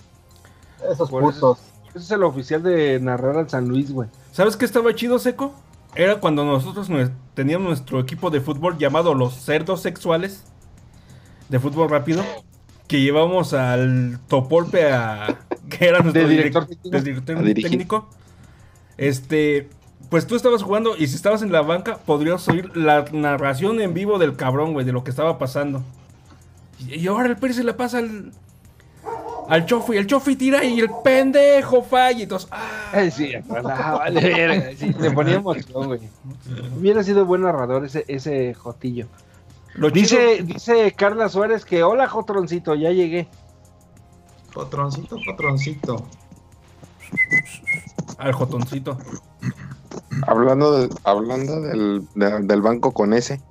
Esos 0.89 1.09
Por 1.09 1.23
eso- 1.23 1.31
putos. 1.55 1.59
Ese 1.89 1.97
es 1.99 2.11
el 2.11 2.23
oficial 2.23 2.63
de 2.63 2.99
narrar 2.99 3.37
al 3.37 3.49
San 3.49 3.67
Luis, 3.67 3.91
güey. 3.91 4.09
¿Sabes 4.31 4.55
qué 4.57 4.65
estaba 4.65 4.93
chido, 4.95 5.19
Seco? 5.19 5.53
Era 5.95 6.19
cuando 6.19 6.43
nosotros 6.43 6.89
teníamos 7.35 7.67
nuestro 7.67 7.99
equipo 7.99 8.29
de 8.31 8.41
fútbol 8.41 8.77
llamado 8.79 9.13
los 9.13 9.35
cerdos 9.35 9.81
sexuales 9.81 10.43
de 11.53 11.59
fútbol 11.59 11.87
rápido, 11.87 12.23
que 12.87 12.99
llevamos 13.01 13.53
al 13.53 14.19
Topolpe 14.27 14.91
a 14.91 15.37
que 15.69 15.87
era 15.87 15.99
nuestro 15.99 16.23
De 16.23 16.29
director 16.29 16.63
direc- 16.67 16.69
técnico. 16.81 16.89
de 16.97 17.01
director 17.03 17.37
A 17.37 17.41
dirigir. 17.43 17.69
técnico. 17.69 18.09
Este, 18.97 19.69
pues 20.09 20.25
tú 20.25 20.35
estabas 20.35 20.63
jugando 20.63 20.97
y 20.97 21.05
si 21.07 21.15
estabas 21.15 21.43
en 21.43 21.51
la 21.51 21.61
banca 21.61 21.97
podrías 21.97 22.47
oír 22.49 22.75
la 22.75 23.05
narración 23.11 23.79
en 23.81 23.93
vivo 23.93 24.17
del 24.17 24.35
cabrón, 24.35 24.73
güey, 24.73 24.83
de 24.85 24.91
lo 24.93 25.03
que 25.03 25.11
estaba 25.11 25.37
pasando. 25.37 25.83
Y, 26.79 26.95
y 26.95 27.07
ahora 27.07 27.29
el 27.29 27.37
Pérez 27.37 27.57
se 27.57 27.63
la 27.63 27.77
pasa 27.77 27.99
al 27.99 28.31
al 29.49 29.65
Chofi, 29.65 29.97
el 29.97 30.07
Chofi 30.07 30.35
tira 30.37 30.63
y 30.63 30.79
el 30.79 30.89
pendejo 31.03 31.83
falla 31.83 32.17
y 32.17 32.23
entonces, 32.23 32.47
ah, 32.51 33.01
sí, 33.11 33.33
vale, 33.49 34.75
sí, 34.77 34.91
le 34.99 35.11
ponía 35.11 35.35
emoción, 35.35 35.85
güey. 35.87 35.99
Hubiera 36.79 37.03
sido 37.03 37.25
buen 37.25 37.41
narrador 37.41 37.85
ese, 37.85 38.05
ese 38.07 38.53
Jotillo. 38.53 39.07
Lo 39.75 39.89
chido- 39.89 39.93
Dice, 39.93 40.43
dice 40.43 40.91
Carla 40.93 41.29
Suárez 41.29 41.65
que 41.65 41.83
hola 41.83 42.07
Jotroncito, 42.07 42.75
ya 42.75 42.91
llegué. 42.91 43.27
Patroncito, 44.53 45.17
patroncito. 45.25 46.05
al 48.17 48.31
Jotoncito. 48.33 48.97
Hablando, 50.27 50.79
de- 50.79 50.89
hablando 51.03 51.59
del, 51.61 52.07
de- 52.15 52.39
del 52.41 52.61
banco 52.61 52.91
con 52.91 53.13
ese. 53.13 53.41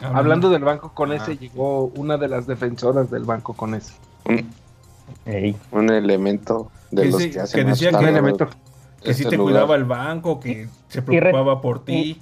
Hablando 0.00 0.50
del 0.50 0.64
banco 0.64 0.92
con 0.94 1.12
Ah. 1.12 1.16
ese, 1.16 1.36
llegó 1.36 1.84
una 1.94 2.16
de 2.16 2.28
las 2.28 2.46
defensoras 2.46 3.10
del 3.10 3.24
banco 3.24 3.52
con 3.54 3.74
ese. 3.74 3.92
Un, 5.70 5.90
elemento 5.90 6.70
de 6.90 7.02
Que 7.02 7.08
los 7.10 7.22
sí, 7.22 7.30
que 7.30 7.40
hacen 7.40 7.64
que 7.64 7.70
decía 7.70 7.90
que- 7.90 7.96
Un 7.96 8.02
el- 8.04 8.08
elemento. 8.08 8.48
que 9.02 9.14
sí 9.14 9.24
te 9.24 9.36
lugar. 9.36 9.52
cuidaba 9.52 9.76
el 9.76 9.84
banco, 9.84 10.40
que 10.40 10.68
se 10.88 11.00
re- 11.00 11.06
preocupaba 11.06 11.60
por 11.60 11.84
ti. 11.84 12.20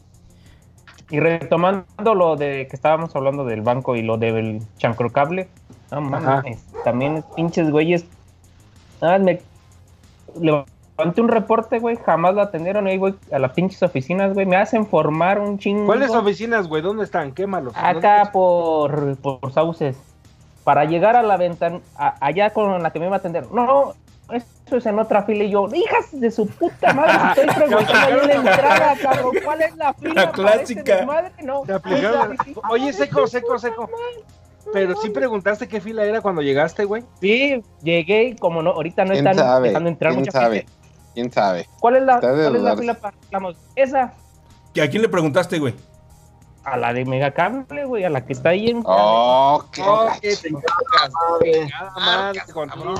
Y 1.10 1.18
retomando 1.18 2.14
lo 2.14 2.36
de 2.36 2.66
que 2.68 2.76
estábamos 2.76 3.14
hablando 3.16 3.44
del 3.44 3.62
banco 3.62 3.96
y 3.96 4.02
lo 4.02 4.16
del 4.16 4.62
chancrocable, 4.78 5.48
no 5.90 5.98
Ajá. 5.98 6.36
mames, 6.36 6.64
también 6.84 7.24
pinches 7.34 7.70
güeyes. 7.70 8.04
Ah, 9.00 9.18
me 9.18 9.40
levanté 10.40 11.20
un 11.20 11.28
reporte, 11.28 11.78
güey, 11.78 11.96
jamás 11.96 12.34
lo 12.34 12.42
atendieron 12.42 12.86
y 12.86 12.90
ahí 12.90 12.98
voy 12.98 13.14
a 13.32 13.38
las 13.38 13.52
pinches 13.52 13.82
oficinas, 13.82 14.34
güey, 14.34 14.46
me 14.46 14.56
hacen 14.56 14.86
formar 14.86 15.40
un 15.40 15.58
chingo. 15.58 15.86
¿Cuáles 15.86 16.10
oficinas, 16.10 16.68
güey? 16.68 16.82
¿Dónde 16.82 17.04
están? 17.04 17.32
Quémalos. 17.32 17.74
Acá 17.76 18.30
por, 18.32 19.16
por 19.16 19.52
sauces. 19.52 19.96
Para 20.62 20.84
llegar 20.84 21.16
a 21.16 21.22
la 21.22 21.36
ventana, 21.36 21.80
allá 21.96 22.50
con 22.50 22.82
la 22.82 22.92
que 22.92 23.00
me 23.00 23.06
iba 23.06 23.16
a 23.16 23.18
atender. 23.18 23.50
No, 23.50 23.94
eso 24.32 24.76
es 24.76 24.86
en 24.86 24.98
otra 24.98 25.22
fila. 25.24 25.44
Y 25.44 25.50
yo, 25.50 25.68
hijas 25.74 26.06
de 26.12 26.30
su 26.30 26.46
puta 26.46 26.92
madre, 26.92 27.42
estoy 27.42 27.54
preguntando 27.66 27.92
ahí 28.06 28.12
en 28.22 28.26
la 28.28 28.34
entrada, 28.52 28.96
cabrón. 29.02 29.32
¿Cuál 29.44 29.62
es 29.62 29.76
la 29.76 29.94
fila? 29.94 30.14
La 30.14 30.32
para 30.32 30.54
este 30.54 30.74
clásica. 30.74 30.96
desmadre? 30.96 31.32
No, 31.42 31.62
Te 31.62 31.72
aplicaron. 31.72 32.36
Oye, 32.70 32.92
seco, 32.92 33.26
seco, 33.26 33.58
seco. 33.58 33.90
Pero 34.72 34.94
sí 35.00 35.10
preguntaste 35.10 35.66
qué 35.66 35.80
fila 35.80 36.04
era 36.04 36.20
cuando 36.20 36.42
llegaste, 36.42 36.84
güey. 36.84 37.02
Sí, 37.20 37.62
llegué 37.82 38.24
y 38.24 38.36
como 38.36 38.62
no, 38.62 38.70
ahorita 38.70 39.04
no 39.04 39.12
¿Quién 39.12 39.26
están 39.26 39.44
sabe? 39.44 39.68
dejando 39.68 39.88
entrar 39.88 40.12
¿Quién 40.12 40.20
mucha 40.20 40.32
sabe? 40.32 40.56
gente. 40.58 40.72
¿Quién 41.14 41.32
sabe? 41.32 41.66
¿Cuál 41.80 41.96
es 41.96 42.02
la, 42.04 42.20
cuál 42.20 42.56
es 42.56 42.62
la 42.62 42.76
fila 42.76 42.94
para 42.94 43.16
reclamos? 43.20 43.56
Esa, 43.74 44.02
¿A 44.02 44.88
quién 44.88 45.02
le 45.02 45.08
preguntaste, 45.08 45.58
güey? 45.58 45.74
A 46.64 46.76
la 46.76 46.92
de 46.92 47.04
Megacable, 47.04 47.84
güey, 47.84 48.04
a 48.04 48.10
la 48.10 48.24
que 48.24 48.32
está 48.32 48.50
ahí 48.50 48.68
en... 48.68 48.82
Oh, 48.84 49.64
qué 49.72 49.82
Oh, 49.84 50.08
te. 50.20 50.36
Chingada 50.36 51.92
madre 51.96 52.42
contigo, 52.52 52.94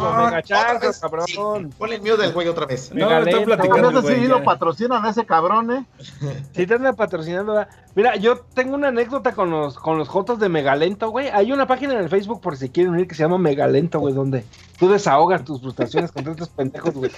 Cabrón, 1.01 1.27
sí. 1.27 1.37
Ponle 1.79 1.97
el 1.97 2.03
mío 2.03 2.17
del 2.17 2.33
güey 2.33 2.49
otra 2.49 2.67
vez. 2.67 2.93
No, 2.95 3.19
estoy 3.19 3.33
Con 3.35 3.45
platicando, 3.45 3.91
lo 3.91 4.39
ya. 4.39 4.45
patrocinan 4.45 5.05
a 5.05 5.11
ese 5.11 5.27
cabrón, 5.27 5.71
¿eh? 5.73 5.85
Sí 6.55 6.67
te 6.67 6.75
andan 6.75 6.97
patrocinando. 6.97 7.67
Mira, 7.97 8.15
yo 8.17 8.39
tengo 8.55 8.77
una 8.77 8.89
anécdota 8.89 9.33
con 9.33 9.51
los 9.51 9.77
con 9.77 9.99
los 9.99 10.09
jotos 10.09 10.39
de 10.39 10.49
Megalento, 10.49 11.11
güey. 11.11 11.29
Hay 11.29 11.53
una 11.53 11.67
página 11.67 11.95
en 11.95 12.01
el 12.01 12.09
Facebook 12.09 12.41
por 12.41 12.57
si 12.57 12.69
quieren 12.69 12.93
unir 12.93 13.09
que 13.09 13.17
se 13.17 13.25
llama 13.25 13.39
Megalento, 13.39 13.99
güey, 13.99 14.15
donde 14.15 14.45
tú 14.79 14.89
desahogas 14.89 15.45
tus 15.45 15.61
frustraciones 15.61 16.13
contra 16.13 16.33
estos 16.33 16.49
pendejos, 16.51 16.95
güey. 16.95 17.11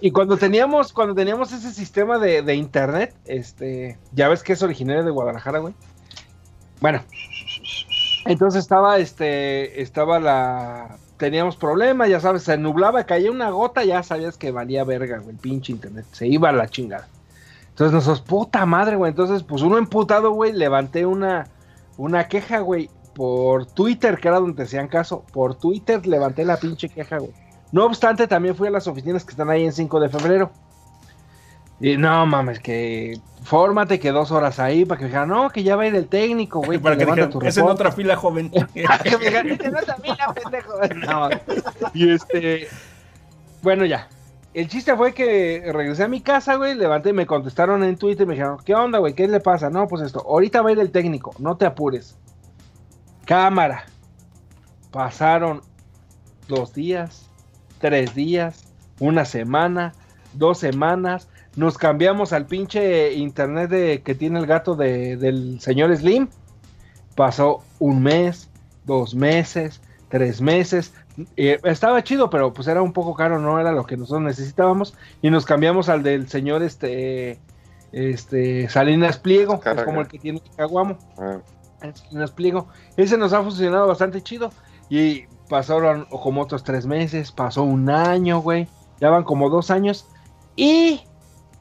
Y 0.00 0.10
cuando 0.10 0.36
teníamos 0.36 0.92
cuando 0.92 1.14
teníamos 1.14 1.52
ese 1.52 1.72
sistema 1.72 2.18
de, 2.18 2.42
de 2.42 2.54
internet, 2.54 3.14
este, 3.24 3.98
ya 4.12 4.28
ves 4.28 4.42
que 4.42 4.52
es 4.52 4.62
originario 4.62 5.04
de 5.04 5.10
Guadalajara, 5.10 5.60
güey. 5.60 5.72
Bueno, 6.80 7.02
entonces 8.26 8.60
estaba 8.60 8.98
este 8.98 9.80
estaba 9.80 10.20
la 10.20 10.98
teníamos 11.16 11.56
problemas, 11.56 12.10
ya 12.10 12.20
sabes, 12.20 12.42
se 12.42 12.58
nublaba, 12.58 13.04
caía 13.04 13.30
una 13.30 13.48
gota, 13.48 13.84
ya 13.84 14.02
sabías 14.02 14.36
que 14.36 14.50
valía 14.50 14.84
verga, 14.84 15.18
güey, 15.18 15.30
el 15.30 15.40
pinche 15.40 15.72
internet, 15.72 16.04
se 16.12 16.26
iba 16.26 16.50
a 16.50 16.52
la 16.52 16.68
chingada. 16.68 17.08
Entonces 17.74 17.92
nosotros, 17.92 18.20
puta 18.20 18.64
madre, 18.66 18.94
güey. 18.94 19.10
Entonces, 19.10 19.42
pues 19.42 19.60
uno 19.62 19.78
emputado, 19.78 20.30
güey, 20.30 20.52
levanté 20.52 21.06
una, 21.06 21.48
una 21.96 22.28
queja, 22.28 22.60
güey, 22.60 22.88
por 23.16 23.66
Twitter, 23.66 24.16
que 24.18 24.28
era 24.28 24.38
donde 24.38 24.56
te 24.56 24.62
hacían 24.62 24.86
caso. 24.86 25.24
Por 25.32 25.56
Twitter 25.56 26.06
levanté 26.06 26.44
la 26.44 26.56
pinche 26.56 26.88
queja, 26.88 27.18
güey. 27.18 27.32
No 27.72 27.84
obstante, 27.86 28.28
también 28.28 28.54
fui 28.54 28.68
a 28.68 28.70
las 28.70 28.86
oficinas 28.86 29.24
que 29.24 29.32
están 29.32 29.50
ahí 29.50 29.64
en 29.64 29.72
5 29.72 29.98
de 29.98 30.08
febrero. 30.08 30.52
Y 31.80 31.96
no 31.96 32.24
mames, 32.26 32.60
que 32.60 33.18
fórmate 33.42 33.98
que 33.98 34.12
dos 34.12 34.30
horas 34.30 34.60
ahí 34.60 34.84
para 34.84 34.98
que 34.98 35.04
me 35.06 35.08
dijeran, 35.08 35.28
no, 35.28 35.50
que 35.50 35.64
ya 35.64 35.74
va 35.74 35.82
a 35.82 35.86
ir 35.88 35.96
el 35.96 36.06
técnico, 36.06 36.62
güey. 36.62 36.78
Para 36.78 36.96
que 36.96 37.04
dijeran, 37.04 37.30
tu 37.30 37.40
es 37.40 37.56
en 37.56 37.62
reporte". 37.64 37.82
otra 37.82 37.90
fila, 37.92 38.14
joven. 38.14 38.50
que 38.74 39.18
me 39.18 39.24
digan, 39.24 39.50
"Este 39.50 39.70
no 39.72 39.80
es 39.80 39.88
la 39.88 39.96
fila, 39.96 40.32
pendejo". 40.32 40.72
No. 41.06 41.28
Y 41.92 42.10
este. 42.10 42.68
Bueno, 43.62 43.84
ya. 43.84 44.08
El 44.54 44.68
chiste 44.68 44.96
fue 44.96 45.12
que 45.12 45.68
regresé 45.72 46.04
a 46.04 46.08
mi 46.08 46.20
casa, 46.20 46.54
güey, 46.54 46.74
levanté, 46.76 47.12
me 47.12 47.26
contestaron 47.26 47.82
en 47.82 47.96
Twitter, 47.96 48.24
me 48.26 48.34
dijeron, 48.34 48.58
¿qué 48.64 48.74
onda, 48.74 49.00
güey? 49.00 49.12
¿Qué 49.14 49.26
le 49.26 49.40
pasa? 49.40 49.68
No, 49.68 49.88
pues 49.88 50.02
esto, 50.02 50.20
ahorita 50.20 50.62
va 50.62 50.68
a 50.68 50.72
ir 50.72 50.78
el 50.78 50.92
técnico, 50.92 51.34
no 51.40 51.56
te 51.56 51.66
apures. 51.66 52.16
Cámara. 53.24 53.84
Pasaron 54.90 55.62
dos 56.46 56.72
días, 56.72 57.28
tres 57.80 58.14
días, 58.14 58.64
una 59.00 59.24
semana, 59.24 59.92
dos 60.34 60.58
semanas. 60.58 61.28
Nos 61.56 61.76
cambiamos 61.78 62.32
al 62.32 62.46
pinche 62.46 63.12
internet 63.14 63.70
de, 63.70 64.02
que 64.02 64.14
tiene 64.14 64.38
el 64.38 64.46
gato 64.46 64.76
de- 64.76 65.16
del 65.16 65.60
señor 65.60 65.96
Slim. 65.96 66.28
Pasó 67.16 67.64
un 67.80 68.02
mes, 68.02 68.50
dos 68.84 69.14
meses, 69.14 69.80
tres 70.08 70.40
meses. 70.40 70.94
Eh, 71.36 71.58
estaba 71.64 72.02
chido, 72.02 72.30
pero 72.30 72.52
pues 72.52 72.68
era 72.68 72.82
un 72.82 72.92
poco 72.92 73.14
caro, 73.14 73.38
no 73.38 73.60
era 73.60 73.72
lo 73.72 73.84
que 73.86 73.96
nosotros 73.96 74.22
necesitábamos. 74.22 74.94
Y 75.22 75.30
nos 75.30 75.44
cambiamos 75.44 75.88
al 75.88 76.02
del 76.02 76.28
señor 76.28 76.62
este, 76.62 77.38
este 77.92 78.68
Salinas 78.68 79.18
Pliego, 79.18 79.60
que 79.60 79.70
es 79.70 79.74
Carga. 79.76 79.84
como 79.84 80.00
el 80.00 80.08
que 80.08 80.18
tiene 80.18 80.42
Caguamo. 80.56 80.98
Ah, 81.18 81.38
Salinas 81.94 82.30
Pliego. 82.30 82.68
Ese 82.96 83.16
nos 83.18 83.32
ha 83.32 83.42
funcionado 83.42 83.86
bastante 83.86 84.22
chido. 84.22 84.50
Y 84.88 85.24
pasaron 85.48 86.06
como 86.06 86.42
otros 86.42 86.64
tres 86.64 86.86
meses, 86.86 87.32
pasó 87.32 87.62
un 87.62 87.90
año, 87.90 88.40
güey. 88.40 88.68
Ya 89.00 89.10
van 89.10 89.24
como 89.24 89.50
dos 89.50 89.70
años. 89.70 90.06
Y 90.56 91.00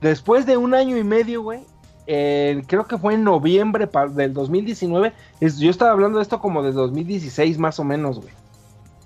después 0.02 0.46
de 0.46 0.58
un 0.58 0.74
año 0.74 0.98
y 0.98 1.04
medio, 1.04 1.42
güey, 1.42 1.66
eh, 2.08 2.62
creo 2.68 2.86
que 2.86 2.98
fue 2.98 3.14
en 3.14 3.24
noviembre 3.24 3.90
del 4.14 4.34
2019. 4.34 5.14
es- 5.40 5.58
yo 5.60 5.70
estaba 5.70 5.92
hablando 5.92 6.18
de 6.20 6.24
esto 6.24 6.40
como 6.40 6.62
de 6.64 6.72
2016 6.72 7.58
más 7.58 7.80
o 7.80 7.84
menos, 7.84 8.20
güey. 8.20 8.34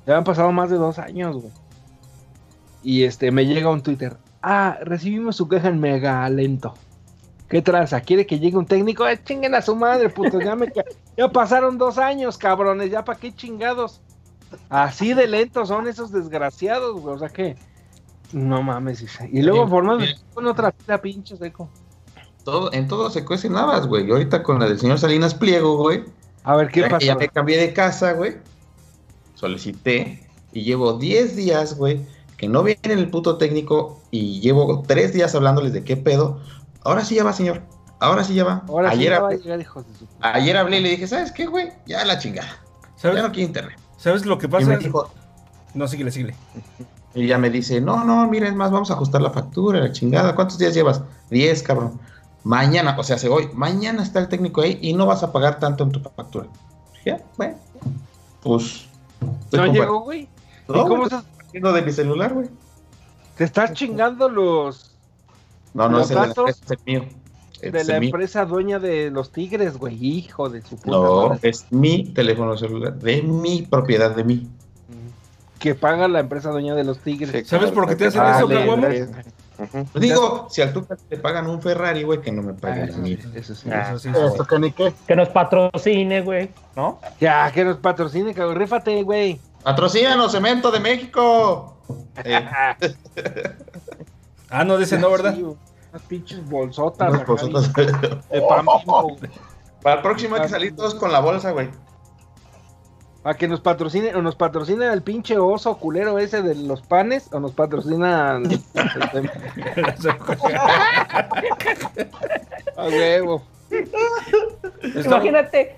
Ya 0.06 0.18
han 0.18 0.24
pasado 0.24 0.52
más 0.52 0.70
de 0.70 0.78
dos 0.78 1.00
años, 1.00 1.36
güey. 1.36 1.52
Y 2.84 3.04
este, 3.04 3.32
me 3.32 3.46
llega 3.46 3.70
un 3.70 3.82
Twitter. 3.82 4.18
Ah, 4.42 4.78
recibimos 4.82 5.36
su 5.36 5.48
queja 5.50 5.68
en 5.68 5.80
mega 5.80 6.30
lento. 6.30 6.74
¿Qué 7.50 7.62
traza? 7.62 8.02
¿Quiere 8.02 8.26
que 8.26 8.40
llegue 8.40 8.58
un 8.58 8.66
técnico? 8.66 9.08
Eh, 9.08 9.20
chinguen 9.24 9.56
a 9.56 9.62
su 9.62 9.76
madre, 9.76 10.10
puto. 10.10 10.40
Ya, 10.40 10.56
me 10.56 10.68
ya 11.18 11.30
pasaron 11.30 11.78
dos 11.78 11.98
años, 11.98 12.38
cabrones. 12.38 12.92
¿Ya 12.92 13.04
para 13.04 13.20
qué 13.20 13.34
chingados? 13.34 14.02
Así 14.70 15.14
de 15.14 15.28
lentos 15.28 15.68
son 15.70 15.88
esos 15.88 16.12
desgraciados, 16.12 17.00
güey. 17.02 17.16
O 17.16 17.20
sea 17.20 17.30
que. 17.30 17.56
No 18.34 18.62
mames. 18.64 19.06
Y 19.32 19.42
luego 19.42 19.68
formando 19.70 20.06
con 20.34 20.46
otra 20.46 20.72
fila, 20.74 21.02
pinche 21.02 21.36
seco. 21.38 21.70
Todo, 22.48 22.72
en 22.72 22.88
todo 22.88 23.10
se 23.10 23.26
cuecen 23.26 23.58
habas, 23.58 23.88
güey. 23.88 24.08
Y 24.08 24.12
ahorita 24.12 24.42
con 24.42 24.58
la 24.58 24.68
del 24.70 24.80
señor 24.80 24.98
Salinas 25.00 25.34
Pliego, 25.36 25.76
güey. 25.76 26.06
A 26.46 26.56
ver, 26.56 26.70
¿qué 26.70 26.80
ya, 26.80 26.88
pasó? 26.88 27.06
ya 27.06 27.16
me 27.18 27.28
cambié 27.28 27.58
de 27.58 27.74
casa, 27.74 28.14
güey. 28.14 28.38
Solicité. 29.36 30.26
Y 30.54 30.64
llevo 30.64 30.94
10 30.94 31.36
días, 31.36 31.76
güey. 31.78 32.06
Que 32.38 32.48
no 32.48 32.64
viene 32.64 32.80
el 32.94 33.10
puto 33.10 33.38
técnico. 33.38 34.00
Y 34.12 34.40
llevo 34.40 34.82
3 34.88 35.12
días 35.14 35.36
hablándoles 35.36 35.74
de 35.74 35.84
qué 35.84 35.98
pedo. 35.98 36.40
Ahora 36.86 37.04
sí 37.04 37.16
ya 37.16 37.26
va, 37.26 37.34
señor. 37.34 37.64
Ahora 38.00 38.24
sí 38.24 38.34
ya 38.34 38.46
va. 38.46 38.64
Ahora 38.70 38.92
sí 38.92 39.00
ayer, 39.00 39.12
ya 39.12 39.20
va 39.20 39.26
a 39.28 39.32
hablé, 39.32 39.44
llegar, 39.44 39.60
hijos 39.60 39.86
de 39.86 40.00
su- 40.00 40.08
ayer 40.22 40.56
hablé 40.56 40.78
y 40.80 40.84
le 40.84 40.90
dije, 40.92 41.06
¿sabes 41.06 41.34
qué, 41.34 41.48
güey? 41.48 41.74
Ya 41.86 42.06
la 42.06 42.18
chingada. 42.18 42.48
Ya 42.48 43.02
¿Sabes, 43.02 43.24
no 43.24 43.32
quiero 43.34 43.48
internet. 43.48 43.78
¿Sabes 43.98 44.26
lo 44.26 44.38
que 44.38 44.46
Y 44.46 44.50
pasa? 44.50 44.68
me 44.68 44.78
dijo, 44.78 45.12
No, 45.74 45.86
síguele, 45.86 46.12
síguele. 46.12 46.34
Y 47.14 47.28
ya 47.28 47.38
me 47.38 47.50
dice, 47.50 47.82
no, 47.82 48.06
no, 48.06 48.26
mira, 48.30 48.48
es 48.48 48.56
más, 48.56 48.72
vamos 48.72 48.90
a 48.90 48.94
ajustar 48.94 49.22
la 49.22 49.32
factura, 49.32 49.80
la 49.82 49.92
chingada. 49.92 50.34
¿Cuántos 50.34 50.58
días 50.60 50.74
llevas? 50.74 51.02
Diez, 51.30 51.62
cabrón. 51.62 52.00
Mañana, 52.48 52.96
o 52.98 53.04
sea, 53.04 53.18
se 53.18 53.28
hoy, 53.28 53.50
mañana 53.54 54.02
está 54.04 54.20
el 54.20 54.30
técnico 54.30 54.62
ahí 54.62 54.80
y 54.82 54.94
no 54.94 55.06
vas 55.06 55.22
a 55.22 55.34
pagar 55.34 55.60
tanto 55.60 55.84
en 55.84 55.92
tu 55.92 56.00
factura. 56.00 56.48
Ya, 57.06 57.22
bueno, 57.36 57.56
pues. 58.42 58.88
No 59.52 59.66
llegó, 59.66 60.00
güey. 60.02 60.22
¿Y 60.68 60.72
No, 60.72 60.88
cómo 60.88 61.04
estás? 61.04 61.26
haciendo 61.46 61.74
de 61.74 61.82
mi 61.82 61.92
celular, 61.92 62.34
güey. 62.34 62.48
Te 63.36 63.44
estás 63.44 63.74
chingando 63.74 64.30
los 64.30 64.92
No, 65.74 65.90
no, 65.90 65.98
Los 66.00 66.10
es 66.12 66.18
el 66.18 66.48
es 66.48 66.62
el 66.72 66.80
mío. 66.86 67.06
Es 67.62 67.72
de 67.74 67.82
el 67.82 67.88
la 67.88 68.00
mío. 68.00 68.08
empresa 68.10 68.46
dueña 68.46 68.80
de 68.80 69.10
los 69.12 69.32
tigres, 69.32 69.78
güey. 69.78 69.96
Hijo 70.04 70.50
de 70.50 70.62
su 70.62 70.78
puta 70.78 70.92
No, 70.98 71.30
madre. 71.30 71.50
es 71.50 71.66
mi 71.72 72.06
teléfono 72.06 72.56
celular, 72.58 72.94
de 72.96 73.22
mi 73.24 73.64
propiedad, 73.64 74.16
de 74.16 74.24
mí. 74.24 74.48
Que 75.60 75.76
paga 75.76 76.08
la 76.08 76.20
empresa 76.22 76.50
dueña 76.52 76.76
de 76.76 76.84
los 76.86 77.00
tigres. 77.00 77.32
sí, 77.32 77.44
¿Sabes 77.46 77.72
por 77.72 77.88
qué 77.88 77.96
te 77.96 78.06
hacen 78.08 78.24
eso, 78.24 78.48
Ujú. 79.60 80.00
Digo, 80.00 80.48
si 80.50 80.62
al 80.62 80.72
Tuca 80.74 80.96
le 81.10 81.18
pagan 81.18 81.48
un 81.50 81.62
Ferrari, 81.62 82.04
güey, 82.04 82.22
que 82.22 82.32
no 82.32 82.44
me 82.44 82.52
Ah, 82.52 82.56
paguen 82.62 82.84
a 82.84 82.86
eso, 82.86 82.98
mí. 83.00 83.18
eso 83.34 83.56
sí. 83.56 83.70
Eso 83.72 84.00
sí, 84.00 84.10
Esto 84.10 84.46
que 84.46 84.60
ni 84.60 84.72
qué. 84.72 84.94
Que 85.08 85.16
nos 85.16 85.30
patrocine, 85.30 86.22
güey, 86.22 86.52
¿no? 86.76 87.00
Ya, 87.20 87.52
que 87.52 87.66
nos 87.66 87.78
patrocine, 87.78 88.34
cabrón. 88.34 88.58
Rífate, 88.58 89.02
güey. 89.04 89.40
Patrocínanos, 89.64 90.32
Cemento 90.32 90.72
de 90.72 90.80
México. 90.80 91.74
Eh, 92.24 92.46
Ah, 94.50 94.64
no, 94.64 94.78
de 94.78 94.84
ese 94.86 94.98
no, 94.98 95.10
¿verdad? 95.12 95.36
Sí, 95.36 95.42
unas 95.44 96.02
pinches 96.08 96.44
bolsotas. 96.50 97.12
De 97.12 98.42
pan 98.42 98.66
güey. 98.86 99.18
Para 99.82 99.96
el 99.98 100.02
próximo 100.02 100.36
hay 100.36 100.42
que 100.44 100.50
salir 100.50 100.76
todos 100.76 100.96
con 100.96 101.12
la 101.12 101.20
bolsa, 101.20 101.52
güey. 101.52 101.70
A 103.28 103.34
que 103.34 103.48
nos 103.50 103.60
patrocine, 103.60 104.16
o 104.16 104.22
nos 104.22 104.36
patrocina 104.36 104.94
el 104.94 105.02
pinche 105.02 105.38
oso 105.38 105.78
culero 105.78 106.18
ese 106.18 106.42
de 106.42 106.56
los 106.56 106.82
panes, 106.82 107.28
o 107.34 107.40
nos 107.42 107.52
patrocina 107.52 108.38
a 112.78 112.84
huevo. 112.88 113.44
Imagínate, 115.06 115.76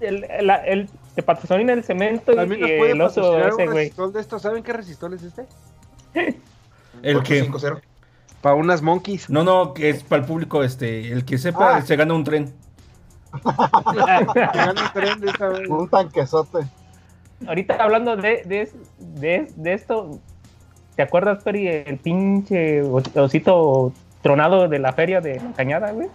el, 0.00 0.24
el, 0.24 0.50
el- 0.66 0.88
te 1.14 1.22
patrocina 1.22 1.72
el 1.72 1.84
cemento 1.84 2.32
y 2.32 2.36
nos 2.36 2.46
puede 2.48 2.90
el 2.90 3.00
oso 3.00 3.38
ese, 3.38 3.66
un 3.66 3.72
güey. 3.72 3.92
de 4.12 4.20
estos. 4.20 4.42
¿Saben 4.42 4.62
qué 4.64 4.72
resistol 4.72 5.14
es 5.14 5.22
este? 5.22 5.46
El 7.02 7.22
que. 7.22 7.42
850. 7.42 7.80
Para 8.40 8.56
unas 8.56 8.82
monkeys. 8.82 9.30
No, 9.30 9.42
no, 9.44 9.72
que 9.74 9.90
es 9.90 10.02
para 10.02 10.22
el 10.22 10.28
público, 10.28 10.62
este, 10.64 11.12
el 11.12 11.24
que 11.24 11.38
sepa 11.38 11.76
Ah. 11.76 11.82
se 11.82 11.96
gana 11.96 12.14
un 12.14 12.24
tren. 12.24 12.52
Gana 13.44 14.74
un 14.82 14.92
tren 14.92 15.20
de 15.20 15.28
esta 15.30 15.48
vez. 15.48 15.68
Un 15.68 15.88
tanquesote. 15.88 16.66
Ahorita 17.46 17.76
hablando 17.82 18.16
de, 18.16 18.42
de, 18.44 18.70
de, 18.98 19.52
de 19.56 19.72
esto, 19.72 20.18
¿te 20.96 21.02
acuerdas, 21.02 21.42
Peri, 21.42 21.68
el 21.68 21.98
pinche 21.98 22.82
os- 22.82 23.14
osito 23.16 23.92
tronado 24.22 24.68
de 24.68 24.78
la 24.78 24.92
feria 24.92 25.20
de 25.20 25.36
la 25.40 25.52
cañada, 25.52 25.92
güey? 25.92 26.08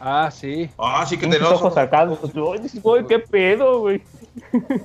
Ah, 0.00 0.30
sí. 0.32 0.68
Ah, 0.78 1.04
sí 1.06 1.16
que 1.16 1.26
te 1.28 1.38
lo 1.38 1.54
ojos 1.54 1.74
sacados. 1.74 2.18
Güey, 2.82 3.06
qué 3.06 3.18
pedo, 3.20 3.80
güey. 3.80 4.02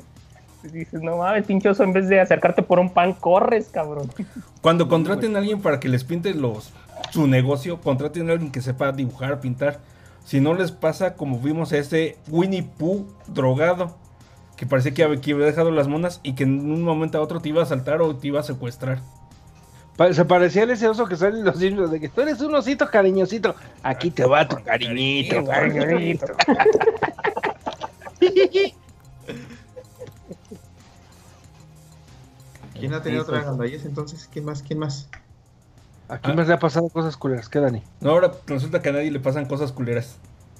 Dices, 0.64 1.02
no 1.02 1.18
mames, 1.18 1.46
pinche 1.46 1.70
oso, 1.70 1.84
en 1.84 1.94
vez 1.94 2.10
de 2.10 2.20
acercarte 2.20 2.62
por 2.62 2.80
un 2.80 2.90
pan, 2.90 3.14
corres, 3.14 3.70
cabrón. 3.70 4.10
Cuando 4.62 4.88
contraten 4.90 5.36
a 5.36 5.40
alguien 5.40 5.62
para 5.62 5.80
que 5.80 5.88
les 5.88 6.04
pinte 6.04 6.34
los 6.34 6.72
su 7.12 7.26
negocio, 7.28 7.80
contraten 7.80 8.30
a 8.30 8.34
alguien 8.34 8.52
que 8.52 8.62
sepa 8.62 8.92
dibujar, 8.92 9.40
pintar. 9.40 9.80
Si 10.26 10.42
no 10.42 10.54
les 10.54 10.72
pasa 10.72 11.14
como 11.16 11.40
vimos 11.40 11.72
a 11.72 11.78
ese 11.78 12.18
Winnie 12.30 12.64
Pooh 12.64 13.06
drogado, 13.28 13.96
que 14.58 14.66
parecía 14.66 14.94
que 14.94 15.04
había, 15.04 15.22
que 15.22 15.32
había 15.34 15.46
dejado 15.46 15.72
las 15.72 15.88
monas 15.88 16.20
y 16.24 16.34
que 16.34 16.44
en 16.44 16.70
un 16.72 16.84
momento 16.84 17.18
a 17.18 17.22
otro 17.22 17.40
te 17.40 17.50
iba 17.50 17.64
a 17.64 17.66
saltar 17.66 18.02
o 18.02 18.16
te 18.16 18.28
iba 18.28 18.40
a 18.40 18.44
secuestrar. 18.44 19.00
Se 20.12 20.26
parecía 20.26 20.64
a 20.64 20.74
ese 20.74 20.88
oso 20.88 21.06
que 21.08 21.16
sale 21.16 21.40
en 21.40 21.46
los 21.46 21.58
libros 21.58 21.90
de 21.90 22.00
que 22.00 22.10
tú 22.10 22.22
eres 22.22 22.42
un 22.42 22.54
osito 22.54 22.88
cariñosito. 22.88 23.56
Aquí 23.82 24.12
te 24.12 24.26
va 24.26 24.48
tu 24.48 24.62
cariñito, 24.64 25.44
cariñito. 25.46 26.28
¿Quién 32.80 32.94
ha 32.94 33.02
tenido 33.02 33.24
otra 33.24 33.42
gandallez 33.42 33.86
entonces? 33.86 34.30
¿Quién 34.32 34.46
más? 34.46 34.62
¿Quién 34.62 34.78
más? 34.80 35.10
Aquí 36.10 36.32
más 36.34 36.48
le 36.48 36.54
ha 36.54 36.60
pasado 36.60 36.90
cosas 36.90 37.18
culeras. 37.18 37.50
¿Qué, 37.50 37.60
Dani? 37.60 37.82
No, 38.00 38.12
ahora 38.12 38.32
resulta 38.46 38.82
que 38.82 38.90
a 38.90 38.92
nadie 38.94 39.12
le 39.12 39.20
pasan 39.20 39.46
cosas 39.46 39.72
culeras. 39.72 40.18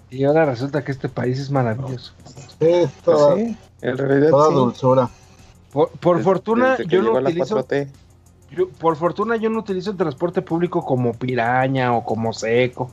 Y 0.10 0.24
ahora 0.24 0.46
resulta 0.46 0.84
que 0.84 0.92
este 0.92 1.10
país 1.10 1.40
es 1.40 1.52
maravilloso. 1.52 2.14
Sí, 2.60 2.90
toda, 3.04 3.36
Sí, 3.36 3.58
en 3.82 3.98
realidad 3.98 4.30
toda 4.30 4.50
sí. 4.50 4.56
dulzura. 4.56 5.10
Por, 5.72 5.90
por 5.92 6.18
Desde- 6.18 6.24
fortuna, 6.24 6.70
desde 6.78 6.88
yo 6.88 7.02
no 7.02 7.12
utilizo 7.14 7.56
4T. 7.58 7.88
Yo- 8.52 8.70
por 8.70 8.96
fortuna 8.96 9.36
yo 9.36 9.50
no 9.50 9.60
utilizo 9.60 9.92
el 9.92 9.98
transporte 9.98 10.42
público 10.42 10.86
como 10.86 11.14
piraña 11.14 11.94
o 11.94 12.04
como 12.06 12.32
seco. 12.32 12.90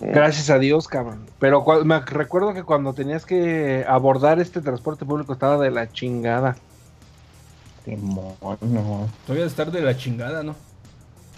Mm. 0.00 0.12
Gracias 0.12 0.48
a 0.50 0.60
Dios, 0.60 0.86
cabrón. 0.86 1.26
Pero 1.40 1.64
me 1.84 1.98
recuerdo 2.00 2.54
que 2.54 2.62
cuando 2.62 2.92
tenías 2.94 3.26
que 3.26 3.84
abordar 3.88 4.38
este 4.38 4.60
transporte 4.60 5.04
público 5.04 5.32
estaba 5.32 5.58
de 5.58 5.72
la 5.72 5.90
chingada. 5.90 6.56
no. 7.86 8.36
Todavía 9.26 9.42
de 9.44 9.48
estar 9.48 9.70
de 9.72 9.80
la 9.80 9.96
chingada, 9.96 10.42
¿no? 10.42 10.54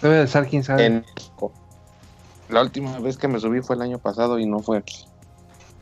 Debe 0.01 0.15
de 0.17 0.23
estar 0.23 0.47
quién 0.47 0.63
sabe. 0.63 0.85
En 0.85 1.01
México. 1.15 1.51
La 2.51 2.61
última 2.61 2.99
vez 2.99 3.17
que 3.17 3.27
me 3.27 3.39
subí 3.39 3.61
fue 3.61 3.75
el 3.75 3.81
año 3.81 3.97
pasado 3.97 4.37
y 4.37 4.45
no 4.45 4.59
fue 4.59 4.77
aquí. 4.77 5.05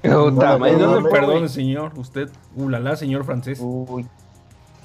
Puta 0.02 0.58
madre, 0.58 0.74
no, 0.74 0.80
¿dónde 0.80 1.02
no, 1.02 1.10
fue, 1.10 1.20
Perdón, 1.20 1.50
señor, 1.50 1.92
usted, 1.98 2.30
ulala, 2.56 2.96
señor 2.96 3.26
francés. 3.26 3.60
Uy, 3.62 4.08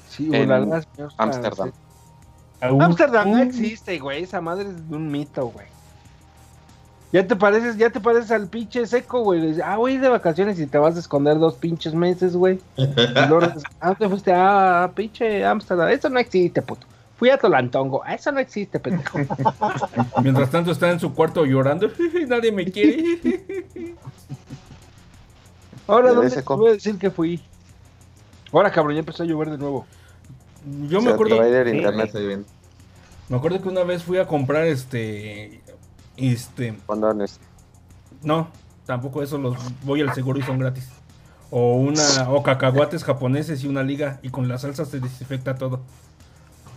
Sí, 0.09 0.29
ulala, 0.29 0.81
señor 0.81 1.11
Ámsterdam. 1.17 1.71
francés. 1.71 1.81
Ámsterdam 2.61 3.31
no 3.31 3.39
existe, 3.39 3.99
güey. 3.99 4.23
Esa 4.23 4.41
madre 4.41 4.69
es 4.69 4.75
un 4.89 5.11
mito, 5.11 5.47
güey. 5.47 5.67
Ya 7.11 7.25
te 7.25 7.35
pareces, 7.35 7.77
ya 7.77 7.89
te 7.89 7.99
pareces 8.01 8.31
al 8.31 8.47
pinche 8.47 8.85
seco, 8.85 9.21
güey. 9.23 9.61
Ah, 9.61 9.77
voy 9.77 9.93
a 9.93 9.95
ir 9.95 10.01
de 10.01 10.09
vacaciones 10.09 10.59
y 10.59 10.67
te 10.67 10.77
vas 10.77 10.95
a 10.95 10.99
esconder 10.99 11.37
dos 11.39 11.55
pinches 11.55 11.93
meses, 11.93 12.35
güey. 12.35 12.59
Ah, 13.79 13.95
te 13.95 14.09
fuiste 14.09 14.33
a 14.33 14.91
pinche 14.93 15.45
Ámsterdam. 15.45 15.89
Eso 15.89 16.09
no 16.09 16.19
existe, 16.19 16.61
puto. 16.61 16.87
Fui 17.17 17.29
a 17.29 17.37
Tolantongo. 17.37 18.03
Ah, 18.03 18.15
eso 18.15 18.31
no 18.31 18.39
existe, 18.39 18.79
pendejo. 18.79 19.19
Mientras 20.21 20.49
tanto 20.51 20.71
está 20.71 20.91
en 20.91 20.99
su 20.99 21.13
cuarto 21.13 21.45
llorando. 21.45 21.89
Nadie 22.27 22.51
me 22.51 22.65
quiere. 22.65 23.19
Ahora, 25.87 26.13
¿dónde 26.13 26.41
voy 26.41 26.69
a 26.69 26.73
decir 26.73 26.97
que 26.97 27.11
fui? 27.11 27.41
Ahora, 28.51 28.71
cabrón, 28.71 28.95
ya 28.95 28.99
empezó 28.99 29.23
a 29.23 29.25
llover 29.25 29.51
de 29.51 29.57
nuevo. 29.57 29.85
Yo 30.89 30.99
o 30.99 31.01
me 31.01 31.11
acuerdo, 31.11 31.37
Sí. 31.37 31.75
internet 31.75 32.11
bien. 32.13 32.45
me 33.29 33.37
acuerdo 33.37 33.61
que 33.61 33.69
una 33.69 33.83
vez 33.83 34.03
fui 34.03 34.17
a 34.17 34.25
comprar 34.25 34.65
este. 34.65 35.61
Este. 36.17 36.75
condones. 36.87 37.39
No, 38.23 38.49
tampoco 38.85 39.21
eso 39.21 39.37
los 39.37 39.57
voy 39.83 40.01
al 40.01 40.13
seguro 40.13 40.39
y 40.39 40.41
son 40.41 40.57
gratis. 40.57 40.89
O 41.51 41.75
una 41.75 42.29
o 42.29 42.41
cacahuates 42.41 43.03
japoneses 43.03 43.63
y 43.63 43.67
una 43.67 43.83
liga 43.83 44.19
y 44.23 44.29
con 44.29 44.47
la 44.47 44.57
salsa 44.57 44.85
se 44.85 44.99
desinfecta 44.99 45.55
todo. 45.55 45.81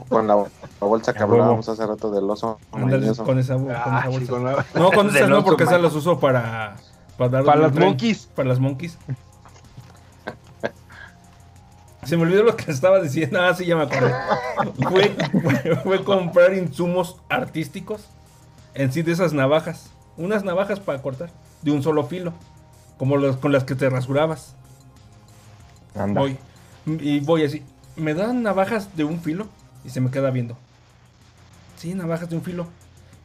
Con 0.08 0.26
la, 0.26 0.36
la 0.36 0.86
bolsa 0.86 1.12
que 1.12 1.22
hablábamos 1.22 1.68
hace 1.68 1.86
rato 1.86 2.10
del 2.10 2.28
oso. 2.30 2.58
Mañoso. 2.72 3.24
con 3.24 3.38
esa, 3.38 3.54
con 3.54 3.70
Ah, 3.70 4.00
esa 4.00 4.02
sí, 4.02 4.08
bolsa. 4.18 4.30
con 4.32 4.44
la- 4.44 4.66
No, 4.74 4.90
con 4.92 5.06
esas 5.08 5.20
Del 5.20 5.30
no, 5.30 5.44
porque 5.44 5.64
esas 5.64 5.80
las 5.80 5.94
uso 5.94 6.18
para 6.20 6.76
para, 7.16 7.30
dar 7.30 7.44
Para 7.44 7.60
las 7.62 7.72
tren. 7.72 7.88
monkeys. 7.88 8.26
Para 8.34 8.48
las 8.48 8.60
monkeys. 8.60 8.96
Se 12.04 12.16
me 12.16 12.22
olvidó 12.22 12.42
lo 12.42 12.56
que 12.56 12.70
estaba 12.70 13.00
diciendo. 13.00 13.38
Ah, 13.40 13.54
sí, 13.54 13.66
ya 13.66 13.76
me 13.76 13.82
acordé. 13.82 14.14
Fue, 14.88 15.16
fue- 15.42 15.76
fue 15.76 16.04
comprar 16.04 16.54
insumos 16.54 17.16
artísticos 17.28 18.06
en 18.74 18.92
sí 18.92 19.02
de 19.02 19.12
esas 19.12 19.32
navajas. 19.34 19.90
Unas 20.16 20.42
navajas 20.44 20.80
para 20.80 21.02
cortar 21.02 21.30
de 21.62 21.70
un 21.70 21.82
solo 21.82 22.04
filo. 22.04 22.32
Como 22.98 23.16
las 23.16 23.36
con 23.36 23.52
las 23.52 23.64
que 23.64 23.74
te 23.74 23.90
rasurabas. 23.90 24.54
Anda. 25.94 26.20
Voy. 26.20 26.38
Y 26.86 27.20
voy 27.20 27.44
así. 27.44 27.62
¿Me 27.96 28.14
dan 28.14 28.42
navajas 28.42 28.96
de 28.96 29.04
un 29.04 29.20
filo? 29.20 29.46
Y 29.84 29.90
se 29.90 30.00
me 30.00 30.10
queda 30.10 30.30
viendo. 30.30 30.56
Sí, 31.76 31.94
navajas 31.94 32.28
de 32.28 32.36
un 32.36 32.42
filo. 32.42 32.66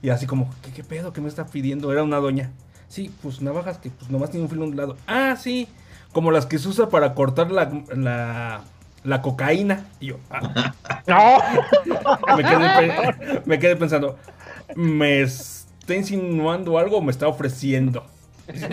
Y 0.01 0.10
así 0.10 0.28
como, 0.28 0.49
¿qué, 0.62 0.72
qué 0.72 0.84
pedo 0.84 1.14
que 1.14 1.22
me 1.22 1.30
está 1.30 1.45
pidiendo? 1.45 1.91
Era 1.91 2.04
una 2.04 2.18
doña. 2.18 2.51
Sí, 2.88 3.12
pues 3.22 3.41
navajas 3.41 3.78
que 3.80 3.89
pues 3.89 4.12
nomás 4.12 4.30
tiene 4.30 4.43
un 4.43 4.49
filo 4.49 4.64
a 4.64 4.68
un 4.68 4.76
lado. 4.78 4.97
Ah, 5.08 5.36
sí. 5.39 5.68
Como 6.12 6.30
las 6.30 6.45
que 6.45 6.60
se 6.60 6.68
usa 6.68 6.89
para 6.89 7.16
cortar 7.16 7.51
la, 7.51 7.72
la, 7.95 8.62
la 9.04 9.22
cocaína. 9.22 9.86
Y 9.99 10.08
yo, 10.08 10.18
ah, 10.30 10.74
¡No! 11.08 12.36
me, 12.38 12.43
quedé, 12.43 13.41
me 13.45 13.60
quedé 13.60 13.76
pensando, 13.76 14.18
¿me 14.76 15.22
está 15.22 15.95
insinuando 15.95 16.78
algo 16.78 16.97
o 16.97 17.01
me 17.01 17.12
está 17.12 17.28
ofreciendo? 17.28 18.06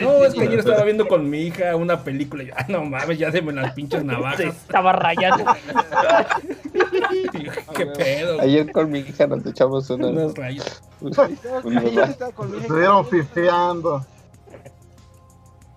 No, 0.01 0.25
es 0.25 0.35
que 0.35 0.43
ayer 0.43 0.59
estaba 0.59 0.83
viendo 0.85 1.07
con 1.07 1.31
mi 1.31 1.43
hija 1.43 1.77
una 1.77 2.03
película. 2.03 2.43
Y 2.43 2.47
yo, 2.49 2.55
ah, 2.57 2.67
no 2.69 2.85
mames, 2.85 3.19
ya 3.19 3.31
denme 3.31 3.53
las 3.53 3.73
pinches 3.73 4.01
Se 4.01 4.07
navajas. 4.07 4.41
estaba 4.41 4.93
rayando. 4.93 5.45
¿Qué 7.77 7.87
pedo? 7.87 8.41
Ayer 8.41 8.73
con 8.73 8.91
mi 8.91 8.99
hija 9.01 9.27
nos 9.29 9.47
echamos 9.47 9.89
unos, 9.91 10.11
Unos 10.11 10.35
rayos. 10.35 10.83
unos 11.01 11.19
Ayer 11.19 11.63
rayos. 11.63 12.17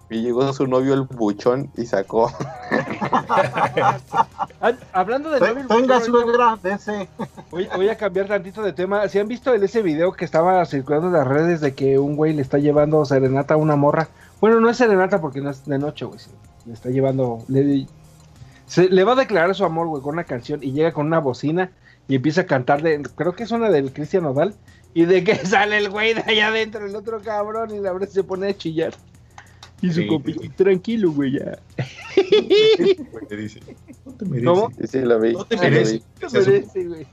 Y 0.10 0.22
llegó 0.22 0.52
su 0.54 0.68
novio 0.68 0.94
el 0.94 1.02
buchón 1.02 1.72
y 1.76 1.86
sacó. 1.86 2.32
Hablando 4.94 5.30
de 5.32 5.40
novio, 5.40 5.68
Tenga 5.68 6.02
suegra, 6.02 6.58
voy, 7.50 7.68
voy 7.76 7.90
a 7.90 7.98
cambiar 7.98 8.28
tantito 8.28 8.62
de 8.62 8.74
tema. 8.74 9.08
¿Si 9.08 9.20
han 9.20 9.28
visto 9.28 9.54
el, 9.54 9.64
ese 9.64 9.82
video 9.82 10.14
que 10.14 10.26
estaba 10.26 10.66
circulando 10.66 11.08
en 11.08 11.14
las 11.14 11.28
redes 11.28 11.62
de 11.62 11.74
que 11.74 11.98
un 12.00 12.16
güey 12.16 12.34
le 12.34 12.42
está 12.42 12.58
llevando 12.60 13.04
serenata 13.06 13.56
a 13.56 13.58
una 13.58 13.76
morra? 13.76 14.10
Bueno, 14.40 14.60
no 14.60 14.70
es 14.70 14.78
serenata 14.78 15.20
porque 15.22 15.42
no 15.42 15.50
es 15.50 15.66
de 15.66 15.80
noche, 15.80 16.06
güey. 16.06 16.20
Le 16.66 16.74
está 16.74 16.90
llevando. 16.90 17.44
Le, 17.48 17.88
se, 18.68 18.90
le 18.90 19.04
va 19.04 19.14
a 19.14 19.16
declarar 19.16 19.56
su 19.56 19.66
amor, 19.66 19.88
güey, 19.88 20.02
con 20.02 20.14
una 20.14 20.24
canción 20.26 20.60
y 20.64 20.72
llega 20.72 20.94
con 20.94 21.08
una 21.08 21.20
bocina 21.20 21.72
y 22.08 22.16
empieza 22.16 22.42
a 22.42 22.46
cantar 22.46 22.82
de. 22.82 23.02
Creo 23.16 23.34
que 23.34 23.44
es 23.44 23.52
una 23.52 23.70
del 23.70 23.92
Cristian 23.94 24.24
Nodal. 24.24 24.54
Y 24.94 25.06
de 25.06 25.24
que 25.24 25.36
sale 25.46 25.78
el 25.78 25.90
güey 25.90 26.14
de 26.14 26.22
allá 26.22 26.48
adentro, 26.48 26.86
el 26.86 26.96
otro 26.96 27.20
cabrón, 27.22 27.74
y 27.74 27.80
la 27.80 27.92
verdad 27.94 28.10
se 28.10 28.24
pone 28.24 28.50
a 28.50 28.58
chillar. 28.58 28.94
Y 29.84 29.92
su 29.92 30.02
Sí, 30.02 30.50
tranquilo, 30.56 31.12
güey, 31.12 31.34
ya. 31.34 31.60
Te 33.28 33.36
dice, 33.38 33.60
no 34.06 34.14
te 34.14 34.26
mereces. 34.26 34.46
¿Cómo? 34.50 34.70
Sí, 34.80 34.88
sí, 34.88 35.00
lo 35.02 35.20
vi. 35.20 35.34
No 35.34 35.46
te 35.46 35.58
mereces. 35.58 36.02
¿Qué 36.20 36.30
Se 36.30 36.38
hace 36.40 36.50
un- 36.50 36.56
merece, 36.56 36.88
güey? 36.88 37.08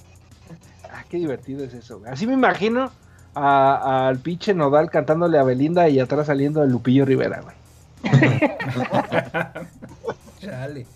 Ah, 0.93 1.05
qué 1.09 1.17
divertido 1.19 1.65
es 1.65 1.75
eso, 1.75 1.99
güey. 1.99 2.11
Así 2.13 2.27
me 2.27 2.33
imagino 2.35 2.91
a- 3.35 4.09
al 4.09 4.19
pinche 4.21 4.55
Nodal 4.55 4.89
cantándole 4.91 5.39
a 5.39 5.43
Belinda 5.43 5.89
y 5.89 5.99
atrás 6.01 6.27
saliendo 6.29 6.63
el 6.63 6.71
Lupillo 6.71 7.05
Rivera, 7.05 7.43
güey. 7.43 7.57
Chale. 10.41 10.87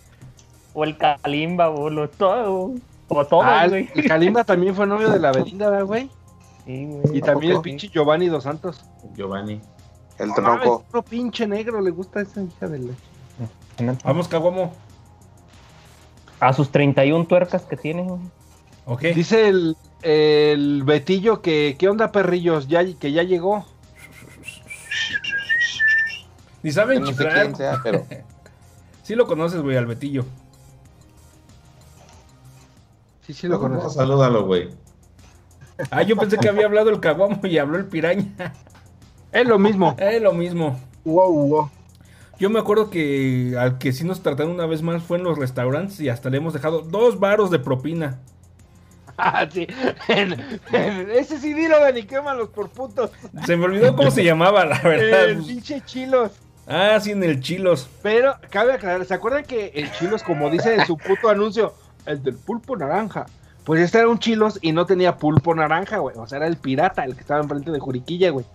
O 0.73 0.83
el 0.83 0.97
Kalimba, 0.97 1.69
o 1.69 1.89
lo 1.89 2.09
todo. 2.09 2.73
O 3.07 3.25
todo, 3.25 3.43
Ah, 3.43 3.65
el, 3.65 3.69
güey. 3.69 3.89
el 3.95 4.07
Kalimba 4.07 4.43
también 4.43 4.73
fue 4.75 4.87
novio 4.87 5.09
de 5.11 5.19
la 5.19 5.31
Belinda, 5.31 5.69
¿verdad, 5.69 5.85
güey. 5.85 6.09
Sí, 6.65 6.85
güey. 6.85 7.17
Y 7.17 7.21
también 7.21 7.53
el 7.57 7.61
pinche 7.61 7.87
Giovanni 7.89 8.27
Dos 8.27 8.43
Santos. 8.43 8.83
Giovanni. 9.15 9.61
El 10.17 10.29
No 10.29 10.35
mames, 10.41 10.61
tronco. 10.61 10.85
otro 10.87 11.03
pinche 11.03 11.45
negro 11.47 11.81
le 11.81 11.91
gusta 11.91 12.19
a 12.19 12.23
esa 12.23 12.41
hija 12.41 12.67
de 12.67 12.79
la... 12.79 12.93
Vamos, 14.03 14.27
Caguamo. 14.27 14.73
A 16.39 16.53
sus 16.53 16.71
31 16.71 17.25
tuercas 17.25 17.63
que 17.63 17.75
tiene, 17.77 18.03
güey. 18.03 18.21
Ok. 18.85 19.01
Dice 19.15 19.47
el, 19.49 19.75
el 20.03 20.83
Betillo 20.83 21.41
que, 21.41 21.75
¿qué 21.77 21.89
onda, 21.89 22.11
perrillos? 22.11 22.67
Ya, 22.67 22.85
que 22.97 23.11
ya 23.11 23.23
llegó. 23.23 23.65
Ni 26.63 26.71
saben 26.71 27.01
No 27.01 27.07
sé 27.07 27.11
chiflar. 27.13 27.33
quién 27.33 27.55
sea, 27.55 27.79
pero 27.83 28.05
Sí 29.03 29.15
lo 29.15 29.27
conoces, 29.27 29.61
güey, 29.61 29.77
al 29.77 29.85
Betillo. 29.85 30.25
Sí, 33.25 33.33
sí 33.33 33.47
lo 33.47 33.55
No, 33.55 33.61
conozco. 33.61 33.89
salúdalo, 33.89 34.45
güey. 34.45 34.69
Ah, 35.91 36.03
yo 36.03 36.15
pensé 36.15 36.37
que 36.37 36.47
había 36.49 36.65
hablado 36.67 36.89
el 36.89 36.99
Caguamo 36.99 37.39
y 37.45 37.57
habló 37.57 37.77
el 37.77 37.85
Piraña. 37.85 38.53
Es 39.35 39.45
lo 39.45 39.59
mismo. 39.59 39.95
Es 39.99 40.21
lo 40.21 40.31
mismo. 40.31 40.79
Wow, 41.03 41.47
wow. 41.47 41.69
Yo 42.39 42.49
me 42.49 42.59
acuerdo 42.59 42.89
que 42.89 43.55
al 43.59 43.77
que 43.77 43.91
sí 43.91 44.05
nos 44.05 44.23
trataron 44.23 44.53
una 44.53 44.65
vez 44.65 44.81
más 44.81 45.03
fue 45.03 45.17
en 45.17 45.25
los 45.25 45.37
restaurantes 45.37 45.99
y 45.99 46.09
hasta 46.09 46.29
le 46.29 46.37
hemos 46.37 46.53
dejado 46.53 46.81
dos 46.81 47.19
varos 47.19 47.51
de 47.51 47.59
propina. 47.59 48.17
Ah, 49.17 49.47
sí. 49.49 49.67
Ese 51.13 51.39
sí, 51.39 51.53
dilo, 51.53 51.79
Dani, 51.79 52.03
quémalos 52.03 52.49
por 52.49 52.69
putos. 52.69 53.11
Se 53.45 53.55
me 53.55 53.65
olvidó 53.65 53.95
cómo 53.95 54.11
se 54.11 54.23
llamaba, 54.23 54.65
la 54.65 54.79
verdad. 54.81 55.29
El 55.29 55.43
pinche 55.43 55.81
chilos. 55.85 56.31
Ah, 56.67 56.97
sí, 56.99 57.11
en 57.11 57.23
el 57.23 57.39
Chilos. 57.41 57.87
Pero 58.01 58.35
cabe 58.49 58.73
aclarar, 58.73 59.05
¿se 59.05 59.13
acuerdan 59.13 59.43
que 59.43 59.71
el 59.75 59.91
chilos, 59.93 60.23
como 60.23 60.49
dice 60.49 60.75
en 60.75 60.85
su 60.85 60.97
puto 60.97 61.29
anuncio, 61.29 61.73
el 62.05 62.23
del 62.23 62.35
pulpo 62.35 62.75
naranja? 62.75 63.25
Pues 63.63 63.81
este 63.81 63.99
era 63.99 64.09
un 64.09 64.19
chilos 64.19 64.59
y 64.61 64.71
no 64.71 64.85
tenía 64.85 65.17
pulpo 65.17 65.53
naranja, 65.55 65.99
güey. 65.99 66.15
O 66.17 66.27
sea, 66.27 66.37
era 66.37 66.47
el 66.47 66.57
pirata, 66.57 67.05
el 67.05 67.15
que 67.15 67.21
estaba 67.21 67.41
enfrente 67.41 67.71
de 67.71 67.79
Juriquilla, 67.79 68.31
güey. 68.31 68.45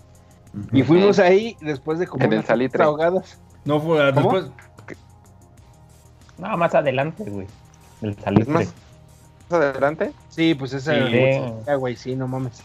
Y 0.73 0.83
fuimos 0.83 1.19
ahí 1.19 1.57
después 1.61 1.99
de 1.99 2.07
comer 2.07 2.27
En 2.27 2.33
el 2.33 2.39
unas 2.39 2.49
salitre. 2.49 2.83
ahogadas. 2.83 3.39
No 3.65 3.81
fue 3.81 4.13
¿Cómo? 4.15 4.33
después. 4.33 4.53
No, 6.39 6.57
más 6.57 6.75
adelante, 6.75 7.25
güey. 7.25 7.47
El 8.03 8.17
salitre. 8.19 8.53
más 8.53 8.73
adelante. 9.51 10.13
Sí, 10.31 10.55
pues 10.55 10.73
esa 10.73 10.95
Sí. 11.09 11.75
güey, 11.79 11.97
sí, 11.97 12.17
no 12.17 12.27
mames. 12.27 12.63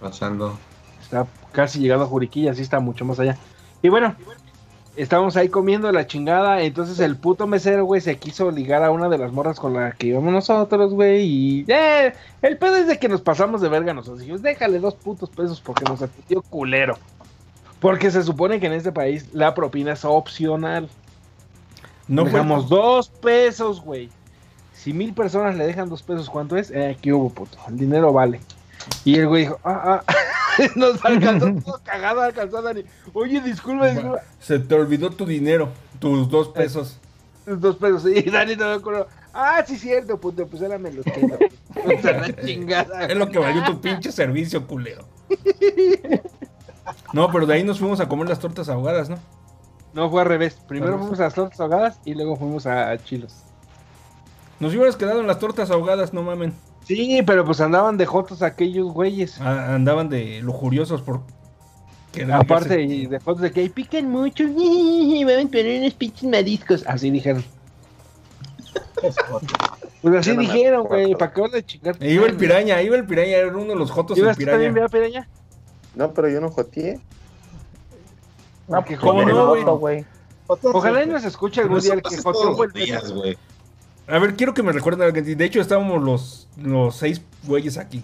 Pasando. 0.00 0.58
Está 1.02 1.26
casi 1.52 1.80
llegado 1.80 2.04
a 2.04 2.06
Juriquilla, 2.06 2.54
sí 2.54 2.62
está 2.62 2.80
mucho 2.80 3.04
más 3.04 3.18
allá. 3.18 3.36
Y 3.82 3.88
bueno, 3.88 4.14
estábamos 4.96 5.36
ahí 5.36 5.48
comiendo 5.48 5.90
la 5.92 6.06
chingada. 6.06 6.60
Entonces 6.60 6.98
el 7.00 7.16
puto 7.16 7.46
mesero, 7.46 7.84
güey, 7.84 8.00
se 8.00 8.16
quiso 8.18 8.50
ligar 8.50 8.82
a 8.84 8.90
una 8.90 9.08
de 9.08 9.18
las 9.18 9.32
morras 9.32 9.58
con 9.58 9.72
la 9.74 9.92
que 9.92 10.08
íbamos 10.08 10.32
nosotros, 10.32 10.92
güey. 10.92 11.22
Y 11.24 11.64
eh, 11.68 12.12
el 12.42 12.58
pedo 12.58 12.76
es 12.76 12.86
de 12.86 12.98
que 12.98 13.08
nos 13.08 13.22
pasamos 13.22 13.60
de 13.62 13.68
verga 13.70 13.94
nosotros. 13.94 14.20
Dijimos, 14.20 14.42
déjale 14.42 14.78
dos 14.80 14.94
putos 14.94 15.30
pesos 15.30 15.60
porque 15.60 15.84
nos 15.84 16.02
atendió 16.02 16.42
culero. 16.42 16.98
Porque 17.84 18.10
se 18.10 18.22
supone 18.22 18.60
que 18.60 18.66
en 18.66 18.72
este 18.72 18.92
país 18.92 19.26
la 19.34 19.54
propina 19.54 19.92
es 19.92 20.06
opcional. 20.06 20.88
No 22.08 22.22
fue. 22.22 22.30
Dejamos 22.30 22.70
dos 22.70 23.10
pesos, 23.10 23.82
güey. 23.82 24.08
Si 24.72 24.94
mil 24.94 25.12
personas 25.12 25.54
le 25.54 25.66
dejan 25.66 25.90
dos 25.90 26.02
pesos, 26.02 26.30
¿cuánto 26.30 26.56
es? 26.56 26.70
Eh, 26.70 26.96
aquí 26.96 27.12
hubo, 27.12 27.28
puto. 27.28 27.58
El 27.68 27.76
dinero 27.76 28.10
vale. 28.10 28.40
Y 29.04 29.16
el 29.16 29.28
güey 29.28 29.42
dijo, 29.42 29.60
ah, 29.64 30.02
ah. 30.08 30.14
Nos 30.76 31.04
alcanzó 31.04 31.54
todo 31.62 31.78
cagado, 31.84 32.22
alcanzó 32.22 32.56
a 32.56 32.62
Dani. 32.62 32.84
Oye, 33.12 33.42
disculpa, 33.42 33.88
disculpa. 33.88 34.22
Se 34.40 34.58
te 34.58 34.74
olvidó 34.74 35.10
tu 35.10 35.26
dinero, 35.26 35.68
tus 35.98 36.30
dos 36.30 36.48
pesos. 36.48 36.98
Dos 37.44 37.76
pesos. 37.76 38.06
Y 38.06 38.22
Dani 38.30 38.56
te 38.56 38.64
acuerdo. 38.64 39.08
Ah, 39.34 39.62
sí, 39.66 39.76
cierto, 39.76 40.18
puto. 40.18 40.46
Pues 40.46 40.62
ahora 40.62 40.78
me 40.78 40.90
los 40.90 41.04
quedo. 41.04 41.36
O 41.84 42.00
sea, 42.00 42.12
la 42.18 42.34
chingada. 42.34 43.04
Es 43.08 43.14
lo 43.18 43.28
que 43.28 43.38
valió 43.38 43.62
tu 43.64 43.78
pinche 43.78 44.10
servicio, 44.10 44.66
culero. 44.66 45.04
No, 47.12 47.30
pero 47.30 47.46
de 47.46 47.54
ahí 47.54 47.64
nos 47.64 47.78
fuimos 47.78 48.00
a 48.00 48.08
comer 48.08 48.28
las 48.28 48.38
tortas 48.38 48.68
ahogadas, 48.68 49.08
¿no? 49.08 49.18
No, 49.92 50.10
fue 50.10 50.22
al 50.22 50.28
revés. 50.28 50.58
Primero 50.66 50.98
fuimos 50.98 51.20
a 51.20 51.24
las 51.24 51.34
tortas 51.34 51.60
ahogadas 51.60 52.00
y 52.04 52.14
luego 52.14 52.36
fuimos 52.36 52.66
a 52.66 52.96
Chilos. 52.98 53.34
Nos 54.60 54.74
hubieras 54.74 54.96
quedado 54.96 55.20
en 55.20 55.26
las 55.26 55.38
tortas 55.38 55.70
ahogadas, 55.70 56.12
no 56.12 56.22
mamen. 56.22 56.52
Sí, 56.84 57.22
pero 57.26 57.44
pues 57.44 57.60
andaban 57.60 57.96
de 57.96 58.06
jotos 58.06 58.42
aquellos 58.42 58.92
güeyes. 58.92 59.40
Ah, 59.40 59.74
andaban 59.74 60.08
de 60.08 60.40
lujuriosos 60.42 61.02
por. 61.02 61.22
Aparte 62.32 62.80
y 62.82 63.06
de 63.06 63.18
jotos 63.18 63.42
de 63.42 63.50
que 63.50 63.60
"Ay, 63.60 63.68
pican 63.70 64.08
mucho. 64.08 64.44
y 64.56 65.24
Van 65.24 65.46
a 65.46 65.50
poner 65.50 65.80
unos 65.80 65.94
pinches 65.94 66.28
mariscos. 66.28 66.84
Así 66.86 67.10
dijeron. 67.10 67.44
Pues 70.02 70.16
así 70.16 70.36
dijeron, 70.36 70.84
güey. 70.84 71.14
¿Para 71.14 71.32
qué 71.32 71.40
van 71.40 71.54
a 71.54 71.62
chingar? 71.62 71.96
E 71.98 72.12
iba 72.12 72.26
el 72.26 72.36
piraña, 72.36 72.82
iba 72.82 72.94
el 72.94 73.06
piraña, 73.06 73.38
era 73.38 73.56
uno 73.56 73.68
de 73.72 73.76
los 73.76 73.90
jotos 73.90 74.18
el 74.18 74.24
¿Ibas 74.24 74.36
tú 74.36 74.44
también, 74.44 74.74
piraña. 74.92 75.26
No, 75.94 76.12
pero 76.12 76.28
yo 76.28 76.40
no 76.40 76.50
joteé. 76.50 77.00
No, 78.68 78.84
Que 78.84 78.96
pues, 78.96 79.00
¿cómo 79.00 79.22
el 79.22 79.28
no, 79.28 79.76
güey? 79.78 80.04
Ojalá 80.46 81.04
y 81.04 81.06
nos 81.06 81.24
escuche 81.24 81.60
algún 81.60 81.80
día 81.80 81.94
el 81.94 82.02
que 82.02 82.16
joteó 82.18 82.54
fue 82.56 82.66
el 82.66 82.72
días, 82.72 83.12
güey. 83.12 83.38
A 84.06 84.18
ver, 84.18 84.34
quiero 84.34 84.52
que 84.52 84.62
me 84.62 84.72
recuerden 84.72 85.02
algo. 85.06 85.20
De 85.22 85.44
hecho, 85.44 85.60
estábamos 85.60 86.02
los, 86.02 86.48
los 86.56 86.96
seis 86.96 87.22
güeyes 87.44 87.78
aquí. 87.78 88.02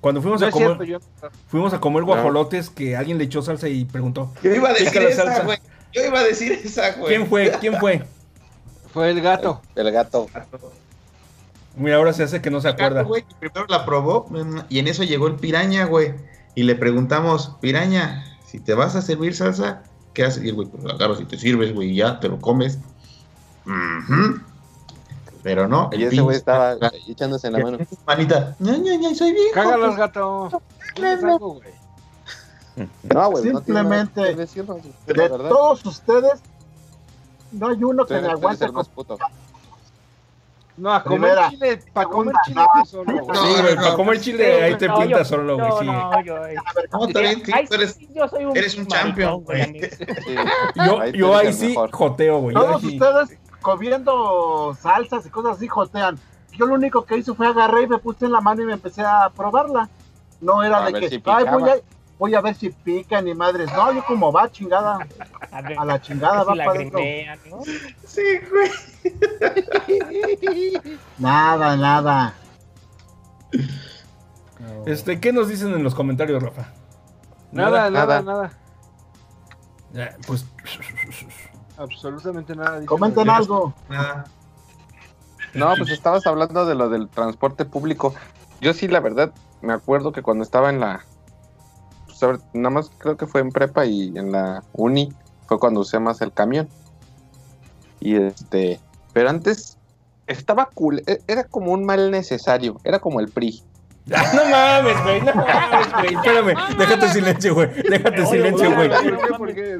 Cuando 0.00 0.22
fuimos 0.22 0.40
No 0.40 0.46
a 0.46 0.50
comer, 0.50 0.66
cierto, 0.68 0.84
yo. 0.84 0.98
fuimos 1.48 1.74
a 1.74 1.80
comer 1.80 2.04
guajolotes, 2.04 2.70
que 2.70 2.96
alguien 2.96 3.18
le 3.18 3.24
echó 3.24 3.42
salsa 3.42 3.68
y 3.68 3.84
preguntó. 3.84 4.32
Yo 4.42 4.54
iba 4.54 4.70
a 4.70 4.72
decir 4.72 5.02
esa, 5.02 5.42
güey. 5.42 5.58
Yo 5.92 6.04
iba 6.04 6.20
a 6.20 6.22
decir 6.22 6.52
esa, 6.52 6.92
güey. 6.92 7.08
¿Quién 7.08 7.26
fue? 7.26 7.52
¿Quién 7.60 7.78
fue? 7.78 8.02
Fue 8.92 9.10
el 9.10 9.20
gato. 9.20 9.60
El 9.74 9.90
gato. 9.90 10.28
Mira, 11.76 11.96
ahora 11.96 12.12
se 12.12 12.22
hace 12.22 12.40
que 12.40 12.50
no 12.50 12.60
se 12.60 12.68
acuerda. 12.68 13.00
Gato, 13.00 13.08
güey, 13.08 13.22
que 13.22 13.34
primero 13.38 13.66
la 13.68 13.84
probó 13.84 14.26
mm, 14.30 14.60
y 14.68 14.78
en 14.78 14.88
eso 14.88 15.04
llegó 15.04 15.26
el 15.26 15.34
piraña, 15.34 15.84
güey. 15.84 16.14
Y 16.54 16.64
le 16.64 16.74
preguntamos, 16.74 17.56
piraña, 17.60 18.24
si 18.44 18.60
te 18.60 18.74
vas 18.74 18.96
a 18.96 19.02
servir 19.02 19.34
salsa, 19.34 19.82
¿qué 20.14 20.24
haces? 20.24 20.44
Y 20.44 20.48
el 20.48 20.54
güey, 20.54 20.68
pues 20.68 20.84
agarro 20.92 21.14
si 21.16 21.24
te 21.24 21.38
sirves, 21.38 21.74
güey, 21.74 21.94
ya 21.94 22.20
te 22.20 22.28
lo 22.28 22.40
comes. 22.40 22.78
Ujú. 23.66 24.40
Pero 25.42 25.66
no, 25.68 25.88
Y 25.92 26.04
ese 26.04 26.20
güey 26.20 26.36
estaba 26.36 26.76
echándose 27.08 27.46
en 27.46 27.54
la 27.54 27.58
mano. 27.60 27.78
Manita, 28.06 28.56
ña, 28.58 28.76
ña, 28.76 28.96
ña, 28.96 29.14
soy 29.14 29.32
viejo. 29.32 29.54
Cágalos, 29.54 29.96
gato. 29.96 30.62
Algo, 31.02 31.54
güey. 31.54 31.80
No, 33.04 33.30
güey. 33.30 33.44
no 33.52 33.60
tiene 33.62 33.82
nada 33.82 34.04
Simplemente, 34.04 34.22
que 34.22 34.34
decirnos, 34.34 34.78
De 35.06 35.28
todos 35.28 35.84
ustedes, 35.86 36.40
no 37.52 37.68
hay 37.68 37.82
uno 37.82 38.06
que 38.06 38.14
eres 38.14 38.30
aguante. 38.30 38.64
el 38.64 38.72
más 38.72 38.88
puto. 38.88 39.18
No, 40.80 40.92
a 40.94 41.02
comer 41.04 41.20
Primera, 41.20 41.50
chile, 41.50 41.82
para 41.92 42.08
comer 42.08 42.34
chile 42.44 42.56
no, 42.62 42.66
tú 42.82 42.88
solo, 42.88 43.12
güey. 43.12 43.26
no, 43.26 43.34
Sí, 43.34 43.60
güey, 43.60 43.76
no, 43.76 43.82
para 43.82 43.94
comer 43.96 44.20
chile 44.20 44.62
ahí 44.64 44.76
te 44.78 44.88
pintas 44.90 45.28
solo, 45.28 45.56
güey. 45.56 45.68
no, 45.68 45.78
sí. 45.78 45.86
no, 45.86 46.24
yo, 46.24 46.46
eh. 46.46 46.54
Bien, 47.14 47.42
Ay, 47.52 47.66
tú 47.66 47.74
eres, 47.74 47.92
sí, 47.94 48.08
yo 48.14 48.26
soy 48.28 48.44
un 48.46 48.56
eres 48.56 48.76
un 48.78 48.86
champion, 48.86 49.44
güey. 49.44 49.80
Yo, 50.86 51.04
yo 51.06 51.36
ahí 51.36 51.52
sí 51.52 51.68
mejor. 51.68 51.90
joteo, 51.92 52.38
güey. 52.40 52.54
Todos 52.54 52.82
ustedes 52.82 53.38
comiendo 53.60 54.74
salsas 54.80 55.26
y 55.26 55.30
cosas 55.30 55.56
así 55.56 55.68
jotean. 55.68 56.18
Yo 56.52 56.66
lo 56.66 56.74
único 56.74 57.04
que 57.04 57.16
hice 57.18 57.34
fue 57.34 57.46
agarré 57.46 57.82
y 57.82 57.86
me 57.86 57.98
puse 57.98 58.26
en 58.26 58.32
la 58.32 58.40
mano 58.40 58.62
y 58.62 58.66
me 58.66 58.72
empecé 58.72 59.02
a 59.02 59.30
probarla. 59.36 59.88
No 60.40 60.62
era 60.62 60.84
A 60.84 60.90
de 60.90 61.00
que, 61.00 61.08
si 61.08 61.14
ay, 61.16 61.20
picaba". 61.20 61.56
voy 61.58 61.70
a, 61.70 61.74
voy 62.20 62.34
a 62.36 62.40
ver 62.40 62.54
si 62.54 62.68
pica 62.70 63.20
ni 63.22 63.34
madres. 63.34 63.72
No, 63.72 63.92
yo 63.92 64.04
como 64.04 64.30
va, 64.30 64.48
chingada. 64.52 64.98
A, 65.50 65.62
ver, 65.62 65.76
A 65.76 65.84
la 65.84 66.00
chingada, 66.00 66.44
va 66.44 66.54
para 66.54 66.70
adentro. 66.70 67.00
¿no? 67.50 67.62
Sí, 68.06 68.22
güey. 68.48 68.70
Nada, 71.18 71.76
nada. 71.76 72.34
Este, 74.86 75.18
¿qué 75.18 75.32
nos 75.32 75.48
dicen 75.48 75.74
en 75.74 75.82
los 75.82 75.94
comentarios, 75.96 76.40
Rafa? 76.40 76.68
Nada, 77.50 77.90
nada, 77.90 78.22
Nada. 78.22 78.52
pues. 80.26 80.46
Absolutamente 81.76 82.54
nada. 82.54 82.84
Comenten 82.86 83.26
los- 83.26 83.36
algo. 83.36 83.74
Nada. 83.88 84.24
No, 85.54 85.74
pues 85.76 85.90
estabas 85.90 86.24
hablando 86.28 86.64
de 86.64 86.76
lo 86.76 86.88
del 86.90 87.08
transporte 87.08 87.64
público. 87.64 88.14
Yo 88.60 88.72
sí, 88.72 88.86
la 88.86 89.00
verdad, 89.00 89.32
me 89.62 89.72
acuerdo 89.72 90.12
que 90.12 90.22
cuando 90.22 90.44
estaba 90.44 90.70
en 90.70 90.78
la... 90.78 91.04
nada 92.52 92.70
más 92.70 92.90
creo 92.98 93.16
que 93.16 93.26
fue 93.26 93.40
en 93.40 93.50
prepa 93.50 93.86
y 93.86 94.08
en 94.16 94.32
la 94.32 94.62
uni 94.72 95.12
fue 95.46 95.58
cuando 95.58 95.80
usé 95.80 95.98
más 95.98 96.20
el 96.20 96.32
camión. 96.32 96.68
Y 98.00 98.16
este... 98.16 98.80
Pero 99.12 99.28
antes 99.28 99.76
estaba 100.26 100.68
cool. 100.74 101.02
e- 101.06 101.20
Era 101.26 101.44
como 101.44 101.72
un 101.72 101.84
mal 101.84 102.10
necesario. 102.10 102.80
Era 102.84 102.98
como 102.98 103.20
el 103.20 103.28
PRI. 103.28 103.62
no 104.34 104.44
mames, 104.50 105.02
güey. 105.04 105.20
No 105.22 105.34
mames, 105.34 105.92
güey. 105.92 106.14
Espérame. 106.14 106.76
Déjate 106.78 107.08
silencio, 107.10 107.54
güey. 107.54 107.68
Déjate 107.88 108.26
silencio, 108.26 108.74
güey. 108.74 108.88
No 108.88 108.98
sé 109.00 109.32
por 109.38 109.54
qué. 109.54 109.78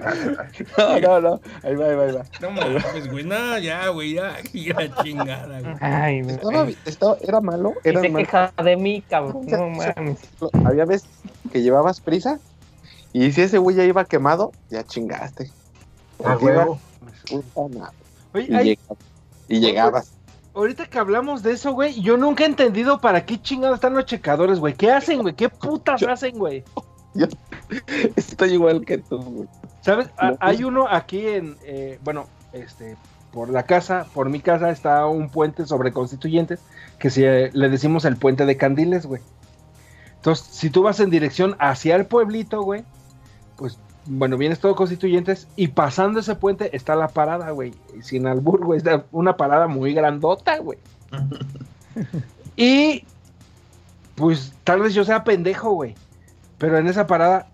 No, 0.79 1.01
no, 1.01 1.21
no. 1.21 1.41
Ahí 1.63 1.75
va, 1.75 1.87
ahí 1.87 1.95
va, 1.97 2.05
ahí 2.05 2.13
va. 2.13 2.23
No 2.41 2.51
mames, 2.53 3.11
güey. 3.11 3.25
No, 3.25 3.59
ya, 3.59 3.89
güey. 3.89 4.15
Ya. 4.15 4.37
La 4.77 5.03
chingada, 5.03 5.61
güey. 5.61 5.75
Ay, 5.81 6.23
güey. 6.23 6.35
Estaba, 6.37 6.69
estaba- 6.87 7.17
era 7.21 7.41
malo. 7.41 7.75
Era 7.83 8.01
se 8.01 8.09
malo. 8.09 8.25
queja 8.25 8.53
de 8.63 8.77
mí, 8.77 9.03
cabrón. 9.09 9.47
No 9.47 9.69
mames. 9.97 10.19
Había 10.65 10.85
veces 10.85 11.09
que 11.53 11.63
llevabas 11.63 12.01
prisa 12.01 12.39
y 13.13 13.33
si 13.33 13.43
ese 13.43 13.59
güey 13.59 13.75
ya 13.77 13.85
iba 13.85 14.05
quemado, 14.05 14.53
ya 14.71 14.85
chingaste. 14.85 15.51
A 16.25 16.35
Porque 16.35 16.45
iba-. 16.45 16.67
Oye, 18.33 18.79
y 19.49 19.59
llegabas. 19.59 20.13
Ahorita 20.61 20.87
que 20.87 20.99
hablamos 20.99 21.43
de 21.43 21.53
eso, 21.53 21.73
güey, 21.73 22.01
yo 22.01 22.17
nunca 22.17 22.45
he 22.45 22.47
entendido 22.47 23.01
para 23.01 23.25
qué 23.27 23.41
chingados 23.41 23.77
están 23.77 23.95
los 23.95 24.07
checadores, 24.07 24.59
güey. 24.59 24.75
¿Qué 24.75 24.91
hacen, 24.91 25.23
güey? 25.23 25.35
¿Qué 25.35 25.49
putas 25.49 26.03
hacen, 26.03 26.39
güey? 26.39 26.65
Estoy 28.17 28.53
igual 28.53 28.85
que 28.85 28.99
tú, 28.99 29.19
güey. 29.21 29.49
¿Sabes? 29.81 30.09
A- 30.17 30.31
No, 30.33 30.37
hay 30.41 30.65
uno 30.65 30.87
aquí 30.89 31.27
en, 31.27 31.57
eh, 31.63 31.99
bueno, 32.05 32.27
este, 32.53 32.97
por 33.33 33.49
la 33.49 33.65
casa, 33.65 34.07
por 34.15 34.29
mi 34.29 34.41
casa 34.41 34.71
está 34.71 35.07
un 35.07 35.31
puente 35.31 35.67
sobre 35.67 35.93
Constituyentes 35.93 36.61
que 36.99 37.11
se, 37.11 37.51
le 37.53 37.69
decimos 37.69 38.05
el 38.05 38.17
puente 38.17 38.45
de 38.47 38.57
Candiles, 38.57 39.07
güey. 39.07 39.23
Entonces, 40.17 40.47
si 40.47 40.69
tú 40.71 40.83
vas 40.83 41.01
en 41.01 41.11
dirección 41.11 41.57
hacia 41.59 41.97
el 41.97 42.07
pueblito, 42.07 42.63
güey, 42.63 42.85
pues, 43.57 43.79
bueno, 44.07 44.37
vienes 44.37 44.61
todo 44.61 44.75
Constituyentes 44.75 45.49
y 45.57 45.69
pasando 45.69 46.21
ese 46.21 46.35
puente 46.35 46.75
está 46.77 46.97
la 46.97 47.09
parada, 47.09 47.51
güey. 47.51 47.73
Sin 48.03 48.27
albur, 48.27 48.65
güey, 48.65 48.79
está 48.79 49.05
una 49.13 49.37
parada 49.37 49.67
muy 49.67 49.95
grandota, 49.95 50.59
güey. 50.59 50.79
Y, 52.57 53.05
pues, 54.17 54.53
tal 54.65 54.83
vez 54.83 54.93
yo 54.93 55.03
sea 55.05 55.25
pendejo, 55.25 55.71
güey. 55.71 55.95
Pero 56.59 56.77
en 56.77 56.87
esa 56.89 57.07
parada, 57.07 57.49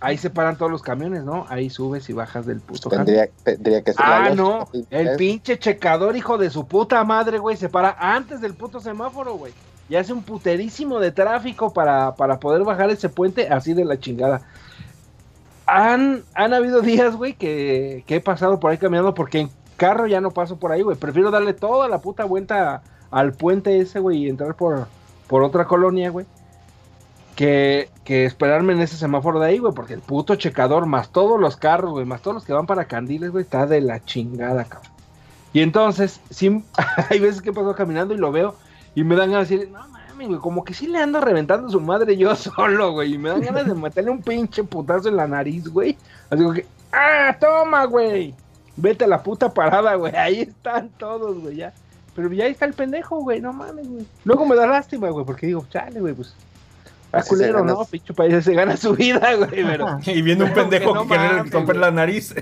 ahí 0.00 0.18
se 0.18 0.28
paran 0.28 0.58
todos 0.58 0.70
los 0.70 0.82
camiones, 0.82 1.24
¿no? 1.24 1.46
Ahí 1.48 1.70
subes 1.70 2.10
y 2.10 2.12
bajas 2.12 2.44
del 2.44 2.60
puto 2.60 2.90
camión. 2.90 3.06
Tendría, 3.06 3.30
tendría 3.42 3.82
que 3.82 3.94
ser 3.94 4.04
Ah, 4.04 4.28
la 4.28 4.34
no. 4.34 4.68
El 4.90 5.16
pinche 5.16 5.58
checador, 5.58 6.14
hijo 6.14 6.36
de 6.36 6.50
su 6.50 6.66
puta 6.66 7.02
madre, 7.04 7.38
güey, 7.38 7.56
se 7.56 7.70
para 7.70 7.96
antes 7.98 8.42
del 8.42 8.52
puto 8.52 8.80
semáforo, 8.80 9.34
güey. 9.34 9.54
Y 9.88 9.96
hace 9.96 10.12
un 10.12 10.22
puterísimo 10.22 11.00
de 11.00 11.10
tráfico 11.10 11.72
para, 11.72 12.14
para 12.14 12.38
poder 12.38 12.62
bajar 12.64 12.90
ese 12.90 13.08
puente 13.08 13.48
así 13.48 13.72
de 13.72 13.86
la 13.86 13.98
chingada. 13.98 14.42
Han, 15.72 16.24
han 16.34 16.52
habido 16.52 16.80
días, 16.80 17.14
güey, 17.14 17.34
que, 17.34 18.02
que 18.06 18.16
he 18.16 18.20
pasado 18.20 18.58
por 18.58 18.70
ahí 18.70 18.78
caminando 18.78 19.14
porque 19.14 19.38
en 19.38 19.50
carro 19.76 20.06
ya 20.06 20.20
no 20.20 20.32
paso 20.32 20.58
por 20.58 20.72
ahí, 20.72 20.82
güey. 20.82 20.96
Prefiero 20.96 21.30
darle 21.30 21.54
toda 21.54 21.88
la 21.88 22.00
puta 22.00 22.24
vuelta 22.24 22.82
al 23.10 23.32
puente 23.32 23.78
ese, 23.78 24.00
güey, 24.00 24.24
y 24.24 24.28
entrar 24.28 24.54
por, 24.56 24.88
por 25.28 25.42
otra 25.42 25.66
colonia, 25.66 26.10
güey. 26.10 26.26
Que, 27.36 27.88
que 28.04 28.24
esperarme 28.24 28.72
en 28.72 28.80
ese 28.80 28.96
semáforo 28.96 29.38
de 29.38 29.46
ahí, 29.46 29.58
güey, 29.58 29.72
porque 29.72 29.94
el 29.94 30.00
puto 30.00 30.34
checador, 30.34 30.86
más 30.86 31.10
todos 31.10 31.40
los 31.40 31.56
carros, 31.56 31.92
güey, 31.92 32.04
más 32.04 32.20
todos 32.20 32.34
los 32.34 32.44
que 32.44 32.52
van 32.52 32.66
para 32.66 32.86
Candiles, 32.86 33.30
güey, 33.30 33.44
está 33.44 33.66
de 33.66 33.80
la 33.80 34.04
chingada, 34.04 34.64
cabrón. 34.64 34.90
Y 35.52 35.62
entonces, 35.62 36.20
sí, 36.30 36.64
hay 37.10 37.20
veces 37.20 37.42
que 37.42 37.52
paso 37.52 37.74
caminando 37.74 38.12
y 38.12 38.18
lo 38.18 38.32
veo 38.32 38.56
y 38.94 39.04
me 39.04 39.16
dan 39.16 39.30
ganas 39.30 39.48
de 39.48 39.56
decir, 39.56 39.72
no 39.72 39.86
mames, 40.20 40.28
güey, 40.28 40.40
como 40.40 40.64
que 40.64 40.74
sí 40.74 40.86
le 40.86 40.98
ando 40.98 41.20
reventando 41.20 41.68
a 41.68 41.70
su 41.70 41.80
madre 41.80 42.16
yo 42.16 42.34
solo, 42.36 42.92
güey, 42.92 43.14
y 43.14 43.18
me 43.18 43.30
dan 43.30 43.40
ganas 43.40 43.66
de 43.66 43.74
meterle 43.74 44.10
un 44.10 44.22
pinche 44.22 44.64
putazo 44.64 45.08
en 45.08 45.16
la 45.16 45.26
nariz, 45.26 45.68
güey. 45.68 45.96
Así 46.28 46.42
como 46.42 46.54
que, 46.54 46.66
ah, 46.92 47.36
toma, 47.40 47.84
güey, 47.84 48.34
vete 48.76 49.04
a 49.04 49.08
la 49.08 49.22
puta 49.22 49.52
parada, 49.52 49.94
güey, 49.94 50.14
ahí 50.14 50.40
están 50.42 50.90
todos, 50.98 51.38
güey, 51.40 51.56
ya. 51.56 51.72
Pero 52.14 52.32
ya 52.32 52.44
ahí 52.44 52.52
está 52.52 52.66
el 52.66 52.74
pendejo, 52.74 53.20
güey, 53.20 53.40
no 53.40 53.52
mames, 53.52 53.88
güey. 53.88 54.06
Luego 54.24 54.44
me 54.44 54.56
da 54.56 54.66
lástima, 54.66 55.08
güey, 55.10 55.24
porque 55.24 55.46
digo, 55.46 55.64
chale, 55.70 56.00
güey, 56.00 56.14
pues. 56.14 56.34
Se 57.12 57.28
culero, 57.28 57.58
gana 57.58 57.72
¿no? 57.72 57.84
Pinche 57.86 58.14
país 58.14 58.44
se 58.44 58.54
gana 58.54 58.76
su 58.76 58.94
vida, 58.94 59.34
güey, 59.36 59.64
pero. 59.64 59.98
Y 60.06 60.22
viene 60.22 60.44
un 60.44 60.52
pendejo 60.52 60.92
Que 60.92 60.94
no 60.94 61.02
que 61.02 61.08
quiere 61.08 61.28
mames, 61.28 61.52
romper 61.52 61.76
güey. 61.76 61.86
la 61.86 61.90
nariz. 61.90 62.34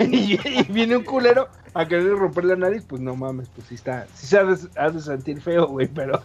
y, 0.00 0.34
y 0.34 0.62
viene 0.70 0.96
un 0.96 1.04
culero 1.04 1.48
a 1.74 1.86
querer 1.86 2.16
romper 2.16 2.44
la 2.44 2.56
nariz, 2.56 2.84
pues 2.88 3.00
no 3.02 3.14
mames, 3.14 3.48
pues 3.54 3.68
sí 3.68 3.74
está, 3.74 4.06
sí 4.14 4.26
se 4.26 4.38
ha 4.38 4.44
de, 4.44 4.56
ha 4.76 4.90
de 4.90 5.00
sentir 5.00 5.40
feo, 5.40 5.66
güey, 5.66 5.86
pero 5.88 6.20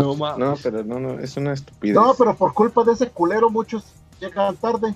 no 0.00 0.14
mames. 0.14 0.38
No, 0.38 0.54
pero 0.62 0.84
no, 0.84 0.98
no, 0.98 1.18
es 1.20 1.36
una 1.36 1.52
estupidez. 1.52 1.94
No, 1.96 2.14
pero 2.18 2.34
por 2.36 2.52
culpa 2.54 2.84
de 2.84 2.92
ese 2.92 3.08
culero 3.10 3.50
muchos 3.50 3.84
llegan 4.20 4.56
tarde. 4.56 4.94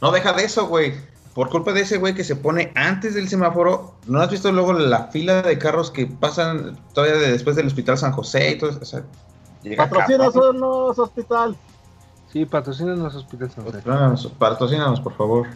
No, 0.00 0.10
deja 0.10 0.32
de 0.32 0.44
eso, 0.44 0.66
güey. 0.66 0.94
Por 1.34 1.48
culpa 1.48 1.72
de 1.72 1.80
ese 1.80 1.96
güey 1.96 2.14
que 2.14 2.24
se 2.24 2.36
pone 2.36 2.72
antes 2.74 3.14
del 3.14 3.28
semáforo, 3.28 3.94
¿no 4.06 4.20
has 4.20 4.30
visto 4.30 4.52
luego 4.52 4.74
la 4.74 5.04
fila 5.06 5.40
de 5.40 5.56
carros 5.58 5.90
que 5.90 6.06
pasan 6.06 6.78
todavía 6.92 7.16
de- 7.16 7.32
después 7.32 7.56
del 7.56 7.66
Hospital 7.68 7.96
San 7.96 8.12
José 8.12 8.50
y 8.52 8.58
todo 8.58 8.70
eso? 8.70 8.80
O 8.82 8.84
sea, 8.84 9.02
los 10.52 10.98
hospital. 10.98 11.56
Sí, 12.30 12.44
patrocinan 12.44 13.02
los 13.02 13.14
hospitales. 13.14 13.54
San 13.54 13.64
José. 13.64 13.78
Patrocínanos, 13.78 14.26
patrocínanos, 14.38 15.00
por 15.00 15.14
favor. 15.16 15.46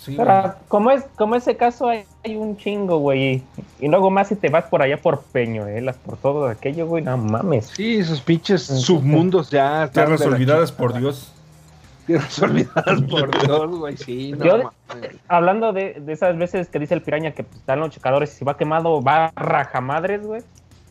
Sí, 0.00 0.16
güey. 0.16 0.26
Pero 0.26 0.54
como 0.68 0.90
es 0.90 1.04
como 1.16 1.34
ese 1.34 1.56
caso 1.58 1.88
hay, 1.88 2.04
hay 2.24 2.34
un 2.34 2.56
chingo, 2.56 2.98
güey. 2.98 3.42
Y, 3.80 3.88
luego 3.88 4.10
más 4.10 4.28
si 4.28 4.34
te 4.34 4.48
vas 4.48 4.64
por 4.64 4.80
allá 4.80 4.96
por 4.96 5.20
Peñuelas, 5.20 5.96
por 5.96 6.16
todo 6.16 6.48
aquello, 6.48 6.86
güey, 6.86 7.04
no 7.04 7.18
mames. 7.18 7.66
Sí, 7.66 7.98
esos 7.98 8.22
pinches 8.22 8.62
submundos 8.62 9.50
ya. 9.50 9.90
Tierras 9.92 10.22
olvidadas 10.22 10.72
por 10.72 10.94
Dios. 10.94 11.34
Tierras 12.06 12.40
olvidadas 12.40 13.02
por 13.02 13.30
Dios, 13.42 13.78
güey, 13.78 13.96
sí, 13.98 14.32
no 14.32 14.44
Yo- 14.46 14.72
mames. 14.88 15.16
Hablando 15.28 15.74
de, 15.74 16.00
de 16.00 16.12
esas 16.14 16.38
veces 16.38 16.68
que 16.68 16.78
dice 16.78 16.94
el 16.94 17.02
piraña 17.02 17.32
que 17.32 17.44
pues, 17.44 17.58
están 17.58 17.80
los 17.80 17.90
checadores 17.90 18.32
y 18.32 18.38
si 18.38 18.44
va 18.46 18.56
quemado, 18.56 19.02
va 19.02 19.32
rajamadres, 19.36 20.26
güey. 20.26 20.42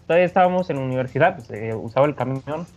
Todavía 0.05 0.27
estábamos 0.27 0.69
en 0.69 0.77
la 0.77 0.83
universidad, 0.83 1.35
pues 1.35 1.49
eh, 1.49 1.73
usaba 1.73 2.05
el 2.05 2.13
camión. 2.13 2.67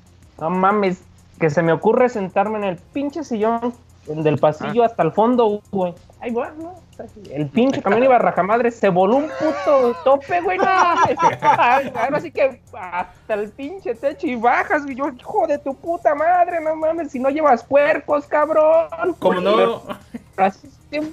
No 0.40 0.48
mames, 0.48 1.02
que 1.38 1.50
se 1.50 1.62
me 1.62 1.72
ocurre 1.72 2.08
sentarme 2.08 2.56
en 2.56 2.64
el 2.64 2.76
pinche 2.76 3.22
sillón 3.22 3.74
del 4.06 4.38
pasillo 4.38 4.82
hasta 4.82 5.02
el 5.02 5.12
fondo, 5.12 5.60
güey. 5.70 5.94
Ahí 6.22 6.30
va, 6.30 6.52
¿no? 6.56 6.74
El 7.32 7.48
pinche 7.48 7.82
camión 7.82 8.04
iba 8.04 8.14
a 8.14 8.18
rajamadres, 8.20 8.76
se 8.76 8.88
voló 8.88 9.16
un 9.16 9.24
puto 9.28 9.92
tope, 10.04 10.40
güey, 10.40 10.56
no. 10.56 10.64
Ahora 11.96 12.20
sí 12.20 12.30
que 12.30 12.60
hasta 12.72 13.34
el 13.34 13.48
pinche 13.50 13.96
techo 13.96 14.28
y 14.28 14.36
bajas, 14.36 14.84
y 14.88 14.94
yo, 14.94 15.08
hijo 15.08 15.48
de 15.48 15.58
tu 15.58 15.74
puta 15.74 16.14
madre, 16.14 16.60
no 16.60 16.76
mames, 16.76 17.10
si 17.10 17.18
no 17.18 17.28
llevas 17.28 17.64
puercos, 17.64 18.26
cabrón. 18.26 18.86
Como 19.18 19.40
no. 19.40 19.82
Así, 20.36 20.70
sí, 20.92 21.12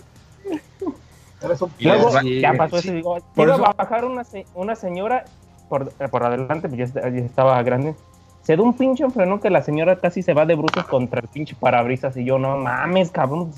Eres 1.41 1.62
un 1.62 1.72
Y 1.80 1.86
luego- 1.86 2.12
ya 2.12 2.49
güey. 2.49 2.57
pasó 2.57 2.78
eso. 2.78 2.91
Digo, 2.93 3.18
Por 3.34 3.47
iba 3.47 3.55
eso- 3.55 3.66
a 3.66 3.74
bajar 3.74 4.05
una, 4.05 4.24
una 4.53 4.76
señora 4.76 5.26
por, 5.70 5.89
por 5.91 6.24
adelante, 6.24 6.70
pues 6.70 6.91
ya, 6.93 6.99
estaba 7.01 7.62
grande. 7.64 7.95
Se 8.43 8.55
da 8.55 8.62
un 8.62 8.74
pinche 8.74 9.03
enfrenón 9.03 9.39
que 9.39 9.49
la 9.49 9.62
señora 9.64 9.95
casi 9.95 10.22
se 10.22 10.34
va 10.34 10.45
de 10.45 10.55
bruces 10.55 10.84
contra 10.86 11.22
el 11.22 11.28
pinche 11.28 11.55
parabrisas. 11.60 12.16
Y 12.18 12.26
yo, 12.26 12.38
no 12.38 12.57
mames, 12.57 13.10
cabrón. 13.10 13.51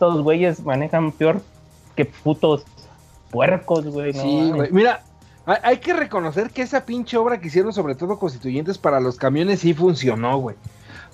Estos 0.00 0.22
güeyes 0.22 0.64
manejan 0.64 1.12
peor 1.12 1.42
que 1.94 2.06
putos 2.06 2.64
puercos, 3.30 3.86
güey. 3.86 4.14
no 4.14 4.22
Sí, 4.22 4.50
güey. 4.50 4.72
Mira, 4.72 5.02
hay, 5.44 5.76
que 5.76 5.92
reconocer 5.92 6.48
que 6.48 6.62
esa 6.62 6.86
pinche 6.86 7.18
obra 7.18 7.38
que 7.38 7.48
hicieron, 7.48 7.74
sobre 7.74 7.94
todo 7.94 8.18
constituyentes 8.18 8.78
para 8.78 8.98
los 8.98 9.18
camiones, 9.18 9.60
sí 9.60 9.74
funcionó, 9.74 10.38
güey. 10.38 10.56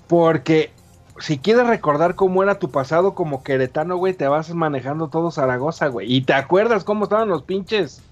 Porque 0.07 0.71
si 1.19 1.39
quieres 1.39 1.67
recordar 1.67 2.15
cómo 2.15 2.45
era 2.45 2.61
tu 2.61 2.71
pasado 2.71 3.17
como 3.17 3.43
queretano, 3.43 3.97
güey, 3.97 4.15
te 4.15 4.29
vas 4.29 4.55
manejando 4.55 5.09
todo 5.09 5.33
Zaragoza, 5.33 5.89
güey. 5.89 6.15
Y 6.15 6.21
te 6.21 6.35
acuerdas 6.35 6.85
cómo 6.85 7.07
estaban 7.07 7.29
los 7.29 7.43
pinches 7.43 8.05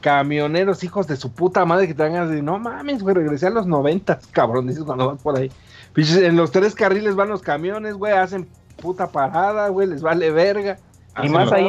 camioneros, 0.00 0.82
hijos 0.82 1.08
de 1.08 1.16
su 1.16 1.30
puta 1.30 1.66
madre, 1.66 1.88
que 1.88 1.92
te 1.92 2.04
van 2.04 2.16
a 2.16 2.24
decir, 2.24 2.42
no 2.42 2.58
mames, 2.58 3.02
güey, 3.02 3.16
regresé 3.16 3.48
a 3.48 3.50
los 3.50 3.66
noventas, 3.66 4.26
cabrón, 4.28 4.66
dices 4.66 4.84
cuando 4.84 5.08
vas 5.08 5.20
por 5.20 5.36
ahí. 5.36 5.52
En 5.94 6.36
los 6.36 6.52
tres 6.52 6.74
carriles 6.74 7.16
van 7.16 7.28
los 7.28 7.42
camiones, 7.42 7.96
güey, 7.96 8.14
hacen 8.14 8.48
puta 8.80 9.06
parada, 9.08 9.68
güey, 9.68 9.86
les 9.88 10.02
vale 10.02 10.30
verga. 10.30 10.78
Y 11.22 11.28
más 11.28 11.52
ahí 11.52 11.66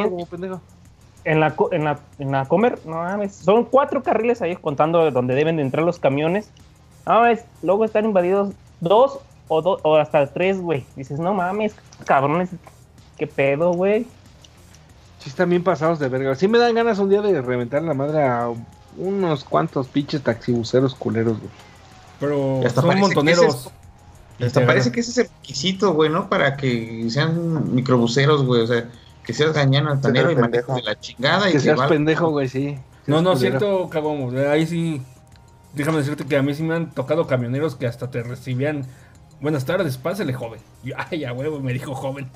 en- 1.24 1.40
la, 1.40 1.54
en 1.70 1.84
la, 1.84 1.98
en 2.18 2.32
la 2.32 2.44
Comer, 2.46 2.78
no 2.84 2.96
mames, 2.96 3.34
son 3.34 3.64
cuatro 3.64 4.02
carriles 4.02 4.42
ahí 4.42 4.56
contando 4.56 5.08
donde 5.10 5.34
deben 5.34 5.56
de 5.56 5.62
entrar 5.62 5.84
los 5.84 5.98
camiones. 5.98 6.50
No 7.06 7.14
mames, 7.20 7.44
luego 7.62 7.84
están 7.84 8.04
invadidos 8.06 8.54
dos 8.80 9.18
o, 9.48 9.62
do- 9.62 9.78
o 9.82 9.96
hasta 9.96 10.26
tres, 10.32 10.60
güey. 10.60 10.84
Dices, 10.96 11.18
no 11.20 11.34
mames, 11.34 11.74
cabrones, 12.06 12.50
qué 13.18 13.26
pedo, 13.26 13.72
güey. 13.72 14.06
Sí, 15.18 15.28
están 15.28 15.50
bien 15.50 15.62
pasados 15.62 15.98
de 16.00 16.08
verga. 16.08 16.34
Sí 16.34 16.48
me 16.48 16.58
dan 16.58 16.74
ganas 16.74 16.98
un 16.98 17.08
día 17.08 17.20
de 17.22 17.40
reventar 17.40 17.82
la 17.82 17.94
madre 17.94 18.24
a 18.26 18.48
unos 18.96 19.44
cuantos 19.44 19.86
pinches 19.88 20.22
taxibuceros 20.22 20.94
culeros, 20.94 21.38
güey. 21.38 21.50
Pero 22.18 22.60
hasta 22.66 22.80
son 22.80 22.98
montoneros. 22.98 23.70
Hasta 24.46 24.66
parece 24.66 24.90
que 24.92 25.00
ese 25.00 25.10
es 25.12 25.18
el 25.18 25.28
requisito, 25.36 25.92
güey, 25.94 26.10
¿no? 26.10 26.28
Para 26.28 26.56
que 26.56 27.06
sean 27.10 27.74
microbuseros, 27.74 28.44
güey. 28.44 28.62
O 28.62 28.66
sea, 28.66 28.88
que 29.24 29.32
seas 29.32 29.52
gañán 29.52 29.86
altanero 29.86 30.30
y 30.30 30.34
pendejo. 30.36 30.74
de 30.74 30.82
la 30.82 30.98
chingada 30.98 31.48
y 31.48 31.52
Que 31.52 31.58
que 31.58 31.64
seas 31.64 31.78
valga- 31.78 31.88
pendejo, 31.88 32.30
güey, 32.30 32.48
sí. 32.48 32.78
No, 33.06 33.22
no, 33.22 33.34
culero. 33.34 33.58
cierto, 33.58 33.88
cabrón. 33.90 34.36
Ahí 34.48 34.66
sí. 34.66 35.02
Déjame 35.74 35.98
decirte 35.98 36.24
que 36.26 36.36
a 36.36 36.42
mí 36.42 36.54
sí 36.54 36.62
me 36.62 36.74
han 36.74 36.90
tocado 36.90 37.26
camioneros 37.26 37.74
que 37.76 37.86
hasta 37.86 38.10
te 38.10 38.22
recibían. 38.22 38.84
Buenas 39.40 39.64
tardes, 39.64 39.96
pásale, 39.96 40.32
joven. 40.34 40.60
Y 40.84 40.88
yo, 40.90 40.96
ay, 41.10 41.20
ya 41.20 41.32
huevo, 41.32 41.60
me 41.60 41.72
dijo 41.72 41.94
joven. 41.94 42.30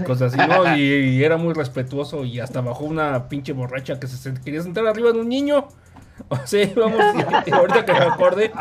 Y 0.00 0.02
cosas 0.04 0.34
así, 0.34 0.48
¿no? 0.48 0.76
Y, 0.76 0.80
y 0.82 1.24
era 1.24 1.36
muy 1.36 1.52
respetuoso 1.52 2.24
y 2.24 2.40
hasta 2.40 2.60
bajó 2.62 2.84
una 2.84 3.28
pinche 3.28 3.52
borracha 3.52 4.00
que 4.00 4.06
se 4.06 4.16
sent- 4.30 4.42
quería 4.42 4.62
sentar 4.62 4.86
arriba 4.86 5.12
de 5.12 5.20
un 5.20 5.28
niño. 5.28 5.68
O 6.28 6.38
sea, 6.44 6.70
vamos, 6.76 7.00
y 7.44 7.50
ahorita 7.50 7.84
que 7.84 7.92
me 7.92 7.98
acordé. 7.98 8.52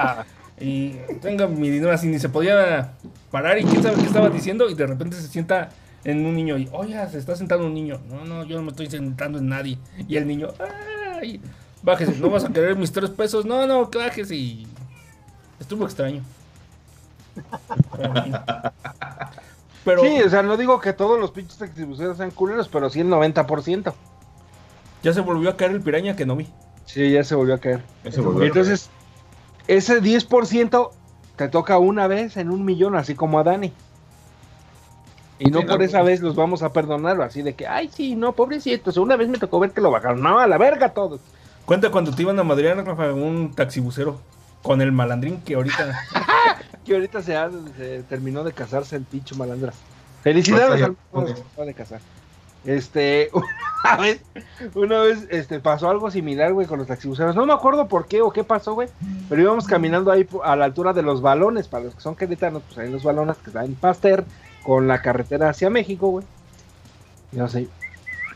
Y 0.60 0.91
tenga 1.22 1.47
mi 1.47 1.70
dinero 1.70 1.91
así, 1.91 2.08
ni 2.08 2.20
se 2.20 2.30
podía 2.30 2.93
parar 3.32 3.58
y 3.58 3.64
quién 3.64 3.82
sabe 3.82 3.95
qué 3.95 4.06
estaba 4.08 4.30
diciendo 4.30 4.70
y 4.70 4.76
de 4.76 4.86
repente 4.88 5.16
se 5.18 5.28
sienta 5.28 5.70
en 6.04 6.26
un 6.26 6.36
niño 6.36 6.58
y, 6.58 6.70
oye, 6.72 6.95
se 7.10 7.18
está 7.18 7.36
sentando 7.36 7.66
un 7.66 7.74
niño. 7.74 7.99
No, 8.10 8.24
no, 8.26 8.43
yo 8.43 8.58
no 8.58 8.64
me 8.64 8.70
estoy 8.70 8.89
sentando 8.89 9.39
en 9.39 9.49
nadie. 9.49 9.78
Y 10.08 10.18
el 10.18 10.28
niño, 10.28 10.49
ay, 11.20 11.41
bájese, 11.82 12.18
no 12.20 12.30
vas 12.30 12.45
a 12.45 12.49
querer 12.54 12.76
mis 12.76 12.91
tres 12.91 13.10
pesos. 13.10 13.45
No, 13.45 13.66
no, 13.68 13.89
que 13.89 13.97
bájese 13.97 14.36
y 14.36 14.68
estuvo 15.60 15.86
extraño. 15.86 16.22
Pero, 19.84 20.01
Sí, 20.01 20.22
o 20.22 20.30
sea, 20.30 20.43
no 20.43 20.56
digo 20.56 20.80
que 20.80 20.93
todos 20.93 21.20
los 21.20 21.32
pinches 21.32 21.58
taxibuceros 21.58 22.18
sean 22.18 22.32
culeros, 22.32 22.70
pero 22.70 22.89
sí 22.89 23.01
el 23.01 23.08
90%. 23.08 23.93
ya 25.01 25.14
se 25.14 25.22
volvió 25.22 25.49
a 25.49 25.58
caer 25.58 25.72
el 25.72 25.82
piraña 25.82 26.16
que 26.16 26.26
no 26.26 26.36
vi. 26.36 26.47
Sí, 26.86 27.12
ya 27.12 27.24
se 27.24 27.36
volvió 27.36 27.56
a 27.56 27.58
caer. 27.58 27.82
Ese 28.04 28.22
volvió 28.22 28.45
Y 28.45 28.49
a 28.49 28.51
caer. 28.51 28.66
Ese 29.68 30.01
10% 30.01 30.89
te 31.36 31.47
toca 31.49 31.78
una 31.80 32.07
vez 32.07 32.38
en 32.38 32.49
un 32.51 32.64
millón, 32.66 32.95
así 32.95 33.16
como 33.16 33.39
a 33.39 33.43
Dani. 33.43 33.72
Y 35.39 35.49
no 35.49 35.61
por 35.66 35.82
esa 35.82 36.01
vez 36.03 36.22
los 36.22 36.36
vamos 36.36 36.61
a 36.64 36.72
perdonar, 36.72 37.20
así 37.22 37.41
de 37.41 37.53
que, 37.53 37.68
ay, 37.68 37.89
sí, 37.93 38.16
no, 38.16 38.34
pobrecitos, 38.34 38.97
una 38.97 39.16
vez 39.16 39.28
me 39.28 39.38
tocó 39.39 39.59
ver 39.59 39.72
que 39.72 39.82
lo 39.82 39.91
bajaron. 39.91 40.22
No, 40.22 40.39
a 40.39 40.47
la 40.47 40.57
verga 40.57 40.89
todos. 40.93 41.20
Cuenta 41.66 41.89
cuando 41.91 42.14
te 42.14 42.22
iban 42.22 42.38
a 42.39 42.43
madrear, 42.43 42.78
Rafa, 42.86 43.14
un 43.14 43.53
taxibucero 43.53 44.20
con 44.61 44.82
el 44.82 44.91
malandrín 44.91 45.41
que 45.41 45.55
ahorita. 45.55 45.99
Que 46.84 46.95
ahorita 46.95 47.22
se, 47.22 47.38
ha- 47.38 47.49
se 47.78 48.03
terminó 48.03 48.43
de 48.43 48.51
casarse 48.51 48.97
el 48.97 49.03
pincho 49.05 49.36
malandras. 49.38 49.74
Felicidades 50.22 50.89
Pues, 51.11 51.34
al 51.57 51.66
de 51.66 51.74
casar. 51.74 52.01
Este, 52.66 53.30
una 53.84 53.97
vez, 53.97 54.22
una 54.76 54.99
vez 54.99 55.28
este, 55.30 55.59
pasó 55.59 55.89
algo 55.89 56.09
similar, 56.11 56.53
güey, 56.53 56.68
con 56.68 56.80
los 56.80 56.88
taxibuceros. 56.88 57.36
No 57.36 57.45
me 57.45 57.53
acuerdo 57.53 57.88
por 57.88 58.07
qué 58.07 58.22
o 58.22 58.32
qué 58.32 58.43
pasó, 58.43 58.74
güey. 58.74 58.89
Pero 59.30 59.41
íbamos 59.41 59.68
caminando 59.68 60.11
ahí 60.11 60.28
a 60.43 60.55
la 60.55 60.66
altura 60.66 60.93
de 60.93 61.01
los 61.01 61.22
balones. 61.22 61.68
Para 61.68 61.86
los 61.86 61.95
que 61.95 62.01
son 62.01 62.16
queretanos, 62.16 62.64
pues 62.66 62.78
hay 62.78 62.91
los 62.91 63.03
balones 63.03 63.38
que 63.38 63.49
están 63.49 63.66
en 63.66 63.76
Pasteur 63.76 64.26
con 64.64 64.88
la 64.88 65.01
carretera 65.01 65.49
hacia 65.49 65.70
México, 65.70 66.09
güey. 66.09 66.26
Y 67.32 67.38
no 67.38 67.47
sé, 67.47 67.68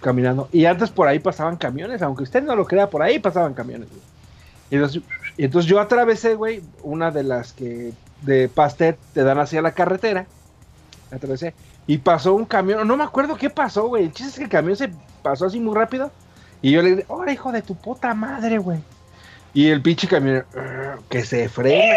caminando. 0.02 0.50
Y 0.52 0.66
antes 0.66 0.90
por 0.90 1.08
ahí 1.08 1.20
pasaban 1.20 1.58
camiones, 1.58 2.02
aunque 2.02 2.24
usted 2.24 2.44
no 2.44 2.56
lo 2.56 2.66
crea, 2.66 2.90
por 2.90 3.02
ahí 3.02 3.20
pasaban 3.20 3.54
camiones, 3.54 3.90
güey. 3.90 4.02
Y 4.70 4.76
entonces, 4.76 5.02
entonces 5.38 5.70
yo 5.70 5.80
atravesé, 5.80 6.36
güey, 6.36 6.62
una 6.84 7.12
de 7.12 7.24
las 7.24 7.54
que 7.54 7.94
de 8.22 8.50
Pasteur 8.50 8.98
te 9.14 9.24
dan 9.24 9.40
hacia 9.40 9.62
la 9.62 9.72
carretera. 9.72 10.26
Atravesé. 11.12 11.54
Y 11.86 11.98
pasó 12.00 12.34
un 12.34 12.46
camión, 12.46 12.88
no 12.88 12.98
me 12.98 13.04
acuerdo 13.04 13.36
qué 13.36 13.50
pasó, 13.50 13.88
güey. 13.88 14.06
El 14.06 14.12
chiste 14.12 14.32
es 14.32 14.38
que 14.38 14.44
el 14.44 14.50
camión 14.50 14.76
se 14.76 14.92
pasó 15.22 15.46
así 15.46 15.60
muy 15.60 15.76
rápido. 15.76 16.12
Y 16.62 16.72
yo 16.72 16.82
le 16.82 16.90
dije, 16.90 17.06
¡ahora 17.10 17.32
hijo 17.32 17.52
de 17.52 17.62
tu 17.62 17.76
puta 17.76 18.14
madre, 18.14 18.58
güey! 18.58 18.80
Y 19.54 19.68
el 19.68 19.82
pinche 19.82 20.08
camión, 20.08 20.46
que 21.10 21.24
se 21.24 21.50
frena. 21.50 21.96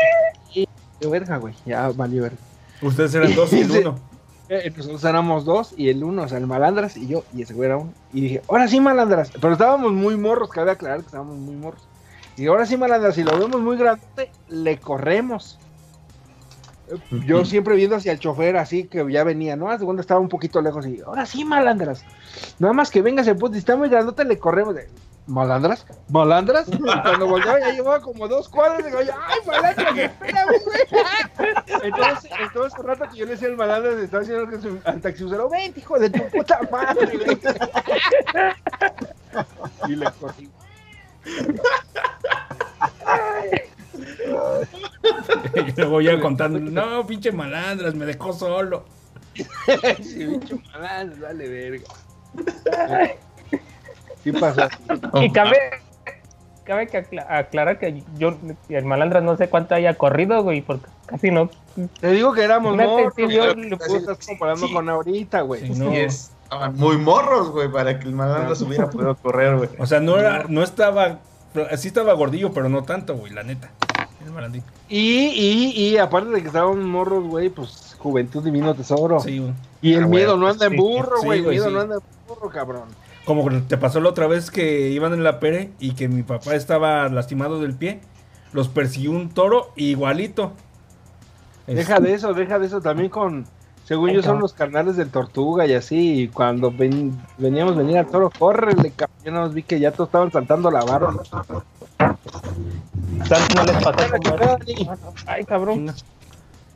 Y 0.55 0.67
verga, 1.07 1.39
güey, 1.39 1.55
ya 1.67 1.89
valió 1.89 2.23
verga. 2.23 2.39
Ustedes 2.83 3.15
eran 3.15 3.35
dos 3.37 3.53
y 3.53 3.61
el 3.61 3.71
uno. 3.71 3.99
Eh, 4.49 4.73
nosotros 4.77 5.05
éramos 5.05 5.45
dos 5.45 5.75
y 5.77 5.91
el 5.91 6.03
uno, 6.03 6.23
o 6.23 6.29
sea, 6.29 6.39
el 6.39 6.47
malandras 6.49 6.97
y 6.97 7.07
yo, 7.07 7.23
y 7.33 7.43
ese 7.43 7.55
güey 7.55 7.67
era 7.67 7.77
uno. 7.77 7.93
Y 8.13 8.21
dije, 8.21 8.43
ahora 8.49 8.67
sí, 8.67 8.81
malandras. 8.81 9.31
Pero 9.41 9.53
estábamos 9.53 9.93
muy 9.93 10.17
morros, 10.17 10.51
cabe 10.51 10.73
aclarar 10.73 11.01
que 11.01 11.07
estábamos 11.07 11.37
muy 11.37 11.55
morros. 11.55 11.83
Y 12.37 12.47
ahora 12.47 12.67
sí, 12.67 12.77
malandras, 12.77 13.15
si 13.15 13.23
lo 13.23 13.39
vemos 13.39 13.61
muy 13.61 13.77
grande, 13.77 14.31
le 14.49 14.79
corremos. 14.79 15.59
Yo 17.27 17.45
siempre 17.45 17.77
viendo 17.77 17.97
hacia 17.97 18.13
el 18.13 18.19
chofer 18.19 18.57
así 18.57 18.85
que 18.85 19.05
ya 19.11 19.25
venía, 19.25 19.57
¿no? 19.57 19.71
Hace 19.71 19.85
cuando 19.85 20.01
estaba 20.01 20.21
un 20.21 20.29
poquito 20.29 20.61
lejos 20.61 20.87
y 20.87 21.01
ahora 21.01 21.27
sí, 21.27 21.45
malandras. 21.45 22.05
Nada 22.59 22.73
más 22.75 22.91
que 22.91 23.03
venga 23.03 23.23
ese 23.23 23.35
puto, 23.35 23.55
si 23.55 23.61
está 23.61 23.77
muy 23.77 23.89
grandote, 23.89 24.25
le 24.25 24.39
corremos. 24.39 24.75
de, 24.75 24.89
¿Malandras? 25.27 25.87
¿Malandras? 26.09 26.67
Y 26.69 26.79
cuando 26.79 27.27
volteaba 27.29 27.61
ya 27.61 27.71
llevaba 27.73 28.01
como 28.01 28.27
dos 28.27 28.49
cuadras, 28.49 28.85
digo, 28.85 29.01
yo, 29.03 29.13
¡ay, 29.29 29.39
malandras! 29.47 29.97
Espérame, 29.97 30.49
güey. 30.65 30.81
Entonces, 31.85 32.31
entonces, 32.41 32.79
un 32.79 32.87
rato 32.87 33.05
que 33.11 33.17
yo 33.19 33.27
le 33.27 33.33
decía 33.33 33.49
al 33.49 33.57
malandras, 33.57 33.95
le 33.97 34.05
estaba 34.05 34.23
diciendo 34.25 34.61
su- 34.61 34.81
al 34.85 35.01
taxiusero, 35.01 35.49
ven, 35.49 35.73
hijo 35.77 35.99
de 36.01 36.11
tu 36.11 36.29
puta 36.31 36.59
madre. 36.73 37.39
Y 39.87 39.97
le 39.97 40.07
corrí. 40.21 40.51
Y 45.55 45.73
luego 45.77 46.01
ya 46.01 46.21
contando, 46.21 46.59
no, 46.59 47.07
pinche 47.07 47.33
malandras, 47.33 47.95
me 47.95 48.07
dejó 48.07 48.33
solo. 48.33 48.85
Sí, 50.03 50.25
bicho 50.27 50.59
malandro, 50.73 51.23
dale 51.23 51.49
verga. 51.49 51.85
Sí 54.23 54.33
pasó. 54.33 54.69
Y 55.23 55.33
cabe, 55.33 55.57
cabe 56.65 56.87
que 56.89 56.99
acla- 56.99 57.27
aclarar 57.29 57.79
que 57.79 58.03
yo, 58.19 58.37
el 58.69 58.85
malandra 58.85 59.21
no 59.21 59.37
sé 59.37 59.49
cuánto 59.49 59.75
haya 59.75 59.95
corrido, 59.95 60.43
güey, 60.43 60.61
porque 60.63 60.87
casi 61.07 61.31
no. 61.31 61.49
Te 62.01 62.11
digo 62.11 62.33
que 62.35 62.43
éramos 62.43 62.77
morros, 62.77 63.15
yo 63.17 63.45
estar 63.51 64.17
comparando 64.27 64.67
sí. 64.67 64.73
con 64.73 64.89
ahorita, 64.89 65.41
güey. 65.43 65.73
Sí, 65.73 65.79
no. 65.79 65.93
Y 65.93 65.99
es- 65.99 66.33
estaban 66.45 66.75
muy 66.77 66.97
morros, 66.99 67.51
güey, 67.51 67.71
para 67.71 67.99
que 67.99 68.09
el 68.09 68.15
malandro 68.15 68.55
se 68.57 68.65
hubiera 68.65 68.91
podido 68.91 69.15
correr, 69.15 69.57
güey. 69.57 69.71
O 69.79 69.87
sea, 69.87 70.01
no 70.01 70.19
era, 70.19 70.45
no 70.49 70.63
estaba, 70.63 71.21
sí 71.77 71.89
estaba 71.89 72.13
gordillo, 72.15 72.53
pero 72.53 72.69
no 72.69 72.83
tanto, 72.85 73.17
güey, 73.17 73.33
la 73.33 73.43
neta. 73.43 73.71
El. 74.25 74.63
Y, 74.89 74.99
y, 74.99 75.73
y 75.77 75.97
aparte 75.97 76.31
de 76.31 76.41
que 76.43 76.49
estaban 76.49 76.85
morros, 76.85 77.25
güey, 77.25 77.49
pues 77.49 77.97
juventud 77.99 78.45
divino 78.45 78.75
tesoro. 78.75 79.19
Sí, 79.21 79.39
güey. 79.39 79.53
Y 79.81 79.95
el 79.95 80.05
Ah, 80.05 80.07
miedo 80.09 80.33
güey, 80.33 80.41
no 80.41 80.49
anda 80.49 80.67
en 80.67 80.77
burro, 80.77 81.17
sí, 81.21 81.27
güey. 81.27 81.41
el 81.41 81.47
miedo 81.47 81.67
sí. 81.69 81.73
no 81.73 81.81
anda 81.81 81.95
en 81.97 82.03
burro, 82.29 82.51
cabrón. 82.51 82.85
Como 83.25 83.49
te 83.63 83.77
pasó 83.79 84.01
la 84.01 84.09
otra 84.11 84.27
vez 84.27 84.51
que 84.51 84.89
iban 84.91 85.13
en 85.15 85.23
la 85.25 85.41
pere 85.41 85.73
y 85.79 85.93
que 85.93 86.09
mi 86.09 86.23
papá 86.23 86.55
estaba 86.55 87.09
lastimado 87.09 87.61
del 87.61 87.75
pie. 87.75 88.01
Los 88.53 88.69
persiguió 88.69 89.13
un 89.13 89.31
toro 89.31 89.73
igualito. 89.77 90.53
Deja 91.67 92.01
de 92.01 92.15
eso, 92.15 92.35
deja 92.35 92.59
de 92.59 92.67
eso 92.67 92.81
también 92.81 93.09
con. 93.11 93.47
Según 93.91 94.11
yo, 94.11 94.23
son 94.23 94.39
los 94.39 94.53
carnales 94.53 94.97
del 94.97 95.11
Tortuga 95.11 95.67
y 95.67 95.75
así. 95.75 96.21
Y 96.23 96.29
cuando 96.29 96.71
ven- 96.71 97.21
veníamos 97.39 97.77
venir 97.77 97.99
al 97.99 98.07
toro, 98.07 98.31
cabrón. 98.31 98.77
Yo 99.25 99.33
no 99.33 99.51
vi 99.51 99.65
que 99.65 99.81
ya 99.81 99.91
todos 99.91 100.07
estaban 100.11 100.31
saltando 100.31 100.71
la 100.71 100.85
barra. 100.85 101.11
No 101.11 101.23
les 103.65 103.85
como- 103.85 103.99
Ay, 105.27 105.45
cabrón. 105.45 105.93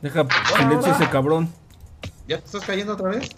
Deja 0.01 0.25
silencio 0.57 0.91
ese 0.91 1.09
cabrón. 1.09 1.47
¿Ya 2.27 2.37
te 2.39 2.45
estás 2.47 2.65
cayendo 2.65 2.91
otra 2.91 3.11
vez? 3.11 3.29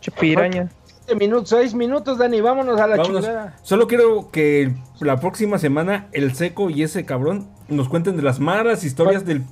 Che 0.00 0.10
piraña. 0.12 0.70
Siete 0.86 1.14
minutos, 1.16 1.50
seis 1.50 1.74
minutos, 1.74 2.16
Dani, 2.16 2.40
vámonos 2.40 2.80
a 2.80 2.86
la 2.86 2.96
Vámonos. 2.96 3.26
chingada. 3.26 3.58
Solo 3.62 3.86
quiero 3.88 4.30
que 4.30 4.74
la 5.00 5.20
próxima 5.20 5.58
semana 5.58 6.08
el 6.12 6.34
seco 6.34 6.70
y 6.70 6.82
ese 6.82 7.04
cabrón 7.04 7.50
nos 7.68 7.90
cuenten 7.90 8.16
de 8.16 8.22
las 8.22 8.40
malas 8.40 8.84
historias 8.84 9.26
del 9.26 9.44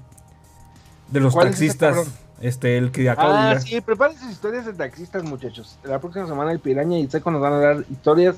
de 1.08 1.20
los 1.20 1.34
cuál 1.34 1.48
es 1.48 1.60
ese 1.60 1.76
taxistas. 1.76 2.29
Este, 2.40 2.78
el 2.78 2.90
que 2.90 3.08
acabo 3.10 3.32
de 3.32 3.38
Ah, 3.38 3.48
llegar. 3.48 3.62
sí, 3.62 3.80
preparen 3.82 4.18
sus 4.18 4.30
historias 4.30 4.64
de 4.64 4.72
taxistas, 4.72 5.22
muchachos. 5.22 5.78
La 5.84 5.98
próxima 5.98 6.26
semana 6.26 6.52
el 6.52 6.60
Piraña 6.60 6.98
y 6.98 7.02
el 7.02 7.10
Seco 7.10 7.30
nos 7.30 7.42
van 7.42 7.52
a 7.52 7.58
dar 7.58 7.84
historias 7.90 8.36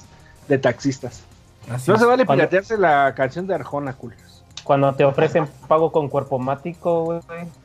de 0.48 0.58
taxistas. 0.58 1.22
Así 1.70 1.88
No 1.90 1.94
es. 1.94 2.00
se 2.00 2.06
vale 2.06 2.26
Cuando- 2.26 2.42
piratearse 2.42 2.76
la 2.76 3.14
canción 3.14 3.46
de 3.46 3.54
Arjona, 3.54 3.92
culos. 3.92 4.18
Cuando 4.64 4.92
te 4.94 5.04
ofrecen 5.04 5.46
pago 5.68 5.92
con 5.92 6.08
cuerpo 6.08 6.38
mático, 6.38 7.04
güey. 7.04 7.20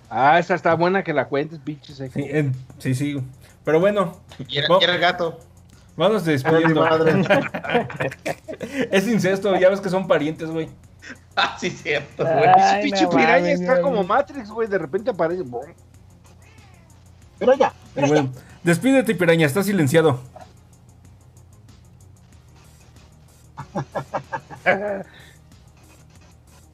Ah, 0.10 0.40
esa 0.40 0.54
está 0.56 0.74
buena 0.76 1.04
que 1.04 1.14
la 1.14 1.26
cuentes, 1.28 1.60
pinche 1.60 1.94
Seco. 1.94 2.14
Sí, 2.14 2.26
en- 2.30 2.54
sí, 2.78 2.94
sí. 2.96 3.22
Pero 3.64 3.80
bueno, 3.80 4.18
Y 4.48 4.60
era, 4.60 4.68
Bo- 4.68 4.80
y 4.80 4.84
era 4.84 4.94
el 4.96 5.02
gato. 5.02 5.40
vamos 5.96 6.26
despidiendo. 6.26 6.86
es 8.92 9.08
incesto, 9.08 9.56
ya 9.58 9.70
ves 9.70 9.82
que 9.82 9.90
son 9.90 10.08
parientes, 10.08 10.50
güey. 10.50 10.70
Ah, 11.36 11.56
sí, 11.60 11.70
cierto, 11.70 12.24
güey. 12.26 12.82
Pinche 12.84 13.04
no 13.04 13.10
Piraña 13.12 13.40
mames, 13.42 13.62
está 13.62 13.82
como 13.82 14.04
Matrix, 14.04 14.50
güey. 14.50 14.68
De 14.68 14.78
repente 14.78 15.12
aparece. 15.12 15.44
Pero 17.40 17.54
ya, 17.56 17.74
pero 17.94 18.08
Bueno, 18.08 18.30
despídete, 18.64 19.14
piraña, 19.16 19.46
está 19.46 19.64
silenciado. 19.64 20.20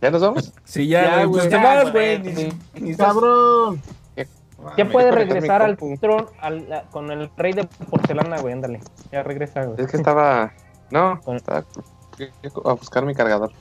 ¿Ya 0.02 0.12
nos 0.12 0.22
vamos? 0.22 0.52
Sí, 0.66 0.88
ya, 0.88 1.04
Ya, 1.04 1.16
güey, 1.26 1.30
pues 1.30 1.44
te 1.46 1.50
Ya, 1.52 1.64
vas, 1.64 1.92
güey. 1.92 2.52
ya. 2.86 2.98
Cabrón. 2.98 3.82
Ya 4.78 4.86
Me 4.86 4.92
puede 4.92 5.12
regresar 5.12 5.62
al 5.62 5.78
compu. 5.78 5.98
tron 6.00 6.26
al- 6.40 6.72
a- 6.72 6.84
con 6.84 7.12
el 7.12 7.30
rey 7.36 7.52
de 7.54 7.66
porcelana, 7.66 8.40
güey, 8.40 8.54
ándale. 8.54 8.80
Ya 9.12 9.22
regresa, 9.24 9.66
güey. 9.66 9.82
Es 9.82 9.92
que 9.92 9.98
estaba. 9.98 10.54
No, 10.90 11.20
estaba 11.36 11.66
a 12.66 12.74
buscar 12.74 13.06
mi 13.06 13.14
cargador. 13.14 13.52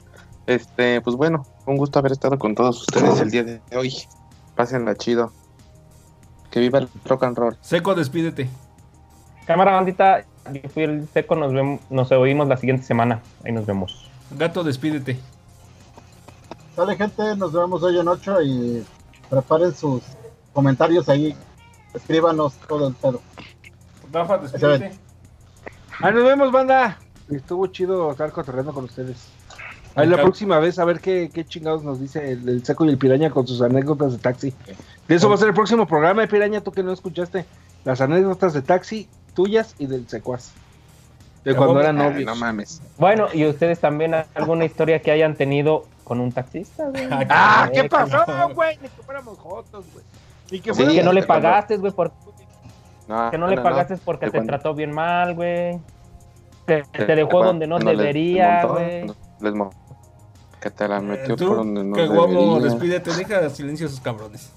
Este, 0.46 1.00
pues 1.00 1.16
bueno, 1.16 1.44
un 1.66 1.76
gusto 1.76 1.98
haber 1.98 2.12
estado 2.12 2.38
con 2.38 2.54
todos 2.54 2.80
ustedes 2.82 3.18
el 3.20 3.30
día 3.32 3.42
de 3.42 3.60
hoy. 3.76 3.92
Pásenla 4.54 4.94
chido. 4.94 5.32
Que 6.52 6.60
viva 6.60 6.78
el 6.78 6.88
rock 7.04 7.24
and 7.24 7.36
roll. 7.36 7.56
Seco, 7.62 7.94
despídete. 7.94 8.48
Cámara 9.46 9.72
bandita, 9.72 10.24
yo 10.52 10.68
fui 10.68 10.84
el 10.84 11.08
seco, 11.08 11.34
nos 11.34 11.52
vemos, 11.52 11.80
nos 11.90 12.12
oímos 12.12 12.46
la 12.46 12.56
siguiente 12.56 12.84
semana. 12.84 13.20
Ahí 13.44 13.52
nos 13.52 13.66
vemos. 13.66 14.08
Gato, 14.38 14.62
despídete. 14.62 15.18
Sale 16.76 16.96
gente, 16.96 17.36
nos 17.36 17.52
vemos 17.52 17.82
hoy 17.82 17.98
en 17.98 18.06
8 18.06 18.42
y 18.42 18.84
preparen 19.28 19.74
sus 19.74 20.02
comentarios 20.52 21.08
ahí. 21.08 21.34
Escríbanos 21.94 22.54
todo 22.68 22.88
el 22.88 22.94
pedo. 22.94 23.20
Rafa, 24.12 24.38
despídete. 24.38 24.92
Ahí 26.00 26.14
nos 26.14 26.24
vemos, 26.24 26.52
banda. 26.52 26.98
Estuvo 27.30 27.66
chido 27.66 28.10
estar 28.10 28.30
cotorreando 28.30 28.72
con 28.72 28.84
ustedes. 28.84 29.28
Ahí 29.94 30.06
la 30.06 30.16
próxima 30.16 30.58
vez 30.58 30.78
a 30.78 30.84
ver 30.84 31.00
qué, 31.00 31.30
qué 31.32 31.44
chingados 31.44 31.82
nos 31.82 32.00
dice 32.00 32.32
el, 32.32 32.48
el 32.48 32.64
Seco 32.64 32.84
y 32.84 32.88
el 32.88 32.98
Piraña 32.98 33.30
con 33.30 33.46
sus 33.46 33.60
anécdotas 33.60 34.12
de 34.12 34.18
taxi. 34.18 34.54
De 35.08 35.14
eso 35.16 35.28
va 35.28 35.34
a 35.34 35.38
ser 35.38 35.48
el 35.48 35.54
próximo 35.54 35.86
programa, 35.86 36.22
eh, 36.24 36.28
Piraña, 36.28 36.60
tú 36.60 36.72
que 36.72 36.82
no 36.82 36.92
escuchaste. 36.92 37.44
Las 37.84 38.00
anécdotas 38.00 38.52
de 38.52 38.62
taxi 38.62 39.08
tuyas 39.34 39.74
y 39.78 39.86
del 39.86 40.08
Secuaz. 40.08 40.52
De 41.44 41.52
Ya 41.52 41.58
cuando 41.58 41.80
eran 41.80 42.00
Ah, 42.00 42.04
novios. 42.10 42.24
no 42.26 42.36
mames. 42.36 42.80
Bueno, 42.98 43.26
y 43.32 43.44
ustedes 43.46 43.80
también 43.80 44.14
alguna 44.34 44.64
historia 44.64 45.02
que 45.02 45.10
hayan 45.10 45.34
tenido 45.34 45.86
con 46.04 46.20
un 46.20 46.30
taxista, 46.30 46.88
güey. 46.88 47.08
Ah, 47.28 47.68
¿qué 47.72 47.80
Eh, 47.80 47.88
pasó, 47.88 48.18
güey? 48.54 48.76
Ni 48.80 48.88
que 48.88 49.02
fuéramos 49.02 49.38
jotos, 49.38 49.84
güey. 49.92 50.04
Ni 50.52 50.60
que 50.60 50.72
Sí, 50.74 50.86
Que 50.86 51.02
no 51.02 51.12
le 51.12 51.24
pagaste, 51.24 51.76
güey, 51.78 51.92
por- 51.92 52.12
No, 53.08 53.30
que 53.30 53.38
no 53.38 53.48
le 53.48 53.56
no, 53.56 53.62
pagaste 53.64 53.96
porque 53.96 54.26
De 54.26 54.30
te 54.32 54.38
cuando- 54.38 54.50
trató 54.52 54.74
bien 54.74 54.92
mal, 54.92 55.34
güey. 55.34 55.80
Que 56.66 56.84
de 56.96 57.04
te 57.06 57.16
dejó 57.16 57.42
donde 57.44 57.66
no 57.66 57.78
debería, 57.80 58.64
güey. 58.64 59.06
les 59.40 59.54
mo- 59.54 59.70
que 60.60 60.70
te 60.70 60.86
la 60.86 61.00
metió 61.00 61.34
Eh, 61.34 61.36
tú, 61.36 61.48
por 61.48 61.56
donde 61.56 61.82
no 61.82 61.96
qué 61.96 62.06
guapo, 62.06 62.28
debería. 62.28 62.60
despídete. 62.60 63.12
Deja 63.16 63.50
silencio 63.50 63.86
a 63.86 63.88
esos 63.88 64.00
cabrones. 64.00 64.52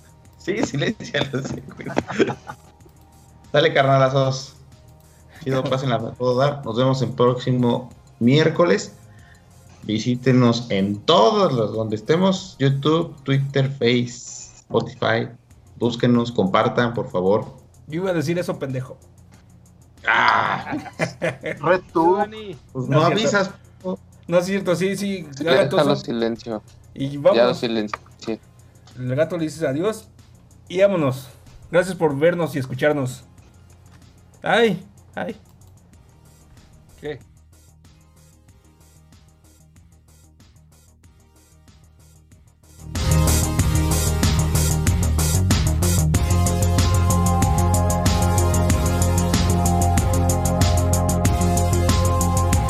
Sí, 0.45 0.61
silencialo, 0.63 1.41
sí, 1.41 1.63
güey. 1.75 1.87
Dale, 3.51 3.73
carnalazos. 3.73 4.53
Chido, 5.43 5.63
pásenla 5.63 5.95
a 5.95 6.11
todo 6.13 6.35
dar. 6.37 6.63
Nos 6.65 6.77
vemos 6.77 7.01
el 7.01 7.09
próximo 7.09 7.89
miércoles. 8.19 8.93
Visítenos 9.83 10.67
en 10.69 10.99
todos 11.01 11.51
los 11.53 11.73
donde 11.73 11.95
estemos: 11.95 12.55
YouTube, 12.59 13.15
Twitter, 13.23 13.71
Face, 13.71 14.53
Spotify. 14.57 15.29
Búsquenos, 15.77 16.31
compartan, 16.31 16.93
por 16.93 17.09
favor. 17.09 17.45
Yo 17.87 18.01
iba 18.01 18.11
a 18.11 18.13
decir 18.13 18.37
eso, 18.39 18.57
pendejo. 18.59 18.97
Ah, 20.07 20.77
Red 21.59 21.81
tú. 21.91 22.17
Pues 22.71 22.87
No 22.87 22.99
no 22.99 23.07
es 23.07 23.19
cierto. 23.31 23.37
avisas. 23.39 23.51
No 24.27 24.37
es 24.39 24.45
cierto, 24.45 24.75
sí, 24.75 24.95
sí. 24.95 25.27
Déjalo 25.39 25.69
todo. 25.69 25.95
silencio. 25.95 26.61
Y 26.93 27.09
Ya 27.09 27.17
lo 27.19 27.35
vamos. 27.35 27.59
silencio. 27.59 27.99
Sí. 28.19 28.39
El 28.97 29.15
gato 29.15 29.37
le 29.37 29.43
dices 29.45 29.63
adiós. 29.63 30.07
Y 30.67 30.81
vámonos. 30.81 31.29
Gracias 31.71 31.95
por 31.95 32.17
vernos 32.17 32.55
y 32.55 32.59
escucharnos. 32.59 33.23
Ay, 34.41 34.83
ay. 35.15 35.35
¿Qué? 37.01 37.19